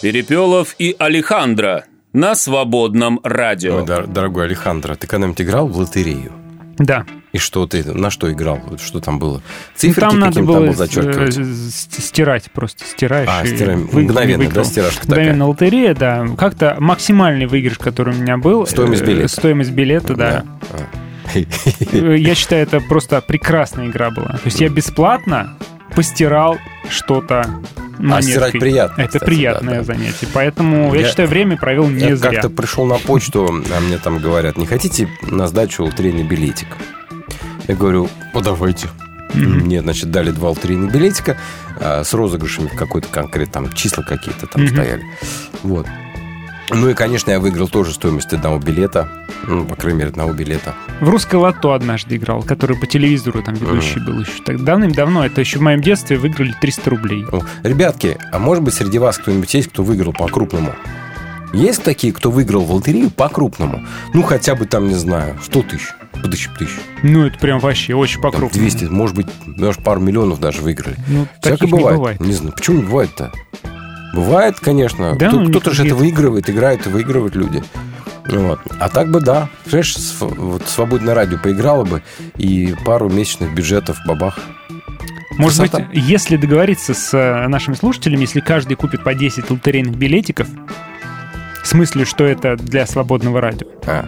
Перепелов 0.00 0.74
и 0.78 0.96
Алехандро 0.98 1.84
на 2.14 2.34
свободном 2.34 3.20
радио. 3.22 3.76
Ой, 3.76 3.84
дор- 3.84 4.06
дорогой 4.06 4.46
Алехандро, 4.46 4.94
ты 4.94 5.06
когда-нибудь 5.06 5.42
играл 5.42 5.68
в 5.68 5.76
лотерею? 5.76 6.32
Да. 6.78 7.04
И 7.32 7.36
что 7.38 7.66
ты, 7.66 7.84
на 7.84 8.08
что 8.08 8.32
играл? 8.32 8.58
Что 8.82 9.00
там 9.00 9.18
было? 9.18 9.34
Ну, 9.34 9.42
Циферки 9.74 10.00
там 10.00 10.18
надо 10.18 10.42
было 10.42 10.64
был 10.64 10.72
зачеркивать? 10.72 11.36
э, 11.36 11.44
стирать 12.00 12.50
просто, 12.52 12.84
стираешь. 12.86 13.28
А, 13.30 13.44
стираем. 13.44 13.86
вы- 13.88 14.04
Мгновенно, 14.04 14.44
выиграл. 14.44 14.64
да, 14.64 14.70
стиражка 14.70 15.06
Мгновенно 15.08 15.46
лотерея, 15.46 15.94
да. 15.94 16.26
Как-то 16.38 16.76
максимальный 16.80 17.44
выигрыш, 17.44 17.76
который 17.76 18.14
у 18.14 18.18
меня 18.18 18.38
был. 18.38 18.66
Стоимость 18.66 19.02
э, 19.02 19.04
билета. 19.04 19.28
Стоимость 19.28 19.72
билета, 19.72 20.14
да. 20.14 20.44
Э, 20.72 20.78
Я 21.92 22.34
считаю, 22.34 22.62
это 22.62 22.80
просто 22.80 23.20
прекрасная 23.20 23.86
игра 23.88 24.10
была. 24.10 24.28
То 24.32 24.40
есть 24.46 24.60
я 24.60 24.68
бесплатно 24.68 25.56
постирал 25.94 26.58
что-то 26.88 27.44
монеткой. 27.98 28.22
стирать 28.32 28.52
приятно, 28.52 29.02
Это 29.02 29.08
кстати, 29.18 29.24
приятное 29.24 29.80
да, 29.80 29.84
да. 29.84 29.84
занятие. 29.94 30.28
Поэтому 30.32 30.94
я, 30.94 31.00
Я- 31.02 31.08
считаю, 31.08 31.28
время 31.28 31.56
провел 31.56 31.88
не 31.88 32.00
Я 32.10 32.16
зря. 32.16 32.30
как-то 32.30 32.50
пришел 32.50 32.86
на 32.86 32.96
почту, 32.98 33.46
а 33.76 33.80
мне 33.80 33.98
там 33.98 34.18
говорят, 34.18 34.56
не 34.56 34.66
хотите 34.66 35.08
на 35.22 35.48
сдачу 35.48 35.84
лотерейный 35.84 36.22
билетик? 36.22 36.68
Я 37.68 37.74
говорю, 37.74 38.08
ну 38.34 38.40
давайте. 38.40 38.88
Мне, 39.34 39.80
значит, 39.80 40.10
дали 40.10 40.30
два 40.32 40.50
лотерейных 40.50 40.92
билетика 40.92 41.36
а, 41.80 42.02
с 42.02 42.12
розыгрышами 42.14 42.66
какой-то 42.68 43.06
конкретно, 43.08 43.52
там 43.64 43.72
числа 43.74 44.02
какие-то 44.02 44.46
там 44.48 44.62
Мгм. 44.62 44.72
стояли. 44.72 45.04
Вот. 45.62 45.86
Ну 46.70 46.88
и, 46.88 46.94
конечно, 46.94 47.30
я 47.30 47.40
выиграл 47.40 47.68
тоже 47.68 47.92
стоимость 47.92 48.32
одного 48.32 48.58
билета. 48.58 49.08
Ну, 49.46 49.64
по 49.64 49.74
крайней 49.74 49.98
мере, 50.00 50.10
одного 50.10 50.32
билета. 50.32 50.74
В 51.00 51.08
русское 51.08 51.36
лото 51.36 51.72
однажды 51.72 52.16
играл, 52.16 52.42
который 52.42 52.76
по 52.76 52.86
телевизору 52.86 53.42
там 53.42 53.54
ведущий 53.54 53.98
был 54.00 54.20
еще. 54.20 54.42
Так 54.44 54.62
давным-давно, 54.62 55.24
это 55.26 55.40
еще 55.40 55.58
в 55.58 55.62
моем 55.62 55.80
детстве 55.80 56.16
выиграли 56.18 56.54
300 56.60 56.90
рублей. 56.90 57.26
Ребятки, 57.62 58.18
а 58.32 58.38
может 58.38 58.62
быть 58.62 58.74
среди 58.74 58.98
вас 58.98 59.18
кто-нибудь 59.18 59.52
есть, 59.54 59.68
кто 59.68 59.82
выиграл 59.82 60.12
по-крупному? 60.12 60.74
Есть 61.52 61.82
такие, 61.82 62.12
кто 62.12 62.30
выиграл 62.30 62.62
в 62.64 62.72
лотерею 62.72 63.10
по-крупному? 63.10 63.84
Ну, 64.14 64.22
хотя 64.22 64.54
бы 64.54 64.66
там, 64.66 64.86
не 64.86 64.94
знаю, 64.94 65.36
100 65.42 65.62
тысяч, 65.62 65.88
тысяч, 66.22 66.48
тысяч. 66.56 66.78
Ну, 67.02 67.26
это 67.26 67.36
прям 67.38 67.58
вообще 67.58 67.94
очень 67.94 68.20
Там 68.20 68.30
покрупному. 68.30 68.62
200, 68.62 68.84
может 68.84 69.16
быть, 69.16 69.26
даже 69.46 69.80
пару 69.80 70.00
миллионов 70.00 70.38
даже 70.38 70.60
выиграли. 70.62 70.96
Ну, 71.08 71.26
Всякое 71.40 71.56
таких 71.58 71.72
не 71.72 71.78
бывает. 71.78 71.96
бывает. 71.98 72.20
Не 72.20 72.32
знаю, 72.34 72.52
почему 72.56 72.76
не 72.76 72.82
бывает-то? 72.84 73.32
Бывает, 74.14 74.58
конечно. 74.60 75.16
Да, 75.16 75.28
Кто- 75.28 75.44
Кто-то 75.46 75.70
же 75.72 75.86
это 75.86 75.94
выигрывает, 75.94 76.48
играют 76.50 76.86
и 76.86 76.90
выигрывают 76.90 77.34
люди. 77.36 77.62
Вот. 78.26 78.60
А 78.78 78.88
так 78.88 79.10
бы 79.10 79.20
да. 79.20 79.48
Св- 79.66 80.36
вот 80.36 80.68
свободное 80.68 81.14
радио 81.14 81.38
поиграло 81.38 81.84
бы, 81.84 82.02
и 82.36 82.74
пару 82.84 83.08
месячных 83.08 83.54
бюджетов 83.54 83.98
бабах. 84.06 84.38
Может 85.38 85.58
Красота. 85.58 85.84
быть, 85.84 85.96
если 86.02 86.36
договориться 86.36 86.92
с 86.92 87.14
э, 87.16 87.48
нашими 87.48 87.74
слушателями, 87.74 88.22
если 88.22 88.40
каждый 88.40 88.74
купит 88.74 89.02
по 89.04 89.14
10 89.14 89.48
лотерейных 89.50 89.94
билетиков, 89.96 90.48
в 91.62 91.66
смысле, 91.66 92.04
что 92.04 92.24
это 92.24 92.56
для 92.56 92.86
свободного 92.86 93.40
радио, 93.40 93.66
А. 93.86 94.04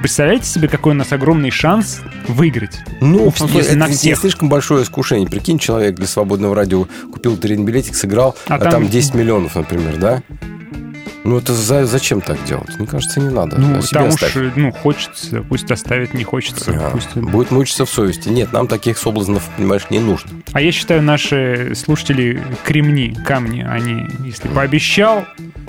Представляете 0.00 0.46
себе, 0.46 0.68
какой 0.68 0.92
у 0.92 0.96
нас 0.96 1.12
огромный 1.12 1.50
шанс 1.50 2.00
выиграть? 2.28 2.78
Ну, 3.00 3.26
Уф, 3.26 3.40
если 3.40 3.60
это 3.70 3.76
на 3.76 3.84
ведь 3.88 3.94
не 3.94 3.96
всех. 4.12 4.18
слишком 4.20 4.48
большое 4.48 4.84
искушение. 4.84 5.28
Прикинь, 5.28 5.58
человек 5.58 5.96
для 5.96 6.06
свободного 6.06 6.54
радио 6.54 6.86
купил 7.12 7.32
лотерейный 7.32 7.64
билетик, 7.64 7.96
сыграл, 7.96 8.36
А 8.46 8.54
а, 8.54 8.58
там- 8.58 8.70
там 8.70 8.88
10 8.88 9.14
миллионов, 9.14 9.56
например, 9.56 9.96
да? 9.96 10.22
Ну, 11.24 11.36
это 11.36 11.52
за- 11.52 11.84
зачем 11.84 12.20
так 12.20 12.42
делать? 12.44 12.78
Мне 12.78 12.86
кажется, 12.86 13.20
не 13.20 13.28
надо. 13.28 13.58
Ну, 13.60 13.78
А 13.78 13.82
себе 13.82 14.00
там 14.00 14.08
оставь. 14.08 14.34
уж, 14.36 14.52
ну, 14.56 14.72
хочется, 14.72 15.42
пусть 15.46 15.70
оставит, 15.70 16.14
не 16.14 16.24
хочется, 16.24 16.70
А, 16.74 16.90
пусть... 16.90 17.14
Будет 17.16 17.50
мучиться 17.50 17.84
в 17.84 17.90
совести. 17.90 18.28
Нет, 18.28 18.52
нам 18.52 18.66
таких 18.68 18.96
соблазнов, 18.96 19.42
понимаешь, 19.56 19.82
не 19.90 19.98
нужно. 19.98 20.30
А 20.52 20.60
я 20.60 20.72
считаю, 20.72 21.02
наши 21.02 21.72
слушатели 21.74 22.42
кремни, 22.64 23.14
камни, 23.26 23.60
они, 23.62 24.06
если 24.24 24.48
пообещал, 24.48 25.24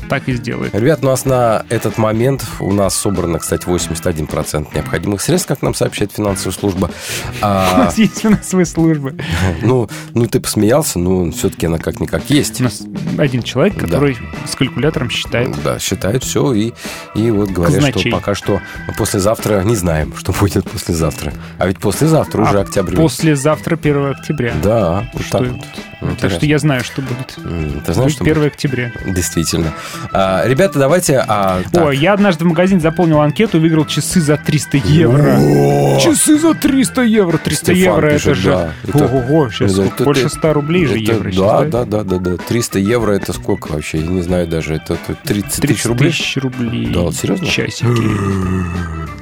так 0.10 0.28
и 0.28 0.34
сделают. 0.34 0.74
Ребят, 0.74 1.00
у 1.04 1.06
нас 1.06 1.26
на 1.26 1.66
этот 1.70 1.98
момент 1.98 2.44
у 2.60 2.72
нас 2.74 2.96
собрано, 2.96 3.38
кстати, 3.40 3.66
81% 3.68 4.68
необходимых 4.74 5.22
средств, 5.22 5.48
как 5.48 5.62
нам 5.62 5.74
сообщает 5.76 6.12
финансовая 6.14 6.54
служба. 6.54 6.88
У 7.42 7.46
А, 7.46 7.78
нас 7.86 7.98
есть 7.98 8.20
финансовые 8.22 8.66
службы. 8.66 9.16
ну, 9.62 9.88
ну, 10.16 10.26
ты 10.28 10.40
посмеялся, 10.40 10.98
но 10.98 11.30
все-таки 11.32 11.68
она 11.68 11.78
как-никак 11.78 12.30
есть. 12.30 12.60
У 12.62 12.64
нас 12.64 12.82
один 13.18 13.44
человек, 13.44 13.78
который 13.78 14.18
с 14.50 14.56
калькулятором 14.56 15.10
считает. 15.12 15.56
Да, 15.64 15.78
считает 15.78 16.24
все 16.24 16.54
и, 16.54 16.74
и 17.16 17.30
вот 17.30 17.50
говорят, 17.52 17.76
Казначей. 17.76 18.10
что 18.10 18.20
пока 18.20 18.34
что 18.34 18.62
послезавтра 18.98 19.62
не 19.64 19.76
знаем, 19.76 20.16
что 20.16 20.32
будет 20.32 20.70
послезавтра. 20.72 21.34
А 21.60 21.68
ведь 21.68 21.80
послезавтра 21.80 22.42
уже 22.42 22.58
А 22.58 22.62
октябрь. 22.62 22.96
Послезавтра 22.96 23.76
1 23.76 24.12
октября. 24.12 24.54
Да, 24.64 24.69
вот 25.14 25.24
Что 25.24 25.38
так 25.38 25.48
это? 25.48 25.54
вот. 25.56 25.66
Так 26.00 26.12
Интересно. 26.12 26.38
что 26.38 26.46
я 26.46 26.60
знаю, 26.60 26.84
что 26.86 27.02
будет. 27.02 27.28
Ты 27.36 27.94
знаешь, 27.94 28.14
Будет 28.14 28.14
что 28.14 28.24
1 28.24 28.34
будет? 28.36 28.54
октября. 28.54 28.92
Действительно. 29.06 29.74
А, 30.14 30.44
ребята, 30.48 30.80
давайте... 30.80 31.24
а, 31.28 31.62
так. 31.72 31.88
О, 31.88 31.92
я 31.92 32.14
однажды 32.14 32.46
в 32.46 32.48
магазин 32.48 32.80
заполнил 32.80 33.20
анкету 33.20 33.60
выиграл 33.60 33.86
часы 33.86 34.22
за 34.22 34.38
300 34.38 34.78
евро. 34.78 35.38
О! 35.40 36.00
Часы 36.00 36.40
за 36.40 36.54
300 36.54 37.02
евро. 37.04 37.38
300 37.38 37.66
Стефан 37.66 37.76
евро 37.96 38.06
это 38.08 38.16
пишет, 38.16 38.38
же... 38.38 38.50
да. 38.52 38.72
Это- 38.88 39.06
Ого-го, 39.06 39.50
сейчас 39.50 39.72
это- 39.72 39.82
сколько? 39.82 39.96
это- 39.96 40.04
больше 40.06 40.22
это- 40.28 40.36
100 40.36 40.54
рублей 40.54 40.86
же 40.86 40.94
это- 41.04 41.12
евро. 41.14 41.24
да, 41.26 41.32
сейчас, 41.32 41.70
да, 41.70 41.84
да, 41.86 42.04
да, 42.04 42.18
да. 42.18 42.38
300 42.38 42.80
евро 42.80 43.12
это 43.12 43.34
сколько 43.34 43.72
вообще? 43.74 43.98
Я 44.00 44.08
не 44.08 44.22
знаю 44.22 44.48
даже. 44.48 44.76
Это, 44.76 44.94
это 44.94 45.16
30 45.26 45.50
тысяч 45.50 45.62
30 45.62 45.86
рублей? 45.88 46.12
тысяч 46.12 46.38
рублей. 46.38 46.88
Да, 46.94 47.00
вот 47.02 47.16
серьезно? 47.16 47.46
Часики. 47.46 47.86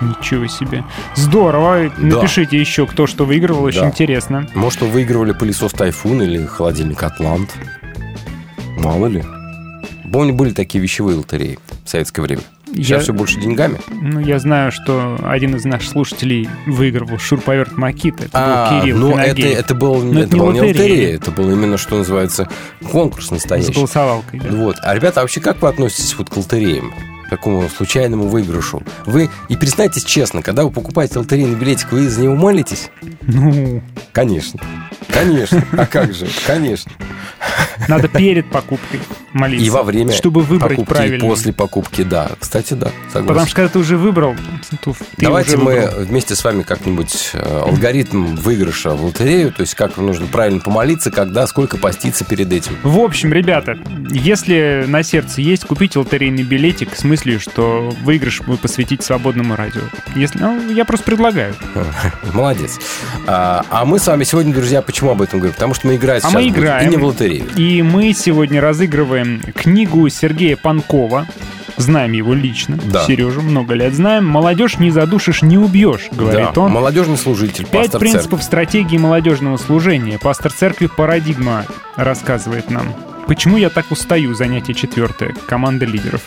Ничего 0.00 0.46
себе. 0.46 0.84
Здорово. 1.14 1.90
Напишите 1.98 2.58
еще, 2.58 2.86
кто 2.86 3.06
что 3.06 3.24
выигрывал. 3.24 3.64
Очень 3.64 3.80
Да. 3.80 3.88
интересно. 3.88 4.46
Может, 4.54 4.82
вы 4.82 4.88
выигрывали 4.88 5.32
пылесос 5.32 5.72
Тайфун 5.72 6.22
или 6.22 6.44
холодильник 6.46 7.02
Атлант? 7.02 7.54
Мало 8.78 9.06
ли. 9.06 9.24
Помню, 10.12 10.32
были 10.34 10.52
такие 10.52 10.80
вещевые 10.82 11.16
лотереи 11.18 11.58
в 11.84 11.88
советское 11.88 12.22
время. 12.22 12.42
Сейчас 12.74 12.88
Я- 12.88 12.98
все 13.00 13.12
больше 13.12 13.40
деньгами. 13.40 13.78
Ну, 13.90 14.18
я 14.20 14.38
знаю, 14.38 14.72
что 14.72 15.18
один 15.22 15.54
из 15.56 15.64
наших 15.64 15.88
слушателей 15.90 16.48
выигрывал 16.66 17.18
шурповерт 17.18 17.76
Макита. 17.76 18.24
Это 18.24 18.30
А, 18.34 18.70
был 18.74 18.80
Кирилл 18.82 18.98
ну 18.98 19.16
это, 19.16 19.42
это, 19.42 19.74
был, 19.74 20.02
Но 20.02 20.20
это 20.20 20.36
был 20.36 20.50
не 20.52 20.60
лотерея, 20.60 21.14
это 21.14 21.30
был 21.30 21.50
именно, 21.50 21.78
что 21.78 21.96
называется, 21.98 22.48
конкурс 22.90 23.28
С 23.28 23.30
настоящий. 23.30 23.72
голосовалкой, 23.72 24.40
да. 24.40 24.48
Вот. 24.50 24.76
А, 24.82 24.94
ребята, 24.94 25.20
а 25.20 25.22
вообще 25.22 25.40
как 25.40 25.62
вы 25.62 25.68
относитесь 25.68 26.16
вот 26.18 26.28
к 26.28 26.36
лотереям? 26.36 26.92
Такому 27.30 27.68
случайному 27.68 28.28
выигрышу. 28.28 28.82
Вы, 29.04 29.28
и 29.48 29.56
признайтесь 29.56 30.04
честно, 30.04 30.42
когда 30.42 30.64
вы 30.64 30.70
покупаете 30.70 31.18
лотерейный 31.18 31.56
билетик, 31.56 31.92
вы 31.92 32.08
за 32.08 32.22
него 32.22 32.34
молитесь? 32.36 32.90
Ну, 33.22 33.82
Конечно. 34.12 34.60
Конечно. 35.08 35.64
А 35.72 35.86
как 35.86 36.14
же? 36.14 36.26
Конечно. 36.46 36.92
Надо 37.88 38.08
перед 38.08 38.48
покупкой 38.50 39.00
молиться. 39.32 39.66
И 39.66 39.70
во 39.70 39.82
время 39.82 40.12
Чтобы 40.12 40.42
выбрать 40.42 40.70
покупки, 40.76 40.88
правильно. 40.94 41.24
и 41.24 41.28
после 41.28 41.52
покупки, 41.52 42.02
да. 42.02 42.30
Кстати, 42.38 42.74
да, 42.74 42.90
согласен. 43.12 43.26
Потому 43.28 43.46
что 43.46 43.56
когда 43.56 43.68
ты 43.70 43.78
уже 43.78 43.96
выбрал, 43.96 44.34
ты 44.70 44.92
Давайте 45.18 45.56
уже 45.56 45.58
мы 45.64 45.72
выбрал. 45.80 46.04
вместе 46.04 46.34
с 46.34 46.42
вами 46.44 46.62
как-нибудь 46.62 47.30
э, 47.34 47.60
алгоритм 47.66 48.34
выигрыша 48.36 48.90
в 48.90 49.04
лотерею, 49.04 49.52
то 49.52 49.60
есть 49.62 49.74
как 49.74 49.96
нужно 49.98 50.26
правильно 50.26 50.60
помолиться, 50.60 51.10
когда, 51.10 51.46
сколько 51.46 51.76
поститься 51.76 52.24
перед 52.24 52.52
этим. 52.52 52.76
В 52.82 52.98
общем, 52.98 53.32
ребята, 53.32 53.76
если 54.10 54.84
на 54.86 55.02
сердце 55.02 55.40
есть, 55.42 55.64
купите 55.66 55.98
лотерейный 55.98 56.42
билетик 56.42 56.96
с 56.96 57.04
мыслью, 57.04 57.40
что 57.40 57.92
выигрыш 58.02 58.40
вы 58.40 58.56
посвятите 58.56 59.02
свободному 59.04 59.54
радио. 59.56 59.82
Если, 60.14 60.38
ну, 60.38 60.70
я 60.72 60.84
просто 60.84 61.04
предлагаю. 61.06 61.54
Молодец. 62.32 62.78
А, 63.26 63.64
а 63.70 63.84
мы 63.84 63.98
с 63.98 64.06
вами 64.06 64.24
сегодня, 64.24 64.52
друзья, 64.54 64.82
почему 64.82 65.10
об 65.10 65.22
этом 65.22 65.38
говорим? 65.40 65.54
Потому 65.54 65.74
что 65.74 65.86
мы 65.86 65.96
играем 65.96 66.18
А 66.24 66.28
сейчас 66.28 66.34
мы 66.34 66.48
играем. 66.48 66.88
и 66.88 66.90
не 66.90 66.96
в 66.96 67.04
лотерею. 67.04 67.45
И 67.54 67.82
мы 67.82 68.12
сегодня 68.12 68.60
разыгрываем 68.60 69.40
книгу 69.54 70.08
Сергея 70.08 70.56
Панкова. 70.56 71.26
Знаем 71.76 72.12
его 72.12 72.32
лично. 72.34 72.78
Да. 72.90 73.04
Сережу 73.04 73.42
много 73.42 73.74
лет 73.74 73.94
знаем. 73.94 74.26
«Молодежь 74.26 74.78
не 74.78 74.90
задушишь, 74.90 75.42
не 75.42 75.58
убьешь», 75.58 76.08
говорит 76.10 76.48
да, 76.54 76.60
он. 76.62 76.72
молодежный 76.72 77.18
служитель, 77.18 77.66
Пять 77.66 77.92
принципов 77.92 78.42
стратегии 78.42 78.96
молодежного 78.96 79.58
служения. 79.58 80.18
Пастор 80.18 80.52
церкви 80.52 80.86
«Парадигма» 80.86 81.66
рассказывает 81.96 82.70
нам. 82.70 82.94
Почему 83.26 83.56
я 83.58 83.68
так 83.70 83.90
устаю? 83.90 84.34
Занятие 84.34 84.72
четвертое. 84.72 85.34
Команда 85.48 85.84
лидеров. 85.84 86.22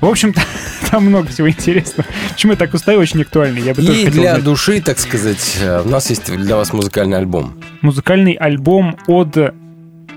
В 0.00 0.06
общем-то, 0.06 0.42
там 0.90 1.06
много 1.06 1.28
всего 1.28 1.48
интересного. 1.48 2.04
Почему 2.30 2.52
я 2.52 2.58
так 2.58 2.74
устаю? 2.74 2.98
Очень 3.00 3.22
актуально. 3.22 3.60
Я 3.60 3.74
бы 3.74 3.82
тоже 3.82 3.92
И 3.92 4.04
хотел 4.06 4.20
для 4.20 4.32
знать. 4.32 4.44
души, 4.44 4.80
так 4.82 4.98
сказать, 4.98 5.58
э, 5.62 5.82
у 5.84 5.88
нас 5.88 6.10
есть 6.10 6.30
для 6.36 6.56
вас 6.56 6.72
музыкальный 6.72 7.16
альбом. 7.16 7.54
Музыкальный 7.80 8.32
альбом 8.32 8.96
от 9.06 9.36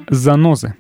Занозы. 0.10 0.76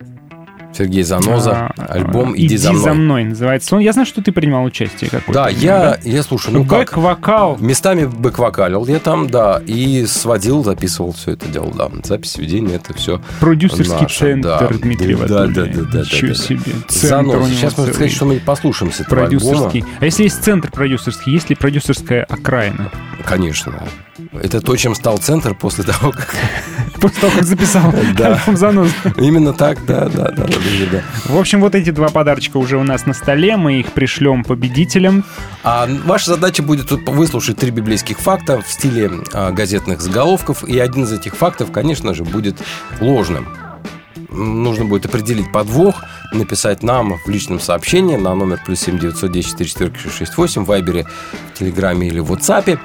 Сергей 0.77 1.03
Заноза, 1.03 1.71
А, 1.77 1.85
альбом 1.85 2.33
«Иди, 2.35 2.57
за 2.57 2.73
мной». 2.73 3.23
называется. 3.23 3.75
Он, 3.77 3.81
я 3.81 3.93
знаю, 3.93 4.05
что 4.05 4.21
ты 4.21 4.33
принимал 4.33 4.65
участие 4.65 5.09
какое-то. 5.09 5.31
Да, 5.31 5.47
я, 5.47 5.97
я 6.03 6.21
слушаю, 6.21 6.53
ну 6.53 6.65
как, 6.65 6.89
Бэк-вокал. 6.91 7.57
местами 7.61 8.03
бэк-вокалил 8.03 8.85
я 8.87 8.99
там, 8.99 9.29
да, 9.29 9.61
и 9.65 10.05
сводил, 10.05 10.65
записывал 10.65 11.13
все 11.13 11.31
это 11.31 11.47
дело, 11.47 11.71
да. 11.73 11.89
Запись, 12.03 12.35
ведение, 12.37 12.75
это 12.75 12.93
все 12.93 13.21
Продюсерский 13.39 14.07
центр 14.07 14.77
Дмитрия 14.77 15.15
да, 15.15 15.27
да, 15.27 15.45
Ватулия. 15.45 15.65
да, 15.67 15.81
да, 15.81 15.89
да, 15.93 15.99
Ничего 15.99 16.27
да. 16.27 16.35
себе. 16.35 16.71
Центр 16.89 17.07
Заноза. 17.37 17.51
Сейчас 17.53 17.73
целый. 17.73 17.93
сказать, 17.93 18.11
что 18.11 18.25
мы 18.25 18.39
послушаем 18.41 18.91
с 18.91 18.99
этого 18.99 19.21
альбома. 19.27 19.39
Продюсерский. 19.39 19.85
А 20.01 20.03
если 20.05 20.23
есть 20.23 20.43
центр 20.43 20.69
продюсерский, 20.71 21.31
есть 21.31 21.49
ли 21.49 21.55
продюсерская 21.55 22.25
окраина? 22.25 22.91
Конечно. 23.23 23.81
Это 24.31 24.61
то, 24.61 24.75
чем 24.77 24.95
стал 24.95 25.17
центр 25.17 25.53
после 25.53 25.83
того, 25.83 26.11
как... 26.11 26.33
После 27.01 27.21
того, 27.21 27.33
как 27.33 27.43
записал 27.43 27.93
Да. 28.17 28.41
«Заноза». 28.47 28.93
Именно 29.17 29.53
так, 29.53 29.85
да, 29.85 30.07
да, 30.07 30.31
да, 30.31 30.45
да. 30.91 31.03
В 31.25 31.37
общем, 31.37 31.59
вот 31.59 31.75
эти 31.75 31.89
два 31.89 32.07
подарочка 32.07 32.57
уже 32.57 32.77
у 32.77 32.83
нас 32.83 33.05
на 33.05 33.13
столе. 33.13 33.57
Мы 33.57 33.81
их 33.81 33.91
пришлем 33.91 34.45
победителям. 34.45 35.25
А 35.63 35.87
ваша 36.05 36.31
задача 36.31 36.63
будет 36.63 36.91
выслушать 36.91 37.57
три 37.57 37.71
библейских 37.71 38.19
факта 38.19 38.61
в 38.61 38.71
стиле 38.71 39.11
а, 39.33 39.51
газетных 39.51 40.01
заголовков, 40.01 40.63
и 40.63 40.79
один 40.79 41.03
из 41.03 41.11
этих 41.11 41.35
фактов, 41.35 41.71
конечно 41.71 42.13
же, 42.13 42.23
будет 42.23 42.57
ложным. 43.01 43.47
Нужно 44.29 44.85
будет 44.85 45.05
определить 45.05 45.51
подвох, 45.51 46.03
написать 46.33 46.83
нам 46.83 47.19
в 47.25 47.29
личном 47.29 47.59
сообщении 47.59 48.15
на 48.15 48.33
номер 48.33 48.61
плюс 48.65 48.79
7 48.79 48.99
910 48.99 49.51
44 49.51 49.91
668 49.95 50.63
в 50.63 50.65
Вайбере, 50.65 51.05
в 51.53 51.59
Телеграме 51.59 52.07
или 52.07 52.19
в 52.19 52.31
WhatsApp. 52.31 52.79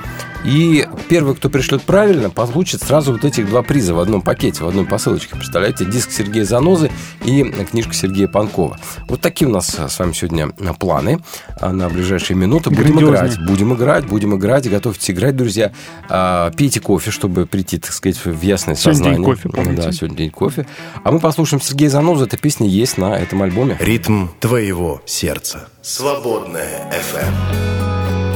И 0.44 0.88
первый, 1.08 1.34
кто 1.34 1.50
пришлет 1.50 1.82
правильно, 1.82 2.30
получит 2.30 2.82
сразу 2.82 3.12
вот 3.12 3.24
этих 3.24 3.46
два 3.48 3.62
приза 3.62 3.94
в 3.94 4.00
одном 4.00 4.22
пакете, 4.22 4.64
в 4.64 4.68
одной 4.68 4.86
посылочке. 4.86 5.34
Представляете, 5.36 5.84
диск 5.84 6.10
Сергея 6.10 6.44
Занозы 6.44 6.90
и 7.24 7.42
книжка 7.70 7.92
Сергея 7.92 8.26
Панкова. 8.26 8.78
Вот 9.06 9.20
такие 9.20 9.48
у 9.48 9.52
нас 9.52 9.76
а, 9.78 9.88
с 9.88 9.98
вами 9.98 10.12
сегодня 10.12 10.50
а, 10.58 10.72
планы 10.72 11.20
а, 11.60 11.72
на 11.72 11.88
ближайшие 11.90 12.36
минуты. 12.36 12.70
Будем 12.70 12.96
Грандиозные. 12.96 13.18
играть, 13.18 13.46
будем 13.46 13.74
играть, 13.74 14.06
будем 14.06 14.36
играть. 14.36 14.70
Готовьтесь 14.70 15.10
играть, 15.10 15.36
друзья. 15.36 15.72
Пейте 16.08 16.80
кофе, 16.80 17.10
чтобы 17.10 17.46
прийти, 17.46 17.78
так 17.78 17.92
сказать, 17.92 18.24
в 18.24 18.40
ясное 18.42 18.74
Сегодня 18.76 18.94
сознание. 18.96 19.16
день 19.16 19.24
кофе, 19.24 19.48
помните? 19.50 19.82
Да, 19.82 19.92
сегодня 19.92 20.16
день 20.16 20.30
кофе. 20.30 20.66
А 21.04 21.12
мы 21.12 21.18
послушаем 21.20 21.60
Сергея 21.60 21.90
Занозу. 21.90 22.24
Эта 22.24 22.36
песня 22.38 22.66
есть 22.66 22.96
на 22.96 23.18
этом 23.18 23.42
альбоме. 23.42 23.76
Ритм 23.78 24.28
твоего 24.40 25.02
сердца. 25.04 25.68
Свободная 25.82 26.90
FM. 27.14 28.29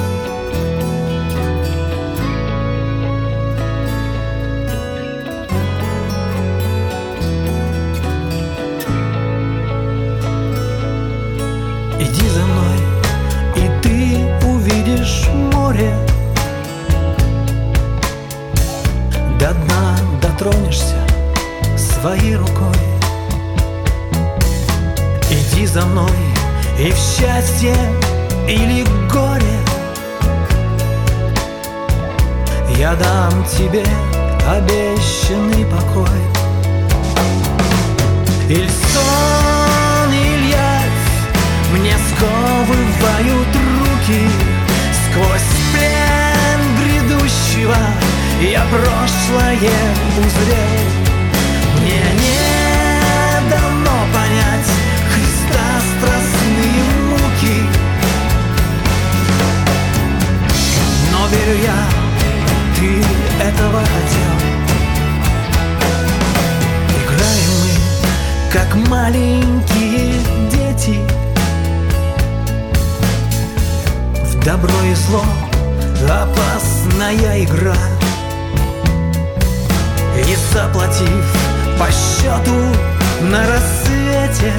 море. 15.65 15.95
До 19.39 19.55
дна 19.55 19.97
дотронешься 20.21 20.99
своей 21.77 22.37
рукой. 22.37 22.81
Иди 25.31 25.67
за 25.67 25.83
мной 25.87 26.19
и 26.79 26.91
в 26.91 26.97
счастье 26.97 27.75
или 28.47 28.85
в 28.85 29.13
горе. 29.13 29.59
Я 32.77 32.95
дам 32.95 33.33
тебе 33.45 33.85
обещанный 34.47 35.65
покой. 35.65 36.21
Ильсон, 38.51 40.11
Ильяс, 40.13 40.97
мне 41.73 41.97
сковывают 42.09 43.49
руки. 43.57 44.55
Сквозь 45.15 45.54
прошлое 49.25 49.57
узрел 50.19 50.85
Мне 51.81 52.03
не 52.21 53.51
дано 53.51 53.99
понять 54.13 54.71
Христа 55.13 55.67
страстные 55.99 56.85
муки. 57.11 57.59
Но 61.13 61.27
верю 61.29 61.57
я, 61.63 61.79
ты 62.77 62.89
этого 63.43 63.81
хотел. 63.81 64.35
Играем 67.03 67.55
мы, 67.63 68.53
как 68.53 68.75
маленькие 68.89 70.21
дети. 70.51 70.99
В 74.25 74.45
добро 74.45 74.83
и 74.83 74.95
зло 74.95 75.25
опасная 76.09 77.45
игра. 77.45 77.77
Не 80.27 80.37
заплатив 80.37 81.25
по 81.79 81.87
счету 81.91 82.55
на 83.21 83.47
рассвете. 83.47 84.53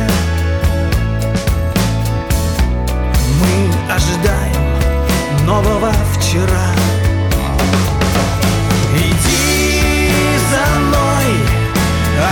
Мы 3.39 3.93
ожидаем 3.93 5.45
нового 5.45 5.91
вчера. 6.13 6.67
Иди 8.95 9.81
за 10.51 10.79
мной, 10.79 11.29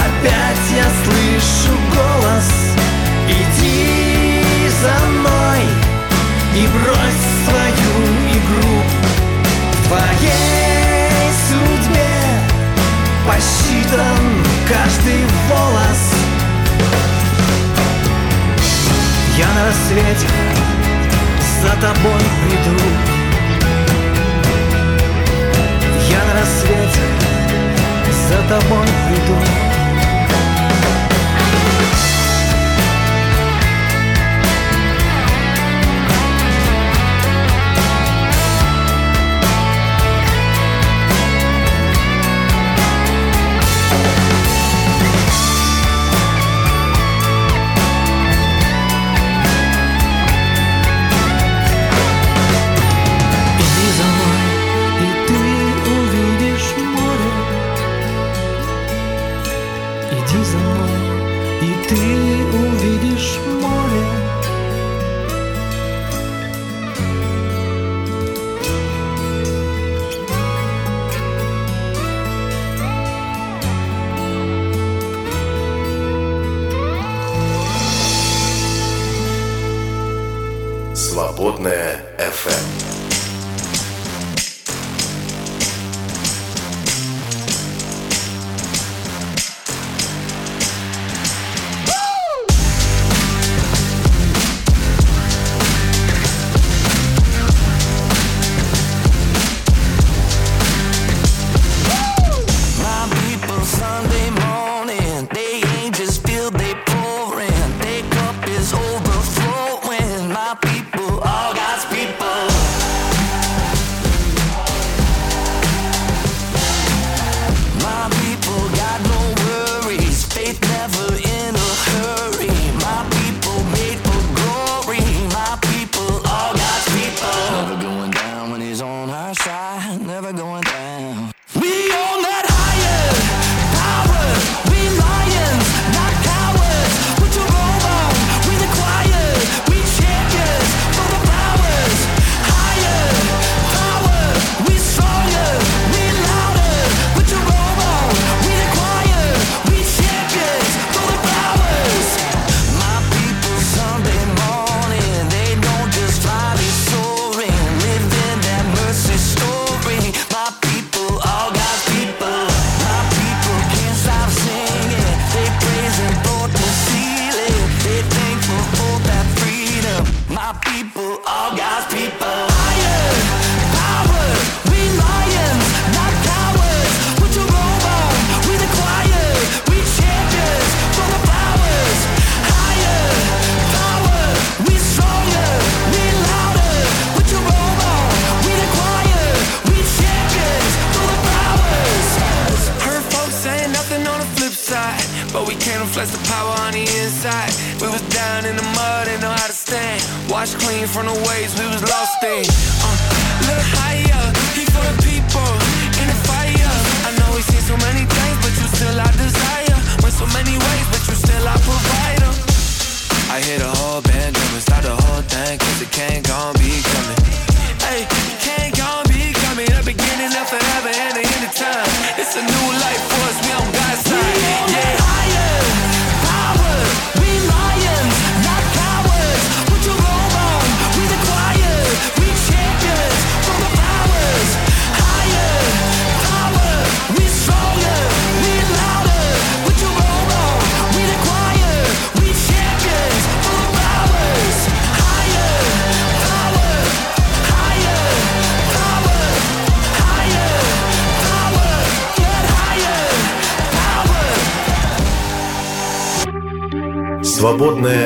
опять 0.05 0.65
я 0.75 0.85
слышу 1.03 1.75
голос. 1.95 2.51
Иди 3.27 4.69
за 4.81 5.07
мной 5.07 5.63
и 6.55 6.67
брось 6.67 7.25
свою 7.45 7.93
игру 8.37 8.83
в 9.71 9.87
твоей 9.87 10.52
посчитан 13.25 14.43
каждый 14.67 15.25
волос. 15.49 16.13
Я 19.37 19.47
на 19.47 19.65
рассвете 19.65 20.27
за 21.61 21.69
тобой 21.81 22.21
приду 22.43 22.77
Я 26.07 26.23
на 26.25 26.39
рассвете 26.39 27.01
за 28.27 28.37
тобой 28.47 28.87
приду 29.07 29.72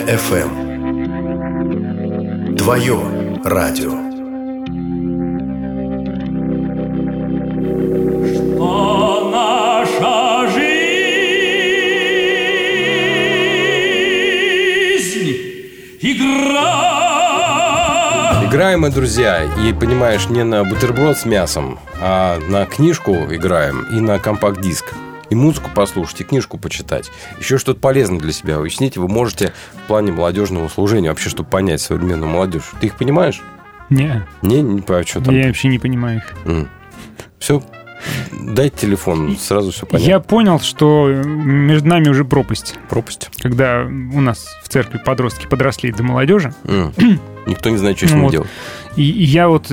FM. 0.08 0.50
Твое 2.58 2.98
радио. 3.44 3.92
Играем 18.46 18.80
мы, 18.80 18.90
друзья, 18.92 19.44
и 19.44 19.74
понимаешь, 19.74 20.30
не 20.30 20.46
на 20.46 20.64
бутерброд 20.64 21.18
с 21.18 21.26
мясом, 21.26 21.80
а 22.00 22.40
на 22.48 22.66
книжку 22.66 23.12
играем 23.30 23.86
и 23.92 24.00
на 24.00 24.20
компакт-диск. 24.20 24.86
И 25.30 25.36
музыку 25.36 25.70
послушать, 25.74 26.22
и 26.22 26.24
книжку 26.24 26.58
почитать. 26.58 27.12
Еще 27.40 27.58
что-то 27.58 27.80
полезное 27.80 28.20
для 28.20 28.32
себя 28.32 28.60
уяснить 28.60 28.98
вы 28.98 29.08
можете 29.08 29.54
в 29.84 29.88
плане 29.88 30.12
молодежного 30.12 30.68
служения, 30.70 31.10
вообще, 31.10 31.30
чтобы 31.30 31.50
понять 31.50 31.82
современную 31.82 32.30
молодежь. 32.30 32.72
Ты 32.80 32.88
их 32.88 32.96
понимаешь? 32.98 33.42
Не, 33.90 34.26
Не, 34.42 34.62
не 34.62 34.82
понимаю, 34.82 35.08
что 35.08 35.22
там. 35.22 35.36
я 35.36 35.48
вообще 35.48 35.68
не 35.70 35.80
понимаю 35.80 36.18
их. 36.18 36.66
Все, 37.40 37.62
дайте 38.32 38.78
телефон, 38.78 39.38
сразу 39.38 39.72
все 39.72 39.86
понятно. 39.86 40.10
Я 40.10 40.20
понял, 40.20 40.60
что 40.60 41.08
между 41.08 41.88
нами 41.88 42.10
уже 42.10 42.26
пропасть. 42.26 42.76
Пропасть? 42.90 43.30
Когда 43.42 43.84
у 43.84 44.22
нас 44.22 44.46
в 44.64 44.70
церкви 44.70 45.00
подростки 45.04 45.48
подросли 45.48 45.92
до 45.92 46.04
молодежи. 46.04 46.54
М. 46.66 46.92
Никто 47.46 47.70
не 47.70 47.78
знает, 47.78 47.98
что 47.98 48.08
с 48.08 48.12
ним 48.12 48.24
вот. 48.24 48.32
делать. 48.32 48.50
И, 48.96 49.04
и 49.04 49.24
я 49.24 49.48
вот 49.48 49.72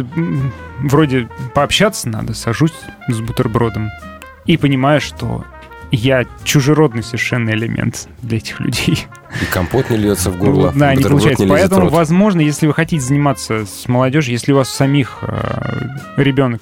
вроде 0.81 1.29
пообщаться 1.55 2.09
надо, 2.09 2.35
сажусь 2.35 2.75
с 3.09 3.21
бутербродом 3.21 3.91
и 4.47 4.57
понимаю, 4.57 5.01
что 5.01 5.45
я 5.91 6.25
чужеродный 6.43 7.03
совершенно 7.03 7.51
элемент 7.51 8.09
для 8.23 8.39
этих 8.39 8.61
людей. 8.61 9.07
И 9.41 9.45
компот 9.47 9.91
не 9.91 9.97
льется 9.97 10.31
в 10.31 10.39
горло, 10.39 10.71
Ну, 10.75 10.81
да, 10.81 10.95
не 10.95 11.03
получается. 11.03 11.45
не 11.45 11.51
Поэтому, 11.51 11.89
возможно, 11.89 12.41
если 12.41 12.67
вы 12.67 12.75
хотите 12.75 13.03
заниматься 13.05 13.65
с 13.67 13.89
молодежью, 13.89 14.33
если 14.33 14.53
у 14.53 14.57
вас 14.57 14.69
самих 14.71 15.19
э, 15.23 15.89
ребенок 16.17 16.61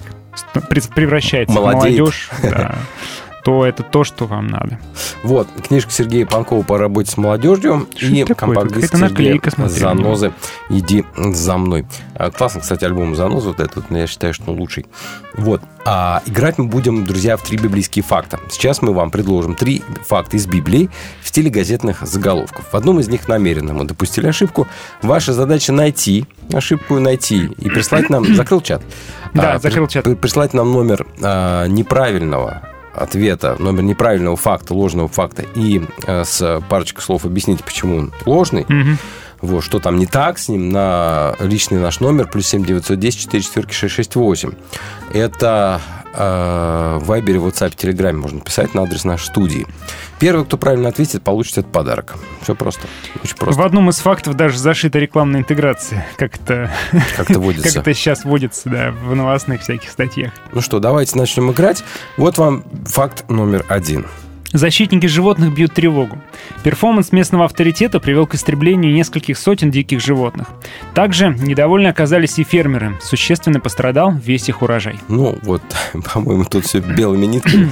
превращается 0.95 1.55
Молодеет. 1.55 1.95
в 1.95 1.99
молодежь, 1.99 2.29
да, 2.41 2.75
то 3.43 3.65
это 3.65 3.83
то, 3.83 4.03
что 4.03 4.25
вам 4.25 4.47
надо. 4.47 4.79
Вот, 5.23 5.47
книжка 5.67 5.91
Сергея 5.91 6.25
Панкова 6.25 6.63
по 6.63 6.77
работе 6.77 7.11
с 7.11 7.17
молодежью 7.17 7.87
Что 7.95 8.05
и 8.07 8.23
компакт-диск 8.23 8.93
наклейка, 8.93 9.51
смотри, 9.51 9.79
«Занозы. 9.79 10.31
Иди 10.69 11.03
за 11.17 11.57
мной». 11.57 11.85
А, 12.15 12.31
Классный, 12.31 12.61
кстати, 12.61 12.85
альбом 12.85 13.15
«Занозы», 13.15 13.49
вот 13.49 13.59
этот, 13.59 13.85
я 13.91 14.07
считаю, 14.07 14.33
что 14.33 14.51
он 14.51 14.59
лучший. 14.59 14.85
Вот. 15.35 15.61
А 15.85 16.21
играть 16.25 16.57
мы 16.57 16.65
будем, 16.65 17.05
друзья, 17.05 17.35
в 17.35 17.43
три 17.43 17.57
библейские 17.57 18.03
факта. 18.03 18.39
Сейчас 18.49 18.81
мы 18.81 18.93
вам 18.93 19.11
предложим 19.11 19.55
три 19.55 19.83
факта 20.07 20.37
из 20.37 20.47
Библии 20.47 20.89
в 21.21 21.27
стиле 21.27 21.49
газетных 21.49 22.01
заголовков. 22.07 22.65
В 22.71 22.75
одном 22.75 23.01
из 23.01 23.09
них 23.09 23.27
намеренно 23.27 23.73
мы 23.73 23.83
допустили 23.83 24.27
ошибку. 24.27 24.67
Ваша 25.01 25.33
задача 25.33 25.73
найти 25.73 26.25
ошибку, 26.53 26.99
найти 26.99 27.49
и 27.57 27.69
прислать 27.69 28.09
нам... 28.09 28.33
Закрыл 28.35 28.61
чат? 28.61 28.81
Да, 29.33 29.53
А, 29.53 29.59
закрыл 29.59 29.87
при- 29.87 30.15
Прислать 30.15 30.53
нам 30.53 30.71
номер 30.71 31.05
а, 31.21 31.65
неправильного 31.67 32.61
ответа, 32.93 33.55
номер 33.59 33.83
неправильного 33.83 34.35
факта, 34.35 34.73
ложного 34.73 35.07
факта 35.07 35.45
и 35.55 35.81
э, 36.05 36.23
с 36.23 36.61
парочкой 36.69 37.03
слов 37.03 37.25
объяснить, 37.25 37.63
почему 37.63 37.97
он 37.97 38.13
ложный. 38.25 38.65
Мгм. 38.67 38.97
Вот, 39.41 39.61
что 39.61 39.79
там 39.79 39.97
не 39.97 40.05
так 40.05 40.39
с 40.39 40.47
ним, 40.47 40.69
на 40.69 41.35
личный 41.41 41.77
наш 41.79 41.99
номер, 41.99 42.29
плюс 42.29 42.47
7 42.47 42.63
910 42.63 43.19
4 43.19 43.43
четверки 43.43 43.73
668. 43.73 44.51
Это 45.13 45.81
в 46.15 47.01
Вайбере, 47.05 47.39
WhatsApp, 47.39 47.75
Телеграме 47.75 48.19
можно 48.19 48.39
писать 48.39 48.73
на 48.73 48.83
адрес 48.83 49.03
нашей 49.03 49.25
студии. 49.25 49.65
Первый, 50.19 50.45
кто 50.45 50.57
правильно 50.57 50.89
ответит, 50.89 51.23
получит 51.23 51.57
этот 51.57 51.71
подарок. 51.71 52.15
Все 52.41 52.55
просто. 52.55 52.87
Очень 53.23 53.35
просто. 53.35 53.61
В 53.61 53.65
одном 53.65 53.89
из 53.89 53.97
фактов 53.97 54.35
даже 54.35 54.57
зашита 54.57 54.99
рекламная 54.99 55.41
интеграция. 55.41 56.05
Как 56.17 56.35
это, 56.35 56.71
Как 57.17 57.29
это 57.29 57.39
водится. 57.39 57.69
как 57.69 57.81
это 57.87 57.93
сейчас 57.93 58.23
водится, 58.23 58.69
да, 58.69 58.91
в 58.91 59.15
новостных 59.15 59.61
всяких 59.61 59.89
статьях. 59.89 60.31
Ну 60.51 60.61
что, 60.61 60.79
давайте 60.79 61.17
начнем 61.17 61.51
играть. 61.51 61.83
Вот 62.17 62.37
вам 62.37 62.63
факт 62.85 63.29
номер 63.29 63.65
один. 63.67 64.05
Защитники 64.53 65.07
животных 65.07 65.53
бьют 65.53 65.73
тревогу. 65.73 66.21
Перформанс 66.63 67.11
местного 67.11 67.45
авторитета 67.45 67.99
привел 67.99 68.27
к 68.27 68.35
истреблению 68.35 68.93
нескольких 68.93 69.37
сотен 69.37 69.71
диких 69.71 69.99
животных. 69.99 70.47
Также 70.93 71.29
недовольны 71.29 71.87
оказались 71.87 72.37
и 72.39 72.43
фермеры. 72.43 72.97
Существенно 73.01 73.59
пострадал 73.59 74.13
весь 74.13 74.47
их 74.49 74.61
урожай. 74.61 74.99
Ну, 75.07 75.37
вот, 75.41 75.63
по-моему, 76.13 76.45
тут 76.45 76.65
все 76.65 76.79
белыми 76.79 77.25
нитками 77.25 77.71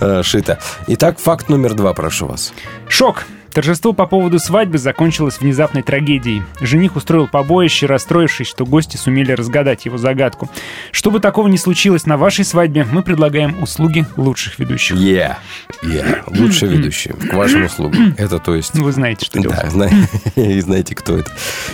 шито. 0.22 0.58
Итак, 0.88 1.18
факт 1.18 1.48
номер 1.48 1.74
два, 1.74 1.92
прошу 1.92 2.26
вас. 2.26 2.52
Шок! 2.88 3.26
Торжество 3.52 3.92
по 3.92 4.06
поводу 4.06 4.38
свадьбы 4.38 4.78
закончилось 4.78 5.40
внезапной 5.40 5.82
трагедией. 5.82 6.42
Жених 6.60 6.94
устроил 6.94 7.26
побоище, 7.26 7.86
расстроившись, 7.86 8.46
что 8.46 8.64
гости 8.64 8.96
сумели 8.96 9.32
разгадать 9.32 9.86
его 9.86 9.98
загадку. 9.98 10.48
Чтобы 10.92 11.18
такого 11.18 11.48
не 11.48 11.58
случилось 11.58 12.06
на 12.06 12.16
вашей 12.16 12.44
свадьбе, 12.44 12.86
мы 12.90 13.02
предлагаем 13.02 13.60
услуги 13.60 14.06
лучших 14.16 14.58
ведущих. 14.60 14.96
Yeah. 14.96 15.36
Yeah. 15.82 16.22
Лучший 16.28 16.68
ведущий 16.68 17.10
к 17.10 17.34
вашим 17.34 17.64
услугам. 17.64 18.14
Это 18.18 18.38
то 18.38 18.54
есть... 18.54 18.74
Вы 18.74 18.92
знаете, 18.92 19.26
что 19.26 19.40
делать. 19.40 19.58
Да, 19.60 19.70
зна- 19.70 19.90
и 20.36 20.60
знаете, 20.60 20.94
кто 20.94 21.18
это. 21.18 21.30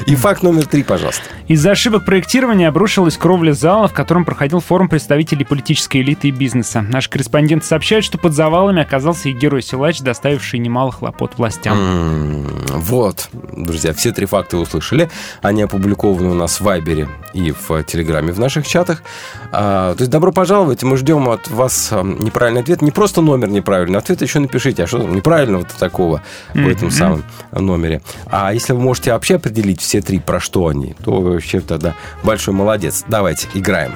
И 0.06 0.14
факт 0.14 0.42
номер 0.42 0.66
три, 0.66 0.82
пожалуйста. 0.82 1.22
Из-за 1.46 1.72
ошибок 1.72 2.04
проектирования 2.04 2.68
обрушилась 2.68 3.16
кровля 3.18 3.52
зала, 3.52 3.88
в 3.88 3.92
котором 3.92 4.24
проходил 4.24 4.60
форум 4.60 4.88
представителей 4.88 5.44
политической 5.44 6.00
элиты 6.00 6.28
и 6.28 6.30
бизнеса. 6.30 6.80
Наш 6.80 7.08
корреспондент 7.08 7.64
сообщает, 7.64 8.02
что 8.04 8.16
под 8.16 8.32
завалами 8.32 8.80
оказался 8.80 9.28
и 9.28 9.32
герой-силач, 9.32 10.00
доставивший 10.00 10.58
немало 10.58 10.90
хлопот 10.90 11.34
властям. 11.70 11.78
М, 11.78 12.46
Вот, 12.76 13.28
друзья, 13.56 13.92
все 13.94 14.12
три 14.12 14.26
факта 14.26 14.56
вы 14.56 14.62
услышали. 14.62 15.10
Они 15.42 15.62
опубликованы 15.62 16.28
у 16.30 16.34
нас 16.34 16.60
в 16.60 16.64
Вайбере 16.64 17.08
и 17.32 17.52
в 17.52 17.82
Телеграме 17.82 18.32
в 18.32 18.38
наших 18.38 18.66
чатах. 18.66 19.02
А, 19.50 19.94
то 19.94 20.02
есть 20.02 20.10
добро 20.10 20.30
пожаловать, 20.30 20.82
мы 20.82 20.96
ждем 20.96 21.28
от 21.28 21.48
вас 21.48 21.88
а, 21.90 22.02
неправильный 22.02 22.60
ответ. 22.60 22.82
Не 22.82 22.90
просто 22.90 23.22
номер 23.22 23.48
неправильный 23.48 23.98
ответ, 23.98 24.22
еще 24.22 24.38
напишите, 24.40 24.84
а 24.84 24.86
что 24.86 24.98
там 24.98 25.14
неправильного 25.14 25.64
такого 25.78 26.22
в 26.54 26.68
этом 26.68 26.90
самом 26.90 27.24
номере. 27.52 28.02
А 28.26 28.52
если 28.52 28.72
вы 28.72 28.80
можете 28.80 29.12
вообще 29.12 29.36
определить 29.36 29.80
все 29.80 30.00
три, 30.00 30.20
про 30.20 30.38
что 30.38 30.66
они, 30.68 30.94
то 31.04 31.20
вообще 31.20 31.60
тогда 31.60 31.94
большой 32.22 32.54
молодец. 32.54 33.04
Давайте, 33.08 33.48
играем. 33.54 33.92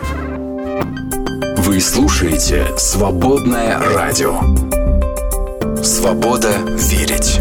Вы 1.58 1.80
слушаете 1.80 2.66
«Свободное 2.76 3.78
радио». 3.94 4.40
Свобода 5.82 6.50
верить. 6.76 7.40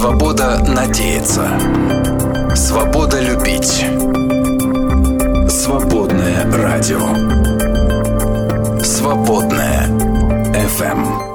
Свобода 0.00 0.62
надеяться. 0.64 1.58
Свобода 2.54 3.20
любить. 3.20 3.84
Свободное 5.50 6.48
радио. 6.52 7.00
Свободное 8.80 9.88
FM. 10.54 11.28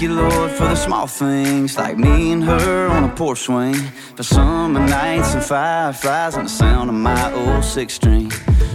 You, 0.00 0.14
Lord, 0.16 0.50
for 0.50 0.64
the 0.64 0.74
small 0.74 1.06
things 1.06 1.78
like 1.78 1.96
me 1.96 2.32
and 2.32 2.42
her 2.42 2.88
on 2.88 3.04
a 3.04 3.08
porch 3.14 3.42
swing. 3.42 3.76
For 4.16 4.24
summer 4.24 4.80
nights 4.80 5.32
and 5.34 5.44
fireflies 5.44 6.34
and 6.34 6.46
the 6.46 6.50
sound 6.50 6.90
of 6.90 6.96
my 6.96 7.32
old 7.32 7.62
six 7.62 7.94
string. 7.94 8.32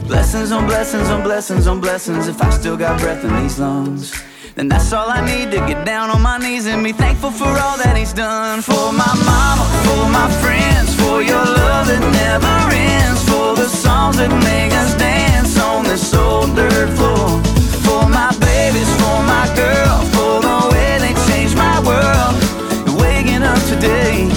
Blessings 0.08 0.54
on 0.54 0.66
blessings 0.66 1.10
on 1.10 1.22
blessings 1.22 1.68
on 1.68 1.82
blessings. 1.82 2.30
If 2.30 2.42
I 2.42 2.50
still 2.50 2.78
got 2.78 2.98
breath 3.02 3.26
in 3.26 3.36
these 3.42 3.60
lungs, 3.60 4.14
then 4.56 4.70
that's 4.70 4.94
all 4.94 5.10
I 5.10 5.20
need 5.20 5.52
to 5.52 5.58
get 5.68 5.86
down 5.86 6.10
on 6.10 6.22
my 6.22 6.38
knees 6.38 6.66
and 6.66 6.82
be 6.82 6.94
thankful 6.94 7.30
for 7.30 7.44
all 7.48 7.78
that 7.84 7.96
He's 7.98 8.14
done. 8.14 8.62
For 8.62 8.94
my 8.94 9.14
mama, 9.28 9.66
for 9.84 10.08
my 10.10 10.32
friends, 10.40 10.96
for 10.96 11.22
your 11.22 11.44
love 11.44 11.88
that 11.88 12.00
never 12.24 12.56
ends. 12.74 13.22
For 13.28 13.56
the 13.56 13.68
songs 13.68 14.16
that 14.18 14.32
make 14.48 14.72
us 14.72 14.96
dance 14.96 15.60
on 15.60 15.84
this 15.84 16.14
old 16.14 16.56
dirt 16.56 16.90
floor. 16.96 17.44
For 17.84 18.08
my 18.08 18.32
babies, 18.40 18.90
for 19.04 19.20
my 19.28 19.52
girl, 19.60 19.98
for 20.16 20.40
the 20.40 20.70
way 20.72 21.00
they 21.04 21.16
changed 21.28 21.58
my 21.58 21.84
world. 21.84 22.36
Waking 22.96 23.44
up 23.44 23.60
today, 23.68 24.32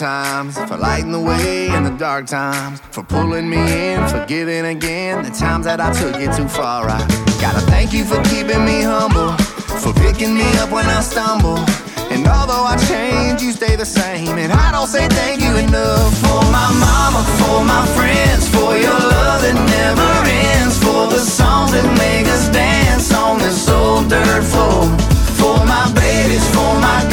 times, 0.00 0.56
for 0.56 0.78
lighting 0.78 1.12
the 1.12 1.20
way 1.20 1.68
in 1.68 1.84
the 1.84 1.90
dark 1.90 2.26
times, 2.26 2.80
for 2.90 3.02
pulling 3.02 3.50
me 3.50 3.60
in, 3.60 4.00
for 4.08 4.24
giving 4.24 4.64
again 4.64 5.22
the 5.22 5.28
times 5.28 5.66
that 5.66 5.78
I 5.78 5.92
took 5.92 6.16
it 6.16 6.32
too 6.34 6.48
far. 6.48 6.88
I 6.88 6.98
gotta 7.38 7.60
thank 7.68 7.92
you 7.92 8.04
for 8.04 8.16
keeping 8.32 8.64
me 8.64 8.80
humble, 8.80 9.36
for 9.84 9.92
picking 9.92 10.32
me 10.32 10.48
up 10.56 10.70
when 10.72 10.86
I 10.86 11.02
stumble. 11.02 11.60
And 12.08 12.26
although 12.26 12.64
I 12.64 12.80
change, 12.88 13.42
you 13.42 13.52
stay 13.52 13.76
the 13.76 13.84
same. 13.84 14.38
And 14.38 14.50
I 14.52 14.72
don't 14.72 14.88
say 14.88 15.06
thank 15.20 15.42
you 15.44 15.52
enough 15.68 16.16
for 16.24 16.40
my 16.48 16.68
mama, 16.80 17.20
for 17.36 17.60
my 17.62 17.84
friends, 17.92 18.48
for 18.48 18.72
your 18.80 18.96
love 18.96 19.44
that 19.44 19.52
never 19.52 20.10
ends, 20.56 20.80
for 20.80 21.12
the 21.12 21.20
songs 21.20 21.72
that 21.72 21.84
make 22.00 22.26
us 22.26 22.48
dance 22.48 23.12
on 23.12 23.38
this 23.38 23.68
old 23.68 24.08
dirt 24.08 24.44
floor, 24.48 24.88
for 25.36 25.60
my 25.68 25.92
babies, 25.92 26.48
for 26.56 26.72
my 26.80 27.04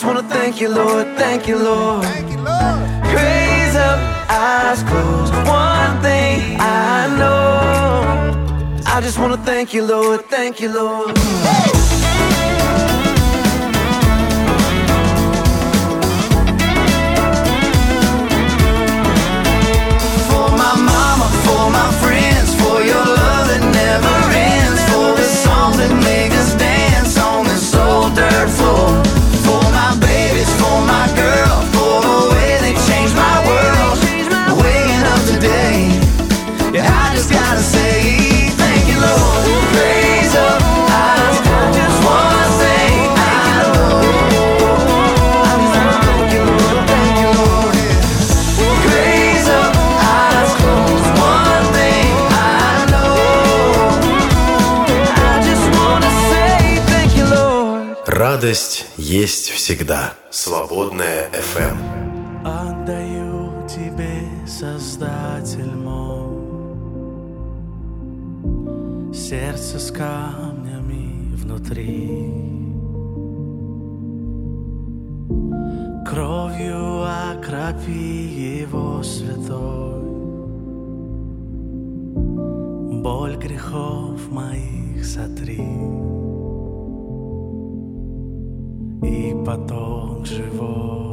just 0.00 0.14
wanna 0.14 0.26
thank 0.30 0.62
you, 0.62 0.70
Lord, 0.70 1.06
thank 1.18 1.46
you, 1.46 1.58
Lord. 1.58 2.02
Thank 2.04 2.30
you, 2.30 2.38
Lord. 2.38 3.04
Praise 3.12 3.76
up, 3.76 4.00
eyes 4.30 4.82
closed. 4.84 5.34
One 5.46 6.00
thing 6.00 6.56
I 6.58 7.06
know. 7.18 8.82
I 8.86 9.02
just 9.02 9.18
wanna 9.18 9.36
thank 9.36 9.74
you, 9.74 9.84
Lord, 9.84 10.24
thank 10.30 10.58
you, 10.58 10.72
Lord. 10.72 11.18
Hey! 11.18 12.89
радость 58.50 58.86
есть 58.96 59.50
всегда. 59.50 60.14
Свободная 60.30 61.28
FM. 61.30 61.78
Отдаю 62.44 63.68
тебе, 63.68 64.22
Создатель 64.44 65.70
мой, 65.70 66.34
Сердце 69.14 69.78
с 69.78 69.92
камнями 69.92 71.32
внутри. 71.36 72.34
Кровью 76.04 77.04
окропи 77.04 78.62
его 78.62 79.00
святой, 79.04 80.02
Боль 83.00 83.36
грехов 83.36 84.28
моих 84.28 85.04
сотри 85.04 86.29
и 89.02 89.34
поток 89.44 90.26
живой 90.26 91.10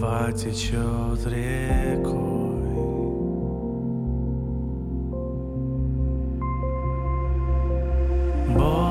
потечет 0.00 1.26
рекой. 1.26 2.22
Бог 8.56 8.81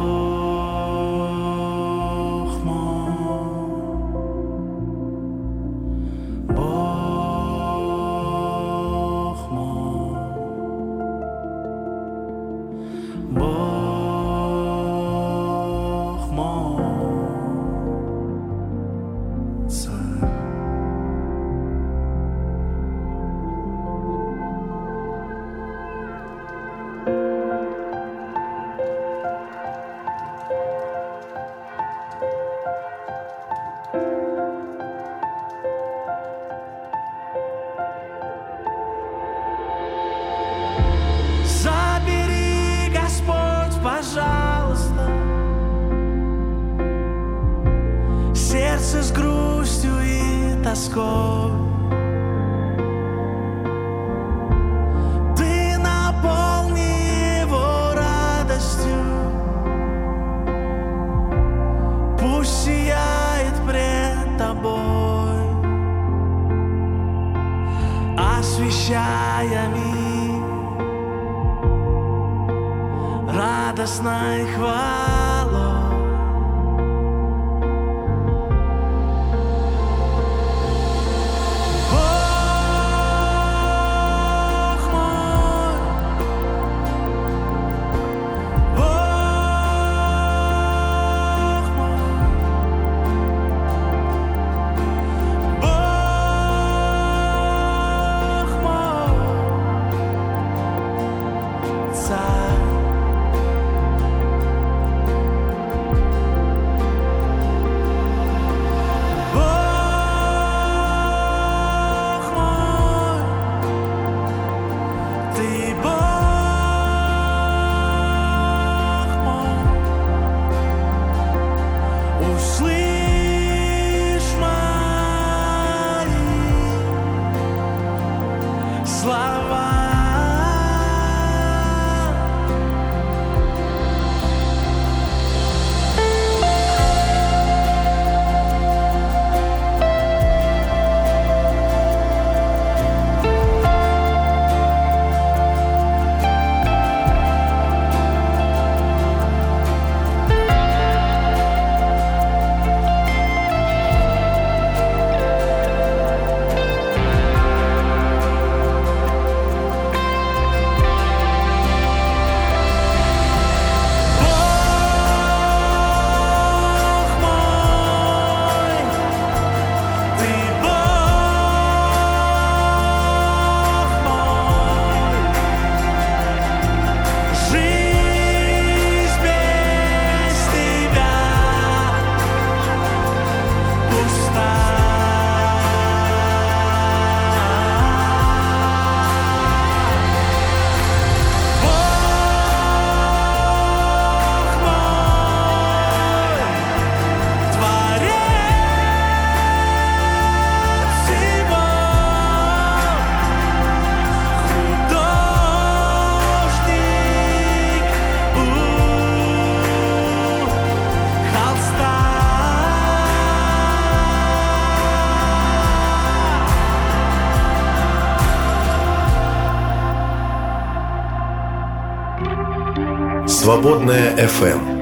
Свободная 223.27 224.15
FM. 224.15 224.81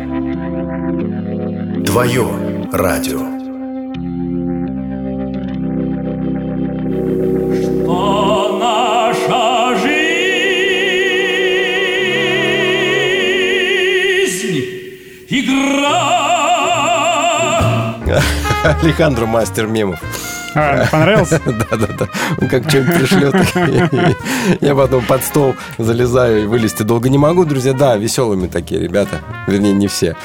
Твое 1.86 2.28
радио. 2.72 3.20
Что 7.56 8.60
наша 8.60 9.76
жизнь 14.40 14.60
игра. 15.30 16.00
Алехандро 18.64 19.26
мастер 19.26 19.68
мемов. 19.68 20.00
А, 20.56 20.86
понравился? 20.92 21.42
Да-да-да. 21.46 22.08
Он 22.40 22.48
как 22.48 22.70
что-нибудь 22.70 22.98
пришлет. 22.98 24.18
Я 24.62 24.76
потом 24.76 25.06
под 25.06 25.24
стол 25.24 25.56
залезаю 25.78 26.44
и 26.44 26.46
вылезти 26.46 26.84
долго 26.84 27.10
не 27.10 27.18
могу, 27.18 27.46
друзья. 27.46 27.74
Да, 27.74 27.98
веселыми 27.98 28.48
такие 28.48 28.82
ребята. 28.82 29.22
Вернее, 29.48 29.74
не 29.74 29.88
все. 29.88 30.16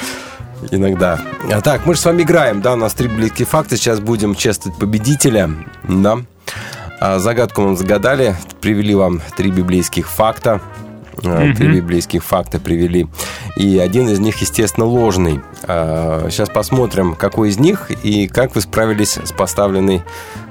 Иногда. 0.71 1.21
А 1.53 1.61
так, 1.61 1.85
мы 1.87 1.95
же 1.95 2.01
с 2.01 2.05
вами 2.05 2.23
играем, 2.23 2.63
да, 2.63 2.73
у 2.73 2.77
нас 2.77 2.95
три 2.95 3.09
близкие 3.09 3.47
факта. 3.47 3.77
Сейчас 3.77 4.01
будем 4.01 4.35
чествовать 4.35 4.79
победителя. 4.79 5.51
Да. 5.87 6.19
А 7.01 7.19
загадку 7.19 7.63
вам 7.63 7.77
загадали, 7.77 8.35
привели 8.61 8.95
вам 8.95 9.21
три 9.37 9.51
библейских 9.51 10.09
факта. 10.09 10.61
А, 11.23 11.55
Три 11.55 11.69
библейских 11.69 12.25
факта 12.25 12.59
привели. 12.59 13.07
И 13.57 13.79
один 13.79 14.09
из 14.09 14.19
них, 14.19 14.37
естественно, 14.39 14.85
ложный. 14.87 15.41
А, 15.63 16.27
Сейчас 16.31 16.51
посмотрим, 16.51 17.15
какой 17.15 17.51
из 17.51 17.59
них 17.59 17.91
и 18.03 18.27
как 18.27 18.55
вы 18.55 18.61
справились 18.61 19.17
с 19.23 19.33
поставленной 19.33 20.03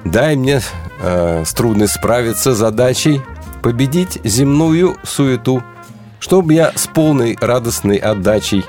«Дай 0.05 0.35
мне 0.38 0.61
э, 1.01 1.43
с 1.45 1.53
трудной 1.53 1.88
справиться 1.89 2.53
задачей 2.55 3.21
победить 3.61 4.19
земную 4.23 4.97
суету, 5.03 5.63
чтобы 6.19 6.53
я 6.53 6.71
с 6.75 6.88
полной 6.88 7.38
радостной 7.41 7.97
отдачей 7.97 8.63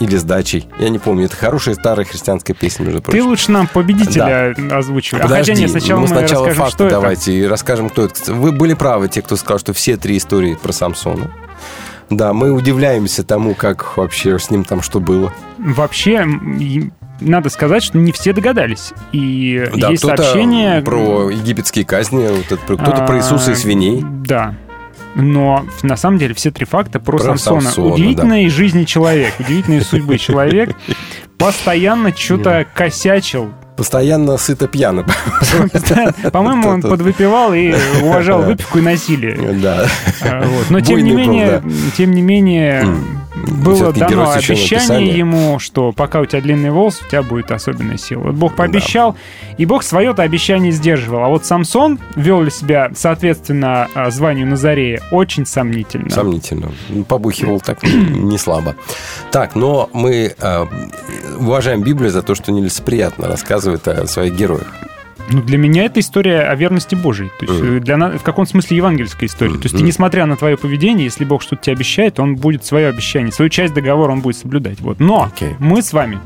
или 0.00 0.16
сдачей. 0.16 0.68
Я 0.78 0.90
не 0.90 0.98
помню, 0.98 1.24
это 1.26 1.36
хорошая 1.36 1.74
старая 1.74 2.04
христианская 2.04 2.52
песня, 2.54 2.84
между 2.84 3.00
Ты 3.00 3.04
прочим. 3.12 3.26
лучше 3.26 3.50
нам 3.50 3.66
победителя 3.66 4.54
озвучивай. 4.70 5.20
А 5.20 5.24
Подожди, 5.24 5.52
хотя 5.52 5.60
нет, 5.62 5.70
сначала 5.70 5.96
ну, 6.00 6.02
мы 6.02 6.08
сначала 6.08 6.46
расскажем, 6.46 6.64
факты 6.64 6.74
что 6.76 6.84
это. 6.86 6.94
давайте 6.96 7.32
и 7.32 7.44
расскажем, 7.46 7.90
кто 7.90 8.04
это. 8.04 8.34
Вы 8.34 8.52
были 8.52 8.74
правы, 8.74 9.08
те, 9.08 9.22
кто 9.22 9.36
сказал, 9.36 9.58
что 9.58 9.72
все 9.72 9.96
три 9.96 10.18
истории 10.18 10.54
про 10.54 10.72
Самсона. 10.72 11.30
Да, 12.10 12.32
мы 12.32 12.52
удивляемся 12.52 13.24
тому, 13.24 13.54
как 13.54 13.96
вообще 13.96 14.38
с 14.38 14.50
ним 14.50 14.64
там 14.64 14.82
что 14.82 15.00
было. 15.00 15.32
Вообще, 15.58 16.26
надо 17.20 17.48
сказать, 17.50 17.82
что 17.82 17.98
не 17.98 18.12
все 18.12 18.32
догадались. 18.32 18.92
И 19.12 19.68
Да, 19.76 19.90
есть 19.90 20.02
сообщение... 20.04 20.82
про 20.82 21.30
египетские 21.30 21.84
казни, 21.84 22.28
вот 22.28 22.58
кто-то 22.58 22.76
про 22.76 23.14
а, 23.14 23.18
Иисуса 23.18 23.52
и 23.52 23.54
свиней. 23.54 24.04
Да. 24.24 24.54
Но 25.14 25.64
на 25.82 25.96
самом 25.96 26.18
деле 26.18 26.34
все 26.34 26.50
три 26.50 26.66
факта 26.66 27.00
про, 27.00 27.16
Про 27.16 27.24
Самсона. 27.24 27.60
Самсона, 27.62 27.94
Удивительной 27.94 28.48
жизни 28.50 28.84
человек, 28.84 29.32
удивительной 29.38 29.80
судьбы 29.80 30.18
человек. 30.18 30.76
Постоянно 31.38 32.14
что-то 32.14 32.66
косячил. 32.74 33.50
Постоянно 33.76 34.36
сыто 34.38 34.68
пьяно. 34.68 35.04
По-моему, 36.32 36.68
он 36.68 36.82
подвыпивал 36.82 37.52
и 37.52 37.74
уважал 38.02 38.42
выпивку 38.42 38.78
и 38.78 38.82
насилие. 38.82 39.36
Да. 39.60 39.86
А. 40.22 40.44
Но 40.70 40.80
тем 40.80 41.00
не 41.00 41.12
менее, 41.12 41.62
тем 41.96 42.12
не 42.12 42.22
менее, 42.22 42.86
было 43.46 43.92
дано 43.92 44.30
обещание 44.30 45.16
ему, 45.16 45.58
что 45.58 45.92
пока 45.92 46.20
у 46.20 46.26
тебя 46.26 46.40
длинный 46.40 46.70
волос, 46.70 47.02
у 47.04 47.08
тебя 47.08 47.22
будет 47.22 47.50
особенная 47.50 47.98
сила. 47.98 48.22
Вот 48.22 48.34
Бог 48.34 48.56
пообещал, 48.56 49.16
и 49.58 49.66
Бог 49.66 49.82
свое-то 49.82 50.22
обещание 50.22 50.72
сдерживал. 50.72 51.24
А 51.24 51.28
вот 51.28 51.44
Самсон 51.44 51.98
вел 52.14 52.48
себя, 52.50 52.90
соответственно, 52.94 53.88
а, 53.94 54.10
званию 54.10 54.46
Назарея 54.46 55.02
очень 55.10 55.46
сомнительно. 55.46 56.10
Сомнительно. 56.10 56.72
Ну, 56.88 57.04
Побухивал 57.04 57.60
так 57.60 57.82
не 57.82 58.38
слабо. 58.38 58.74
Так, 59.30 59.54
но 59.54 59.90
мы 59.92 60.34
э, 60.38 60.66
уважаем 61.38 61.82
Библию 61.82 62.10
за 62.10 62.22
то, 62.22 62.34
что 62.34 62.52
нелицеприятно 62.52 63.26
рассказывает 63.26 63.65
о 63.74 64.06
своих 64.06 64.34
героях. 64.34 64.66
Ну, 65.28 65.42
для 65.42 65.58
меня 65.58 65.84
это 65.84 65.98
история 66.00 66.42
о 66.42 66.54
верности 66.54 66.94
Божией. 66.94 67.30
То 67.40 67.46
есть 67.46 67.60
э, 67.60 67.80
для 67.80 67.96
нас, 67.96 68.20
в 68.20 68.22
каком 68.22 68.46
смысле 68.46 68.76
евангельская 68.76 69.28
история. 69.28 69.54
То 69.54 69.64
есть 69.64 69.76
ты, 69.76 69.82
несмотря 69.82 70.26
на 70.26 70.36
твое 70.36 70.56
поведение, 70.56 71.04
если 71.04 71.24
Бог 71.24 71.42
что-то 71.42 71.62
тебе 71.62 71.74
обещает, 71.74 72.20
он 72.20 72.36
будет 72.36 72.64
свое 72.64 72.88
обещание, 72.88 73.32
свою 73.32 73.48
часть 73.48 73.74
договора 73.74 74.12
он 74.12 74.20
будет 74.20 74.36
соблюдать. 74.36 74.80
Вот. 74.80 75.00
Но 75.00 75.30
мы 75.58 75.82
с 75.82 75.92
вами 75.92 76.20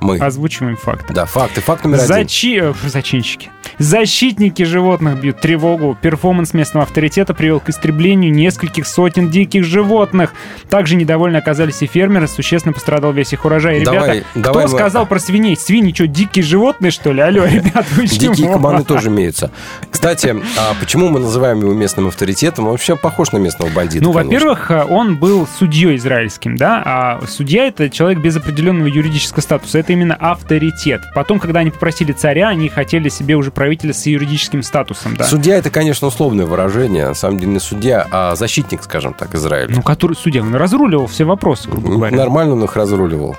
Мы. 0.00 0.18
озвучиваем 0.18 0.76
факты. 0.76 1.12
Да, 1.12 1.26
факты. 1.26 1.60
Факт 1.60 1.84
номер 1.84 1.98
один. 2.00 2.16
Зачи- 2.16 2.58
э, 2.60 2.88
Зачинщики. 2.88 3.50
Защитники 3.78 4.62
животных 4.62 5.20
бьют 5.20 5.40
тревогу. 5.40 5.96
Перформанс 6.00 6.54
местного 6.54 6.84
авторитета 6.84 7.34
привел 7.34 7.60
к 7.60 7.68
истреблению 7.70 8.32
нескольких 8.32 8.86
сотен 8.86 9.30
диких 9.30 9.64
животных. 9.64 10.32
Также 10.68 10.96
недовольны 10.96 11.36
оказались 11.36 11.82
и 11.82 11.86
фермеры. 11.86 12.28
Существенно 12.28 12.72
пострадал 12.72 13.12
весь 13.12 13.32
их 13.32 13.44
урожай. 13.44 13.80
Ребята, 13.80 13.92
Давай- 14.00 14.20
кто 14.32 14.40
давай 14.40 14.64
мы- 14.66 14.70
сказал 14.70 15.06
про 15.06 15.18
свиней? 15.18 15.56
Свиньи 15.56 15.92
что, 15.94 16.06
дикие 16.06 16.44
животные, 16.44 16.90
что 16.90 17.12
ли? 17.12 17.20
Алло, 17.20 17.44
ребят, 17.46 17.86
вы 17.92 18.06
чего? 18.06 18.34
Дикие 18.34 18.52
кабаны 18.52 18.84
тоже 18.84 19.08
имеются. 19.08 19.50
Кстати, 19.90 20.36
а 20.58 20.74
почему 20.80 21.08
мы 21.08 21.20
называем 21.20 21.60
его 21.60 21.72
местным 21.72 22.08
авторитетом? 22.08 22.66
Он 22.66 22.72
вообще 22.72 22.96
похож 22.96 23.32
на 23.32 23.38
местного 23.38 23.70
бандита. 23.70 24.04
Ну, 24.04 24.12
во-первых, 24.12 24.70
э, 24.70 24.84
он 24.84 25.16
был 25.16 25.46
судьей 25.58 25.96
израильским, 25.96 26.56
да, 26.56 26.82
а 26.84 27.20
судья 27.26 27.66
это 27.66 27.90
человек 27.90 28.18
без 28.20 28.36
определенного 28.36 28.86
юридического 28.86 29.40
статуса, 29.40 29.78
это 29.78 29.89
именно 29.92 30.14
авторитет. 30.14 31.02
Потом, 31.14 31.38
когда 31.38 31.60
они 31.60 31.70
попросили 31.70 32.12
царя, 32.12 32.48
они 32.48 32.68
хотели 32.68 33.08
себе 33.08 33.36
уже 33.36 33.50
правителя 33.50 33.92
с 33.92 34.06
юридическим 34.06 34.62
статусом, 34.62 35.16
да. 35.16 35.24
Судья 35.24 35.56
это, 35.56 35.70
конечно, 35.70 36.08
условное 36.08 36.46
выражение. 36.46 37.08
На 37.08 37.14
самом 37.14 37.38
деле 37.38 37.52
не 37.52 37.60
судья, 37.60 38.06
а 38.10 38.34
защитник, 38.34 38.82
скажем 38.82 39.14
так, 39.14 39.34
Израиля. 39.34 39.74
Ну, 39.74 39.82
который 39.82 40.16
судья, 40.16 40.42
он 40.42 40.54
разруливал 40.54 41.06
все 41.06 41.24
вопросы, 41.24 41.68
грубо 41.68 41.90
говоря. 41.90 42.16
Нормально 42.16 42.54
он 42.54 42.64
их 42.64 42.76
разруливал. 42.76 43.36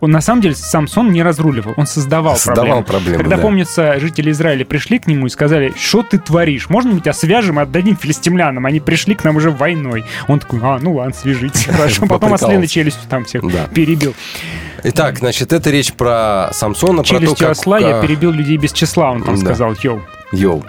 Он, 0.00 0.10
на 0.10 0.20
самом 0.22 0.40
деле, 0.40 0.54
Самсон 0.54 1.12
не 1.12 1.22
разруливал, 1.22 1.74
он 1.76 1.86
создавал, 1.86 2.36
Создавал 2.36 2.82
проблемы, 2.82 3.18
Когда, 3.18 3.36
да. 3.36 3.42
помнится, 3.42 4.00
жители 4.00 4.30
Израиля 4.30 4.64
пришли 4.64 4.98
к 4.98 5.06
нему 5.06 5.26
и 5.26 5.28
сказали, 5.28 5.74
что 5.78 6.02
ты 6.02 6.18
творишь? 6.18 6.70
Можно 6.70 6.94
мы 6.94 7.00
тебя 7.00 7.12
свяжем 7.12 7.60
и 7.60 7.62
отдадим 7.62 7.96
филистимлянам? 7.96 8.64
Они 8.64 8.80
пришли 8.80 9.14
к 9.14 9.24
нам 9.24 9.36
уже 9.36 9.50
войной. 9.50 10.04
Он 10.26 10.38
такой, 10.38 10.60
а, 10.62 10.78
ну 10.80 10.94
ладно, 10.94 11.12
свяжитесь, 11.14 11.64
хорошо. 11.70 12.06
Потом 12.06 12.32
ослиной 12.32 12.66
челюстью 12.66 13.08
там 13.10 13.24
всех 13.24 13.42
Да. 13.52 13.66
перебил. 13.66 14.14
Итак, 14.84 15.18
значит, 15.18 15.52
это 15.52 15.68
речь 15.70 15.92
про 15.92 16.48
Самсона, 16.52 17.02
про 17.02 17.02
то, 17.02 17.08
Челюстью 17.08 17.48
как... 17.48 17.50
осла 17.50 17.78
я 17.78 17.98
а, 17.98 18.02
перебил 18.02 18.30
людей 18.30 18.56
без 18.56 18.72
числа, 18.72 19.10
он 19.10 19.22
там 19.22 19.34
Да. 19.36 19.40
сказал, 19.42 19.74
йоу. 19.82 20.00
Йоу. 20.32 20.64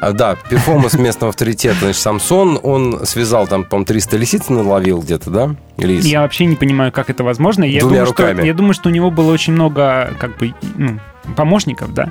А, 0.00 0.12
Да, 0.12 0.36
перформанс 0.50 0.94
местного 0.94 1.30
авторитета. 1.30 1.78
Значит, 1.80 2.02
Самсон, 2.02 2.58
он 2.62 3.06
связал 3.06 3.46
там, 3.46 3.64
по-моему, 3.64 3.86
300 3.86 4.16
лисиц 4.16 4.48
наловил 4.48 5.00
где-то, 5.00 5.30
да? 5.30 5.54
Лис. 5.78 6.04
Я 6.04 6.22
вообще 6.22 6.46
не 6.46 6.56
понимаю, 6.56 6.92
как 6.92 7.10
это 7.10 7.22
возможно. 7.24 7.64
Я 7.64 7.80
Двумя 7.80 8.00
думаю, 8.00 8.12
что, 8.14 8.22
руками. 8.22 8.46
я 8.46 8.54
думаю, 8.54 8.74
что 8.74 8.88
у 8.88 8.92
него 8.92 9.10
было 9.10 9.32
очень 9.32 9.52
много 9.52 10.12
как 10.18 10.36
бы 10.36 10.54
ну, 10.76 10.98
помощников, 11.36 11.94
да, 11.94 12.10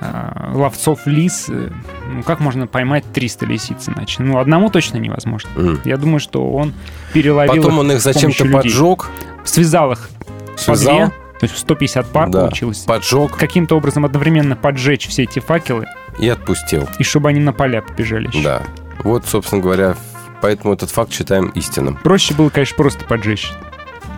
а, 0.00 0.52
ловцов 0.54 1.06
лис. 1.06 1.48
Ну, 1.48 2.22
как 2.22 2.40
можно 2.40 2.66
поймать 2.66 3.04
300 3.12 3.46
лисиц 3.46 3.88
иначе? 3.88 4.22
Ну, 4.22 4.38
одному 4.38 4.70
точно 4.70 4.98
невозможно. 4.98 5.48
М. 5.56 5.80
Я 5.84 5.96
думаю, 5.96 6.20
что 6.20 6.50
он 6.52 6.74
переловил 7.12 7.54
Потом 7.62 7.78
он 7.78 7.92
их 7.92 8.00
зачем-то 8.00 8.44
поджег. 8.46 9.10
Связал 9.44 9.92
их 9.92 10.10
Связал. 10.56 10.94
по 10.98 11.06
две, 11.06 11.08
то 11.40 11.44
есть 11.46 11.58
150 11.58 12.06
пар 12.06 12.30
Да. 12.30 12.40
получилось. 12.42 12.78
Поджег 12.86 13.36
Каким-то 13.36 13.76
образом 13.76 14.04
одновременно 14.04 14.56
поджечь 14.56 15.06
все 15.08 15.24
эти 15.24 15.38
факелы, 15.38 15.86
и 16.18 16.28
отпустил. 16.28 16.88
и 16.98 17.02
чтобы 17.04 17.28
они 17.30 17.40
на 17.40 17.52
поля 17.52 17.82
побежали 17.82 18.28
еще. 18.28 18.42
Да. 18.42 18.62
Вот, 19.02 19.26
собственно 19.26 19.60
говоря, 19.60 19.96
поэтому 20.40 20.74
этот 20.74 20.90
факт 20.90 21.12
считаем 21.12 21.48
истинным. 21.48 21.96
Проще 22.02 22.34
было, 22.34 22.48
конечно, 22.48 22.76
просто 22.76 23.04
поджечь. 23.04 23.50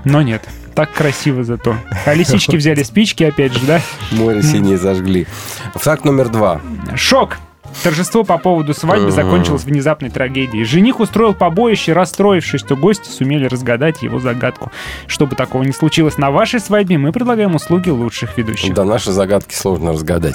Но 0.04 0.22
нет. 0.22 0.42
Так 0.74 0.92
красиво 0.92 1.42
зато. 1.42 1.76
А 2.04 2.12
лисички 2.14 2.54
взяли 2.54 2.82
спички, 2.82 3.24
опять 3.24 3.52
же, 3.54 3.60
да? 3.66 3.80
Море 4.12 4.42
синее 4.42 4.76
зажгли. 4.76 5.26
Факт 5.74 6.04
номер 6.04 6.28
два. 6.28 6.60
Шок! 6.94 7.38
Торжество 7.82 8.24
по 8.24 8.38
поводу 8.38 8.74
свадьбы 8.74 9.10
закончилось 9.10 9.64
внезапной 9.64 10.10
трагедией. 10.10 10.64
Жених 10.64 11.00
устроил 11.00 11.34
побоище, 11.34 11.92
расстроившись, 11.92 12.60
что 12.60 12.76
гости 12.76 13.08
сумели 13.08 13.46
разгадать 13.46 14.02
его 14.02 14.18
загадку. 14.18 14.72
Чтобы 15.06 15.36
такого 15.36 15.62
не 15.62 15.72
случилось 15.72 16.18
на 16.18 16.30
вашей 16.30 16.60
свадьбе, 16.60 16.98
мы 16.98 17.12
предлагаем 17.12 17.54
услуги 17.54 17.90
лучших 17.90 18.36
ведущих. 18.36 18.74
Да, 18.74 18.84
наши 18.84 19.12
загадки 19.12 19.54
сложно 19.54 19.92
разгадать. 19.92 20.34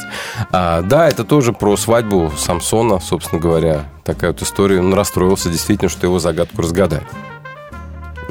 А, 0.51 0.81
да, 0.81 1.07
это 1.07 1.23
тоже 1.23 1.53
про 1.53 1.75
свадьбу 1.77 2.31
Самсона, 2.37 2.99
собственно 2.99 3.41
говоря. 3.41 3.85
Такая 4.03 4.31
вот 4.31 4.41
история. 4.41 4.79
Он 4.79 4.93
расстроился 4.93 5.49
действительно, 5.49 5.89
что 5.89 6.07
его 6.07 6.19
загадку 6.19 6.61
разгадали. 6.61 7.03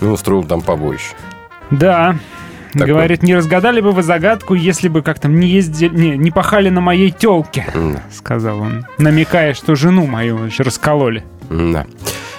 И 0.00 0.04
устроил 0.04 0.44
там 0.44 0.62
побоище. 0.62 1.14
Да. 1.70 2.16
Такой. 2.72 2.86
Говорит, 2.86 3.22
не 3.22 3.34
разгадали 3.34 3.80
бы 3.80 3.92
вы 3.92 4.02
загадку, 4.02 4.54
если 4.54 4.88
бы 4.88 5.02
как 5.02 5.18
там 5.18 5.40
не 5.40 5.48
ездили, 5.48 5.94
не, 5.94 6.16
не 6.16 6.30
пахали 6.30 6.68
на 6.68 6.80
моей 6.80 7.10
телке, 7.10 7.66
сказал 8.12 8.60
он, 8.60 8.86
намекая, 8.98 9.54
что 9.54 9.74
жену 9.74 10.06
мою 10.06 10.44
ещё 10.44 10.62
раскололи. 10.62 11.24
Да. 11.48 11.86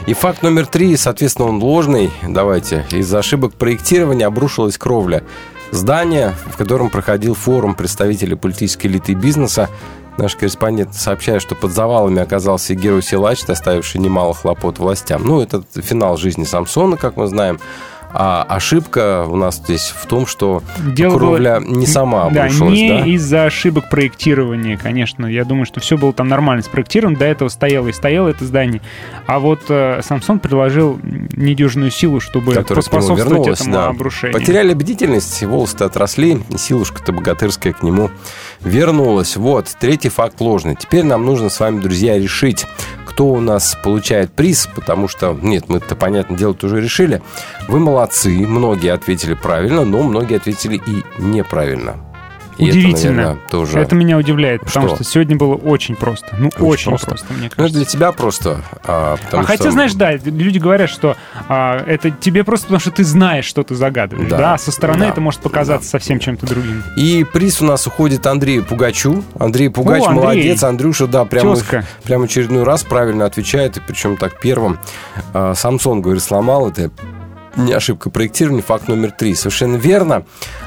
И 0.07 0.13
факт 0.13 0.41
номер 0.41 0.65
три, 0.65 0.95
соответственно, 0.97 1.49
он 1.49 1.61
ложный. 1.61 2.09
Давайте. 2.27 2.85
Из-за 2.91 3.19
ошибок 3.19 3.53
проектирования 3.53 4.25
обрушилась 4.25 4.77
кровля 4.77 5.23
здания, 5.71 6.33
в 6.51 6.57
котором 6.57 6.89
проходил 6.89 7.35
форум 7.35 7.75
представителей 7.75 8.35
политической 8.35 8.87
элиты 8.87 9.11
и 9.11 9.15
бизнеса. 9.15 9.69
Наш 10.17 10.35
корреспондент 10.35 10.93
сообщает, 10.93 11.41
что 11.41 11.55
под 11.55 11.71
завалами 11.71 12.21
оказался 12.21 12.73
и 12.73 12.75
герой-силач, 12.75 13.45
доставивший 13.45 14.01
немало 14.01 14.33
хлопот 14.33 14.79
властям. 14.79 15.25
Ну, 15.25 15.41
это 15.41 15.63
финал 15.75 16.17
жизни 16.17 16.43
Самсона, 16.43 16.97
как 16.97 17.15
мы 17.15 17.27
знаем. 17.27 17.59
А 18.13 18.45
ошибка 18.47 19.25
у 19.27 19.35
нас 19.35 19.57
здесь 19.57 19.93
в 19.95 20.05
том, 20.05 20.25
что 20.27 20.63
Дело 20.77 21.17
кровля 21.17 21.59
было- 21.59 21.69
не 21.69 21.85
сама 21.85 22.29
да, 22.29 22.43
обрушилась, 22.45 22.73
не 22.73 22.89
да? 22.89 23.05
из-за 23.05 23.45
ошибок 23.45 23.89
проектирования, 23.89 24.77
конечно. 24.77 25.25
Я 25.25 25.45
думаю, 25.45 25.65
что 25.65 25.79
все 25.79 25.97
было 25.97 26.13
там 26.13 26.27
нормально 26.27 26.63
спроектировано. 26.63 27.17
До 27.17 27.25
этого 27.25 27.49
стояло 27.49 27.87
и 27.87 27.93
стояло 27.93 28.27
это 28.27 28.45
здание. 28.45 28.81
А 29.27 29.39
вот 29.39 29.61
э, 29.69 30.01
Самсон 30.03 30.39
приложил 30.39 30.99
недюжную 31.03 31.91
силу, 31.91 32.19
чтобы 32.19 32.53
которая 32.53 32.83
поспособствовать 32.83 33.23
вернулась, 33.23 33.61
этому 33.61 33.75
да. 33.75 33.87
обрушению. 33.87 34.39
Потеряли 34.39 34.73
бдительность, 34.73 35.41
волосы 35.43 35.81
отросли, 35.81 36.41
силушка-то 36.57 37.13
богатырская 37.13 37.73
к 37.73 37.83
нему 37.83 38.09
вернулась. 38.63 39.35
Вот, 39.35 39.67
третий 39.79 40.09
факт 40.09 40.39
ложный. 40.39 40.75
Теперь 40.75 41.03
нам 41.03 41.25
нужно 41.25 41.49
с 41.49 41.59
вами, 41.59 41.79
друзья, 41.79 42.17
решить, 42.17 42.65
кто 43.05 43.27
у 43.27 43.39
нас 43.39 43.77
получает 43.83 44.31
приз, 44.31 44.67
потому 44.73 45.07
что, 45.07 45.37
нет, 45.41 45.65
мы-то, 45.67 45.95
понятное 45.95 46.37
дело, 46.37 46.55
уже 46.61 46.81
решили. 46.81 47.21
Вы 47.67 47.79
молодцы, 47.79 48.29
многие 48.29 48.93
ответили 48.93 49.33
правильно, 49.33 49.85
но 49.85 50.01
многие 50.03 50.37
ответили 50.37 50.81
и 50.85 51.03
неправильно. 51.21 52.10
И 52.61 52.65
это, 52.67 52.77
Удивительно. 52.77 53.13
наверное, 53.15 53.41
тоже... 53.49 53.79
Это 53.79 53.95
меня 53.95 54.17
удивляет, 54.17 54.61
потому 54.61 54.87
Что? 54.87 54.95
что 54.97 55.03
сегодня 55.03 55.35
было 55.35 55.55
очень 55.55 55.95
просто. 55.95 56.27
Ну, 56.37 56.49
очень, 56.59 56.91
просто. 56.91 57.07
просто. 57.07 57.33
мне 57.33 57.43
Ну, 57.45 57.49
кажется. 57.49 57.63
это 57.65 57.73
для 57.73 57.85
тебя 57.85 58.11
просто. 58.11 58.61
а, 58.85 59.17
а 59.31 59.43
хотя, 59.43 59.63
что- 59.63 59.71
знаешь, 59.71 59.93
да, 59.95 60.13
люди 60.13 60.59
говорят, 60.59 60.89
что 60.89 61.17
а, 61.49 61.83
это 61.85 62.11
тебе 62.11 62.43
просто 62.43 62.67
потому, 62.67 62.79
что 62.79 62.91
ты 62.91 63.03
знаешь, 63.03 63.45
что 63.45 63.63
ты 63.63 63.73
загадываешь. 63.73 64.29
Да. 64.29 64.37
Да, 64.37 64.57
со 64.59 64.71
стороны 64.71 65.05
Да. 65.05 65.09
это 65.09 65.21
может 65.21 65.41
показаться 65.41 65.89
совсем 65.89 66.19
чем-то 66.19 66.45
другим. 66.45 66.83
И 66.95 67.23
приз 67.23 67.61
у 67.61 67.65
нас 67.65 67.87
уходит 67.87 68.27
Андрею 68.27 68.63
Пугачу. 68.63 69.23
Андрей 69.39 69.69
Пугач 69.69 70.03
О, 70.03 70.09
Андрей. 70.09 70.21
молодец. 70.23 70.63
Андрюша, 70.63 71.07
да, 71.07 71.25
прямо, 71.25 71.55
Тезка. 71.55 71.83
прямо 72.03 72.25
очередной 72.25 72.63
раз 72.63 72.83
правильно 72.83 73.25
отвечает. 73.25 73.77
И 73.77 73.79
причем 73.79 74.17
так 74.17 74.39
первым. 74.39 74.77
А, 75.33 75.55
Самсон, 75.55 76.01
говорит, 76.01 76.21
сломал. 76.21 76.69
Это 76.69 76.91
ошибка 77.73 78.09
проектирования. 78.09 78.61
Факт 78.61 78.87
номер 78.87 79.11
три. 79.11 79.35
Совершенно 79.35 79.75
верно. 79.75 80.23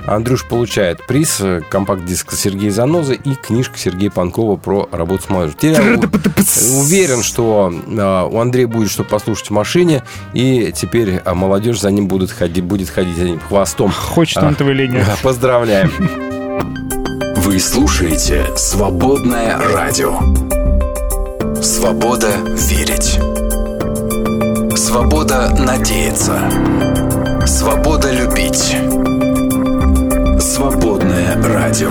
Андрюш 0.06 0.46
получает 0.46 1.06
приз. 1.06 1.38
э, 1.40 1.60
Компакт-диск 1.68 2.32
Сергея 2.32 2.70
Заноза 2.70 3.14
и 3.14 3.34
книжка 3.34 3.78
Сергея 3.78 4.10
Панкова 4.10 4.56
про 4.56 4.88
работу 4.92 5.24
с 5.24 5.30
молодежью. 5.30 6.00
Уверен, 6.80 7.22
что 7.22 7.72
а, 7.98 8.26
у 8.26 8.38
Андрея 8.38 8.68
будет 8.68 8.90
что 8.90 9.04
послушать 9.04 9.48
в 9.48 9.52
машине. 9.52 10.02
И 10.32 10.72
теперь 10.74 11.20
а, 11.24 11.34
молодежь 11.34 11.80
за 11.80 11.90
ним 11.90 12.06
будет 12.08 12.30
ходить, 12.30 12.64
будет 12.64 12.90
ходить 12.90 13.16
за 13.16 13.24
ним 13.24 13.40
хвостом. 13.40 13.90
Хочет 13.90 14.38
он 14.38 14.48
А, 14.48 14.52
этого 14.52 14.70
или 14.70 14.86
нет. 14.86 15.06
Поздравляем. 15.22 15.90
Вы 17.36 17.58
слушаете 17.58 18.46
«Свободное 18.56 19.58
радио». 19.58 20.18
Свобода 21.62 22.30
верить. 22.54 23.18
Свобода 24.76 25.54
надеяться. 25.56 26.34
Свобода 27.46 28.10
любить. 28.10 28.76
Свободное 30.42 31.40
радио. 31.42 31.90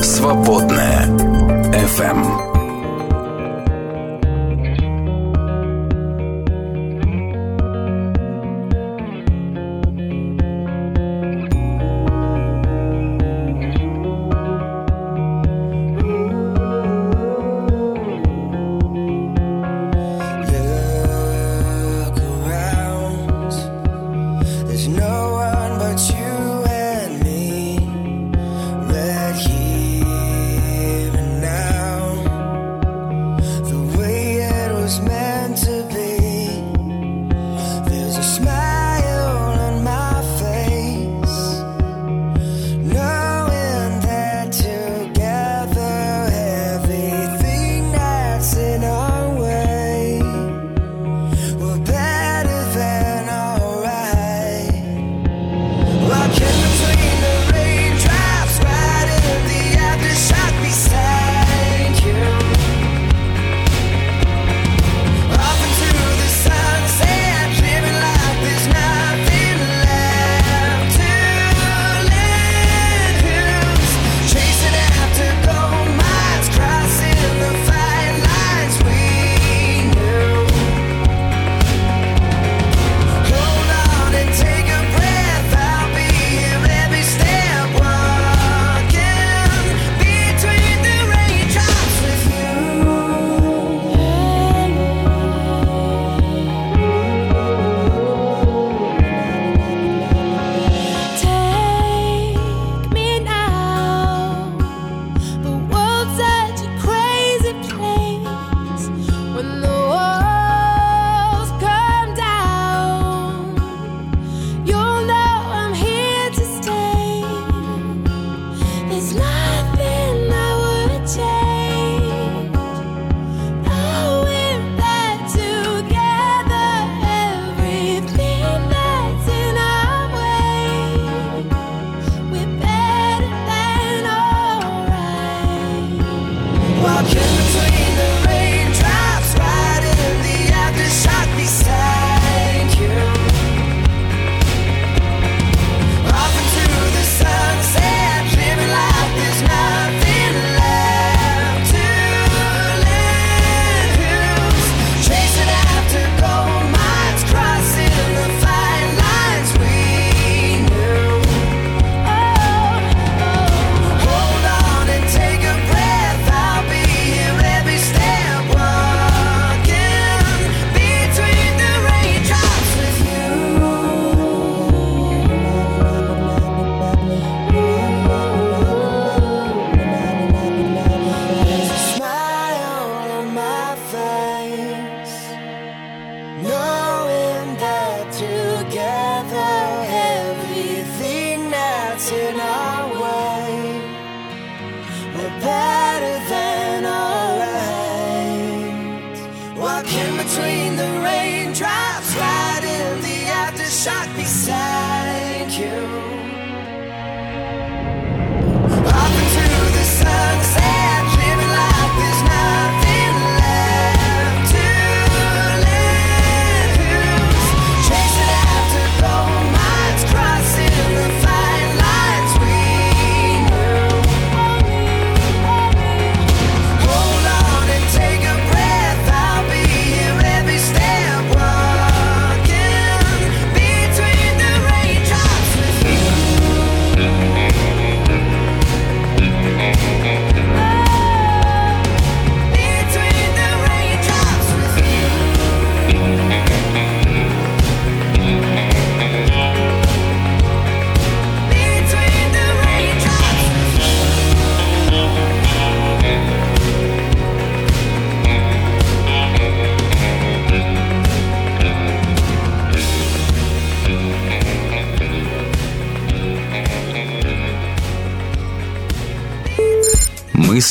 Свободное 0.00 1.06
FM. 1.72 2.51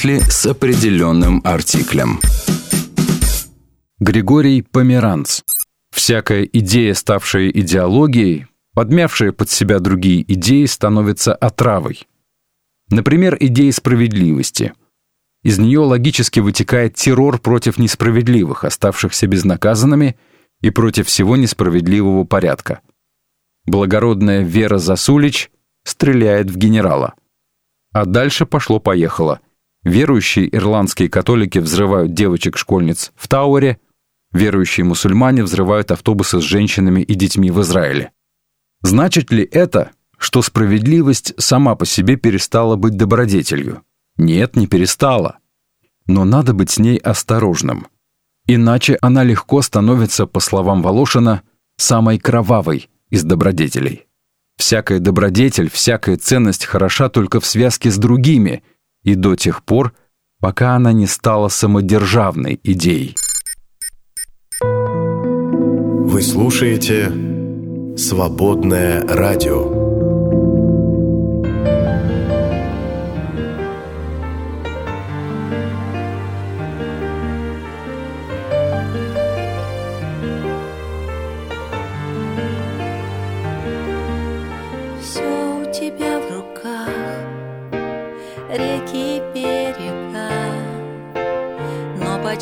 Мысли 0.03 0.19
с 0.31 0.47
определенным 0.47 1.41
артиклем. 1.43 2.19
Григорий 3.99 4.63
Померанц. 4.63 5.41
Всякая 5.91 6.43
идея, 6.45 6.95
ставшая 6.95 7.49
идеологией, 7.49 8.47
подмявшая 8.73 9.31
под 9.31 9.51
себя 9.51 9.77
другие 9.77 10.23
идеи, 10.33 10.65
становится 10.65 11.35
отравой. 11.35 12.07
Например, 12.89 13.37
идея 13.39 13.71
справедливости. 13.71 14.73
Из 15.43 15.59
нее 15.59 15.81
логически 15.81 16.39
вытекает 16.39 16.95
террор 16.95 17.37
против 17.37 17.77
несправедливых, 17.77 18.63
оставшихся 18.63 19.27
безнаказанными, 19.27 20.17
и 20.61 20.71
против 20.71 21.05
всего 21.05 21.37
несправедливого 21.37 22.23
порядка. 22.23 22.81
Благородная 23.65 24.41
Вера 24.41 24.79
Засулич 24.79 25.51
стреляет 25.83 26.49
в 26.49 26.57
генерала. 26.57 27.13
А 27.93 28.05
дальше 28.05 28.47
пошло-поехало. 28.47 29.41
Верующие 29.83 30.53
ирландские 30.55 31.09
католики 31.09 31.57
взрывают 31.57 32.13
девочек-школьниц 32.13 33.11
в 33.15 33.27
Тауэре, 33.27 33.79
верующие 34.31 34.83
мусульмане 34.83 35.43
взрывают 35.43 35.91
автобусы 35.91 36.39
с 36.39 36.43
женщинами 36.43 37.01
и 37.01 37.15
детьми 37.15 37.49
в 37.49 37.61
Израиле. 37.61 38.11
Значит 38.83 39.31
ли 39.31 39.43
это, 39.43 39.91
что 40.17 40.41
справедливость 40.41 41.33
сама 41.37 41.75
по 41.75 41.85
себе 41.85 42.15
перестала 42.15 42.75
быть 42.75 42.95
добродетелью? 42.95 43.83
Нет, 44.17 44.55
не 44.55 44.67
перестала. 44.67 45.39
Но 46.05 46.25
надо 46.25 46.53
быть 46.53 46.69
с 46.69 46.77
ней 46.77 46.97
осторожным. 46.97 47.87
Иначе 48.45 48.97
она 49.01 49.23
легко 49.23 49.61
становится, 49.61 50.27
по 50.27 50.39
словам 50.39 50.81
Волошина, 50.81 51.41
самой 51.77 52.19
кровавой 52.19 52.89
из 53.09 53.23
добродетелей. 53.23 54.07
Всякая 54.57 54.99
добродетель, 54.99 55.69
всякая 55.71 56.17
ценность 56.17 56.65
хороша 56.65 57.09
только 57.09 57.39
в 57.39 57.45
связке 57.45 57.89
с 57.89 57.97
другими 57.97 58.63
и 59.03 59.15
до 59.15 59.35
тех 59.35 59.63
пор, 59.63 59.93
пока 60.39 60.75
она 60.75 60.91
не 60.93 61.07
стала 61.07 61.49
самодержавной 61.49 62.59
идеей. 62.63 63.15
Вы 64.61 66.21
слушаете 66.21 67.11
«Свободное 67.97 69.01
радио». 69.07 69.80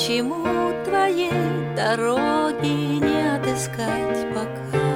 Почему 0.10 0.74
твоей 0.86 1.30
дороги 1.76 2.66
не 2.66 3.36
отыскать 3.36 4.26
пока? 4.34 4.90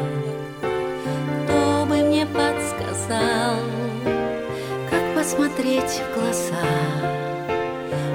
Кто 1.46 1.86
бы 1.86 1.98
мне 1.98 2.26
подсказал, 2.26 3.58
как 4.90 5.16
посмотреть 5.16 6.02
в 6.02 6.14
глаза, 6.16 6.66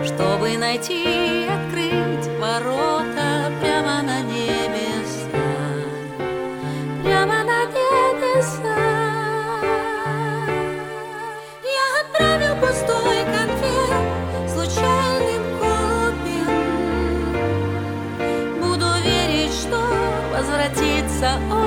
чтобы 0.04 0.58
найти 0.58 1.46
открыть 1.46 2.26
ворота 2.40 3.52
прямо 3.60 4.02
на 4.02 4.20
небеса, 4.22 4.47
возвратится 21.18 21.57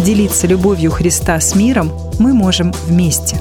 делиться 0.00 0.46
любовью 0.46 0.90
Христа 0.90 1.40
с 1.40 1.54
миром 1.54 1.92
мы 2.18 2.32
можем 2.34 2.72
вместе. 2.86 3.38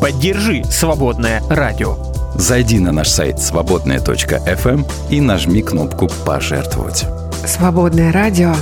Поддержи 0.00 0.64
«Свободное 0.64 1.42
радио». 1.48 1.96
Зайди 2.34 2.78
на 2.78 2.92
наш 2.92 3.08
сайт 3.08 3.38
свободная.фм 3.40 4.84
и 5.10 5.20
нажми 5.20 5.62
кнопку 5.62 6.08
«Пожертвовать». 6.24 7.04
Свободное 7.46 8.12
радио. 8.12 8.54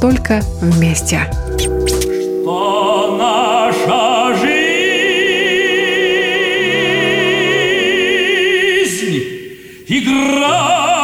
Только 0.00 0.40
вместе. 0.60 1.20
Что 1.58 3.16
наша 3.18 4.34
жизнь 4.36 4.56
игра. 9.88 10.95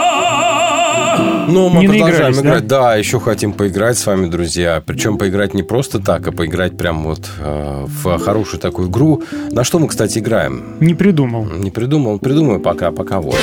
Ну, 1.52 1.68
мы 1.68 1.82
Не 1.82 1.88
продолжаем 1.88 2.34
играть. 2.40 2.66
Да? 2.66 2.94
еще 2.96 3.20
хотим 3.20 3.52
поиграть 3.52 3.98
с 3.98 4.06
вами, 4.06 4.26
друзья. 4.26 4.82
Причем 4.84 5.18
поиграть 5.18 5.52
не 5.52 5.62
просто 5.62 5.98
так, 5.98 6.26
а 6.26 6.32
поиграть 6.32 6.78
прям 6.78 7.04
вот 7.04 7.28
э, 7.38 7.84
в 7.86 8.18
хорошую 8.18 8.58
такую 8.58 8.88
игру. 8.88 9.22
На 9.50 9.62
что 9.62 9.78
мы, 9.78 9.88
кстати, 9.88 10.18
играем? 10.18 10.76
Не 10.80 10.94
придумал. 10.94 11.44
Не 11.44 11.70
придумал. 11.70 12.18
Придумаю 12.18 12.58
пока, 12.60 12.90
пока 12.90 13.20
вот. 13.20 13.36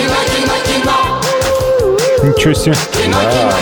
Ничего 2.23 2.53
себе. 2.53 2.75
Да. 3.11 3.53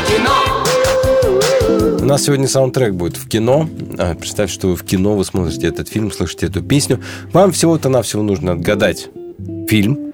У 1.99 2.06
нас 2.06 2.24
сегодня 2.24 2.48
саундтрек 2.48 2.94
будет 2.94 3.18
в 3.18 3.28
кино. 3.28 3.68
А, 3.98 4.15
Представь, 4.15 4.49
что 4.49 4.69
вы 4.69 4.76
в 4.78 4.84
кино, 4.84 5.15
вы 5.18 5.26
смотрите 5.26 5.68
этот 5.68 5.90
фильм, 5.90 6.10
слышите 6.10 6.45
эту 6.45 6.61
песню. 6.61 7.02
Вам 7.34 7.52
всего-то 7.52 7.90
навсего 7.90 8.24
нужно 8.24 8.53
отгадать 8.53 9.10
фильм, 9.68 10.14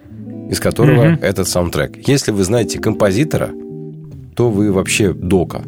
из 0.50 0.60
которого 0.60 1.04
Мгм. 1.04 1.20
этот 1.22 1.48
саундтрек. 1.48 2.08
Если 2.08 2.32
вы 2.32 2.44
знаете 2.44 2.80
композитора, 2.80 3.52
то 4.36 4.50
вы 4.50 4.72
вообще 4.72 5.14
дока. 5.14 5.64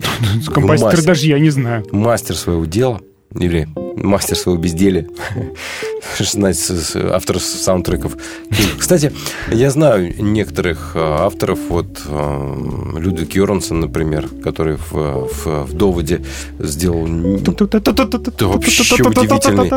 Композитор 0.54 0.94
мастер. 0.94 1.06
даже 1.06 1.28
я 1.28 1.40
не 1.40 1.50
знаю. 1.50 1.86
Мастер 1.92 2.36
своего 2.36 2.66
дела 2.66 3.02
или 3.36 3.68
мастер 3.98 4.36
своего 4.38 4.62
безделия. 4.62 5.08
С- 6.20 6.96
автор 6.96 7.40
саундтреков. 7.40 8.16
Кстати, 8.78 9.12
я 9.52 9.70
знаю 9.72 10.14
некоторых 10.22 10.92
э, 10.96 11.00
авторов, 11.00 11.60
вот 11.70 12.02
э, 12.08 12.56
Людвиг 12.98 13.34
Йорансон, 13.36 13.80
например, 13.82 14.28
который 14.44 14.78
в, 14.78 14.92
в, 15.28 15.46
в 15.66 15.74
«Доводе» 15.74 16.22
сделал 16.60 17.08
это 18.28 18.48
вообще 18.48 18.84
удивительный, 19.10 19.70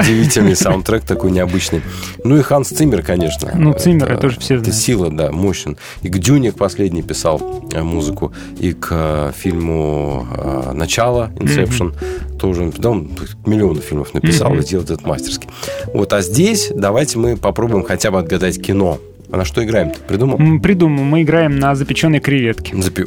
удивительный 0.00 0.56
саундтрек, 0.56 1.04
такой 1.04 1.30
необычный. 1.30 1.82
Ну 2.24 2.36
и 2.36 2.42
Ханс 2.42 2.68
Циммер, 2.68 3.02
конечно. 3.02 3.52
Ну, 3.54 3.72
Циммера 3.74 4.16
тоже 4.18 4.40
все 4.40 4.54
Это 4.54 4.64
знают. 4.64 4.80
сила, 4.82 5.10
да, 5.10 5.30
мощен. 5.32 5.76
И 6.02 6.08
к 6.08 6.18
Дюне 6.18 6.52
к 6.52 6.56
последний 6.56 7.02
писал 7.02 7.64
э, 7.72 7.82
музыку, 7.82 8.32
и 8.58 8.72
к 8.72 9.32
фильму 9.36 10.26
«Начало», 10.74 11.30
«Инсепшн», 11.38 11.92
тоже, 12.38 12.72
да, 12.78 12.90
он 12.90 13.10
миллионы 13.44 13.80
фильмов 13.80 14.14
написал 14.14 14.50
Мгм. 14.50 14.60
и 14.60 14.64
делает 14.64 14.90
это 14.90 15.06
мастерски. 15.06 15.48
Вот, 15.92 16.12
а 16.12 16.20
здесь 16.22 16.70
давайте 16.74 17.18
мы 17.18 17.36
попробуем 17.36 17.82
хотя 17.84 18.10
бы 18.10 18.18
отгадать 18.18 18.60
кино. 18.60 18.98
А 19.30 19.38
на 19.38 19.44
что 19.44 19.64
играем-то? 19.64 19.98
Придумал? 20.06 20.38
М, 20.38 20.60
Придумал. 20.60 21.02
Мы 21.02 21.22
играем 21.22 21.58
на 21.58 21.74
запеченной 21.74 22.20
креветке. 22.20 22.76
Запи- 22.76 23.06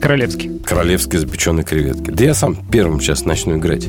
Королевский. 0.00 0.50
Королевские 0.64 1.20
запеченные 1.20 1.64
креветки. 1.64 2.10
Да 2.10 2.24
я 2.24 2.34
сам 2.34 2.56
первым 2.70 3.00
сейчас 3.00 3.24
начну 3.24 3.56
играть. 3.58 3.86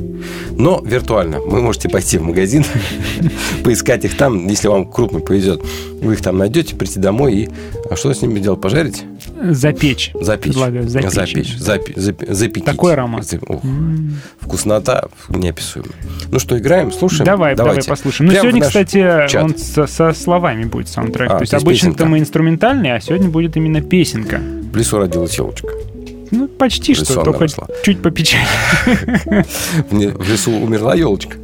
Но 0.52 0.82
виртуально. 0.86 1.40
Вы 1.40 1.62
можете 1.62 1.90
пойти 1.90 2.18
в 2.18 2.24
магазин, 2.24 2.66
поискать 3.64 4.06
их 4.06 4.18
там, 4.18 4.48
если 4.48 4.68
вам 4.68 4.90
крупно 4.92 5.20
повезет. 5.20 5.62
Вы 6.02 6.14
их 6.14 6.22
там 6.22 6.38
найдете, 6.38 6.76
прийти 6.76 7.00
домой 7.00 7.34
и... 7.36 7.50
А 7.90 7.96
что 7.96 8.12
с 8.14 8.22
ними 8.22 8.40
делать? 8.40 8.60
Пожарить? 8.60 9.04
Запечь. 9.50 10.12
Запечь. 10.20 10.54
Предлагаю 10.54 10.88
запечь. 10.90 11.12
Запечь. 11.12 11.56
Запи- 11.58 11.94
запи- 11.96 12.34
запекить. 12.34 12.66
Такой 12.66 12.94
аромат. 12.94 13.24
Зап- 13.24 13.44
ох, 13.48 13.62
Вкуснота 14.40 15.10
неописуемая. 15.30 15.92
Ну 16.32 16.40
что, 16.40 16.58
играем, 16.58 16.92
слушаем? 16.92 17.26
Давай, 17.26 17.56
Давайте. 17.56 17.82
давай 17.82 17.90
послушаем. 17.98 18.28
Ну, 18.28 18.34
Прямо 18.34 18.50
сегодня, 18.50 18.68
кстати, 18.68 19.28
чат. 19.30 19.44
он 19.44 19.58
со, 19.58 19.88
со 19.88 20.14
словами 20.14 20.66
будет 20.66 20.88
саундтрек. 20.90 21.32
А, 21.32 21.36
то 21.38 21.42
есть 21.42 21.52
то 21.52 21.56
есть 21.58 21.66
обычно-то 21.66 22.06
мы 22.06 22.20
инструментальный, 22.20 22.96
а 22.96 23.00
сегодня 23.00 23.30
будет 23.30 23.56
именно 23.58 23.82
песенка. 23.82 24.40
В 24.72 24.76
лесу 24.76 24.98
родилась 24.98 25.38
елочка. 25.38 25.70
Ну, 26.32 26.48
почти 26.48 26.94
что, 26.96 27.22
только 27.24 27.42
росла. 27.42 27.68
чуть 27.84 28.02
попечать. 28.02 28.48
В 28.86 29.44
в 29.92 30.30
лесу 30.30 30.52
умерла 30.52 30.96
елочка. 30.96 31.38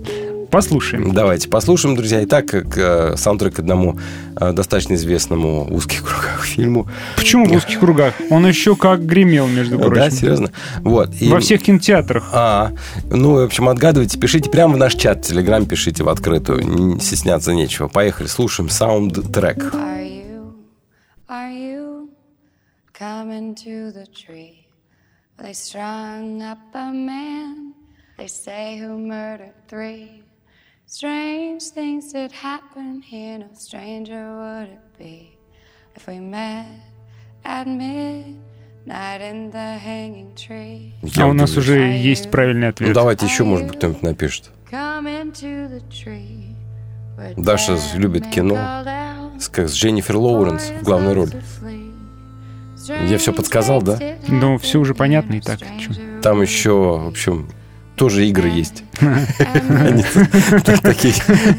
Послушаем. 0.49 1.11
Давайте 1.11 1.49
послушаем, 1.49 1.97
друзья. 1.97 2.23
Итак, 2.23 2.45
как 2.45 2.77
э, 2.77 3.17
саундтрек 3.17 3.55
к 3.55 3.59
одному 3.59 3.99
э, 4.39 4.53
достаточно 4.53 4.93
известному 4.93 5.65
в 5.65 5.73
узких 5.73 6.03
кругах 6.05 6.45
фильму. 6.45 6.87
Почему 7.17 7.45
в 7.45 7.51
узких 7.51 7.81
кругах? 7.81 8.13
Он 8.29 8.47
еще 8.47 8.77
как 8.77 9.05
гремел, 9.05 9.47
между 9.47 9.77
прочим. 9.77 9.95
Да, 9.95 10.09
серьезно? 10.09 10.51
Вот. 10.79 11.09
и- 11.19 11.27
Во 11.27 11.41
всех 11.41 11.63
кинотеатрах. 11.63 12.29
А, 12.31 12.71
ну, 13.11 13.33
в 13.33 13.43
общем, 13.43 13.67
отгадывайте, 13.67 14.17
пишите 14.17 14.49
прямо 14.49 14.75
в 14.75 14.77
наш 14.77 14.95
чат, 14.95 15.21
телеграм 15.23 15.65
пишите 15.65 16.03
в 16.03 16.09
открытую, 16.09 16.63
не 16.65 16.99
стесняться 17.01 17.53
нечего. 17.53 17.89
Поехали, 17.89 18.27
слушаем 18.27 18.69
саундтрек. 18.69 19.57
Are 19.73 20.07
you, 20.07 20.53
are 21.27 21.51
you 21.53 22.07
coming 22.97 23.53
to 23.53 23.91
the 23.93 24.05
tree? 24.13 24.56
They 25.39 25.53
strung 25.53 26.41
up 26.41 26.57
a 26.73 26.91
man, 26.91 27.73
they 28.17 28.27
say 28.27 28.77
who 28.79 28.97
murdered 28.97 29.53
three. 29.67 30.23
Strange 30.87 31.61
things 31.75 32.11
did 32.11 32.31
happen 32.31 33.01
here, 33.01 33.37
no 33.39 33.47
stranger 33.53 34.23
would 34.35 34.69
it 34.69 34.97
be 34.97 35.37
if 35.95 36.07
we 36.07 36.19
met 36.19 36.65
at 37.45 37.67
midnight 37.67 39.21
in 39.21 39.51
the 39.51 39.77
hanging 39.77 40.33
tree. 40.35 40.93
А 41.17 41.27
у 41.27 41.33
нас 41.33 41.55
уже 41.55 41.97
есть 41.97 42.31
правильный 42.31 42.67
Ну, 42.67 42.69
ответ. 42.69 42.93
давайте 42.93 43.25
еще, 43.27 43.43
может 43.43 43.67
быть, 43.67 43.77
кто-нибудь 43.77 44.01
напишет. 44.01 44.49
Даша 47.37 47.77
любит 47.95 48.27
кино 48.27 48.55
с, 49.39 49.49
как 49.49 49.69
с 49.69 49.73
Дженнифер 49.75 50.17
Лоуренс 50.17 50.71
в 50.81 50.83
главной 50.83 51.13
роли. 51.13 51.43
Я 52.87 53.17
все 53.17 53.33
подсказал, 53.33 53.81
да? 53.81 53.99
Ну, 54.27 54.57
все 54.57 54.79
уже 54.79 54.93
понятно 54.95 55.35
и 55.35 55.41
так. 55.41 55.59
Там 56.21 56.41
еще, 56.41 56.99
в 56.99 57.07
общем, 57.07 57.49
тоже 57.97 58.27
игры 58.27 58.47
есть. 58.49 58.83
Они 59.01 60.03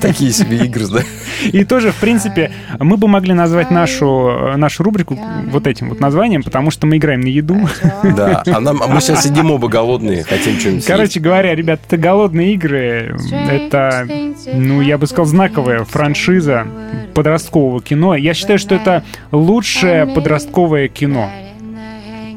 Такие 0.00 0.32
себе 0.32 0.64
игры, 0.64 0.86
да? 0.86 1.00
И 1.46 1.64
тоже, 1.64 1.92
в 1.92 1.96
принципе, 1.96 2.52
мы 2.78 2.96
бы 2.96 3.08
могли 3.08 3.34
назвать 3.34 3.70
нашу, 3.70 4.54
нашу 4.56 4.82
рубрику 4.84 5.18
вот 5.50 5.66
этим 5.66 5.88
вот 5.88 6.00
названием, 6.00 6.42
потому 6.42 6.70
что 6.70 6.86
мы 6.86 6.96
играем 6.96 7.20
на 7.20 7.26
еду. 7.26 7.68
Да, 8.02 8.42
а 8.46 8.60
нам- 8.60 8.82
а 8.82 8.86
мы 8.86 9.00
сейчас 9.00 9.24
сидим 9.24 9.50
оба 9.50 9.68
голодные, 9.68 10.22
хотим 10.22 10.58
что-нибудь 10.58 10.84
съесть. 10.84 10.86
Короче 10.86 11.20
говоря, 11.20 11.54
ребят, 11.54 11.80
это 11.86 11.96
голодные 11.96 12.54
игры. 12.54 13.16
Это, 13.48 14.06
ну, 14.54 14.80
я 14.80 14.96
бы 14.96 15.06
сказал, 15.06 15.26
знаковая 15.26 15.84
франшиза 15.84 16.66
подросткового 17.14 17.82
кино. 17.82 18.14
Я 18.14 18.34
считаю, 18.34 18.58
что 18.58 18.74
это 18.76 19.02
лучшее 19.32 20.06
подростковое 20.06 20.88
кино. 20.88 21.30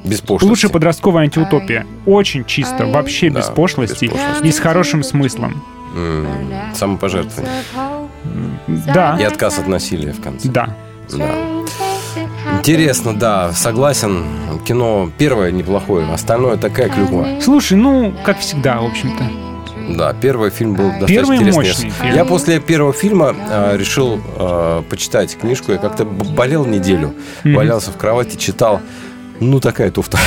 Без 0.03 0.21
пошлости. 0.21 0.45
Лучшая 0.49 0.71
подростковая 0.71 1.23
антиутопия. 1.23 1.85
Очень 2.05 2.45
чисто, 2.45 2.85
вообще 2.85 3.29
без 3.29 3.47
Да, 3.47 3.53
пошлости 3.53 4.05
без 4.05 4.11
пошлости. 4.11 4.47
и 4.47 4.51
с 4.51 4.59
хорошим 4.59 5.03
смыслом. 5.03 5.61
М, 5.95 6.27
Самопожертвование. 6.73 7.51
Да. 8.93 9.17
И 9.19 9.23
отказ 9.23 9.59
от 9.59 9.67
насилия 9.67 10.13
в 10.13 10.21
конце. 10.21 10.47
Да. 10.49 10.75
Да. 11.11 11.29
Интересно, 12.57 13.13
да, 13.15 13.51
согласен. 13.53 14.23
Кино 14.65 15.09
первое 15.17 15.51
неплохое, 15.51 16.11
остальное 16.11 16.57
такая 16.57 16.89
клюква. 16.89 17.27
Слушай, 17.41 17.77
ну, 17.77 18.13
как 18.25 18.39
всегда, 18.39 18.79
в 18.81 18.85
общем-то. 18.85 19.23
Да, 19.97 20.13
первый 20.13 20.51
фильм 20.51 20.73
был 20.75 20.85
достаточно 20.85 21.07
Первый 21.15 21.37
интересный. 21.37 21.63
мощный 21.65 21.87
Я- 21.87 21.93
фильм. 21.93 22.15
Я 22.15 22.25
после 22.25 22.59
первого 22.59 22.93
фильма 22.93 23.35
э, 23.49 23.77
решил 23.77 24.21
э, 24.37 24.83
почитать 24.89 25.35
книжку. 25.37 25.71
Я 25.71 25.77
как-то 25.79 26.05
болел 26.05 26.65
неделю, 26.65 27.13
Мгм. 27.43 27.55
валялся 27.55 27.91
в 27.91 27.97
кровати, 27.97 28.37
читал. 28.37 28.79
Ну, 29.41 29.59
такая 29.59 29.89
туфта. 29.89 30.19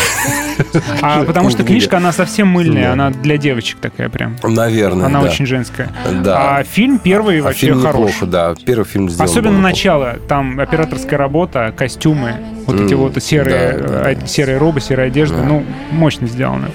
А 1.00 1.24
потому 1.26 1.48
что 1.48 1.62
книжка, 1.62 1.98
она 1.98 2.12
совсем 2.12 2.48
мыльная, 2.48 2.92
она 2.92 3.10
для 3.10 3.36
девочек 3.38 3.78
такая 3.80 4.08
прям. 4.08 4.36
Наверное, 4.42 5.06
Она 5.06 5.20
очень 5.22 5.46
женская. 5.46 5.88
Да. 6.22 6.56
А 6.58 6.64
фильм 6.64 6.98
первый 6.98 7.38
А 7.40 7.44
вообще 7.44 7.66
фильм 7.68 7.80
хорош. 7.80 7.94
неплохо, 8.10 8.26
да. 8.26 8.54
Первый 8.66 8.84
фильм 8.84 9.08
сделан 9.08 9.30
Особенно 9.30 9.60
начало. 9.60 10.16
Там 10.28 10.58
операторская 10.58 11.16
работа, 11.16 11.72
костюмы, 11.76 12.34
вот 12.66 12.80
эти 12.80 12.94
вот 12.94 13.22
серые, 13.22 13.72
да, 13.78 13.88
да, 13.88 14.10
э, 14.12 14.16
серые 14.26 14.58
робы, 14.58 14.80
серая 14.80 15.08
одежда. 15.08 15.36
Да. 15.38 15.42
Ну, 15.44 15.64
мощно 15.90 16.26
сделано. 16.26 16.70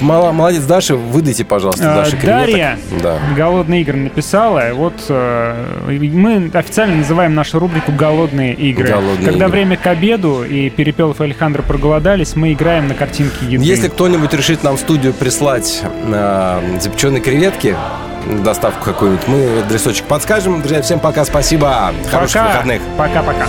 Мало- 0.00 0.32
Молодец, 0.32 0.62
Даша, 0.64 0.94
выдайте, 0.96 1.44
пожалуйста, 1.44 1.92
А, 1.92 1.96
Даша. 2.04 2.16
Дарья 2.24 2.78
Да. 3.02 3.18
«Голодные 3.36 3.82
игры» 3.82 3.96
написала. 3.98 4.62
Вот 4.74 4.94
э, 5.08 5.90
мы 6.12 6.50
официально 6.52 6.96
называем 6.96 7.34
нашу 7.34 7.58
рубрику 7.58 7.92
«Голодные 7.92 8.54
игры». 8.54 8.88
«Голодные 8.88 9.26
Когда 9.26 9.46
игры». 9.46 9.48
время 9.48 9.76
к 9.76 9.86
обеду 9.86 10.44
и 10.44 10.70
Перепелов 10.70 11.20
и 11.20 11.24
Александр 11.24 11.62
проголодались, 11.62 12.36
мы 12.36 12.52
играем 12.52 12.88
на 12.88 12.94
картинке 12.94 13.46
еды. 13.48 13.64
Если 13.64 13.88
кто-нибудь 13.88 14.32
решит 14.34 14.62
нам 14.62 14.76
в 14.76 14.80
студию 14.80 15.12
прислать 15.12 15.82
э, 16.06 16.60
запеченные 16.80 17.20
креветки, 17.20 17.76
доставку 18.44 18.84
какую-нибудь, 18.84 19.26
мы 19.28 19.60
адресочек 19.64 20.04
подскажем. 20.06 20.60
Друзья, 20.60 20.82
всем 20.82 20.98
пока, 21.00 21.24
спасибо. 21.24 21.92
Хороших 22.10 22.40
Пока. 22.42 22.48
выходных. 22.52 22.82
Пока-пока. 22.96 23.46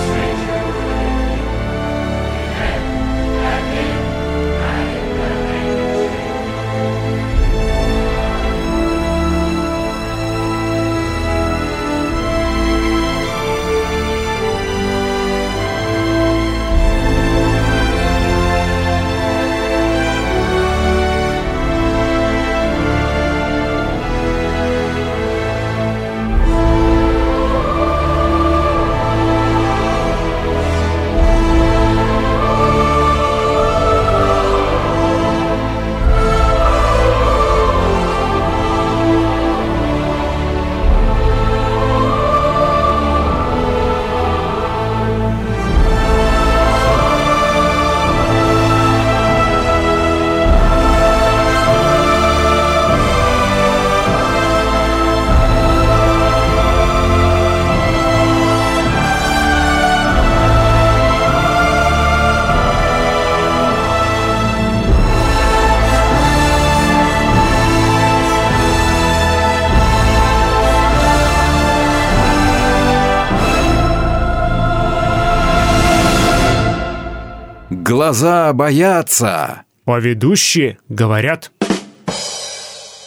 Глаза 78.09 78.51
боятся. 78.53 79.65
А 79.85 79.99
ведущие 79.99 80.79
говорят. 80.89 81.51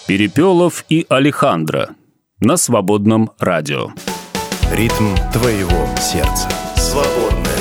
Перепелов 0.07 0.85
и 0.89 1.07
Алехандро 1.09 1.97
на 2.39 2.57
свободном 2.57 3.33
радио. 3.41 3.89
Ритм 4.70 5.16
твоего 5.33 5.89
сердца. 5.99 6.49
Свободное 6.77 7.52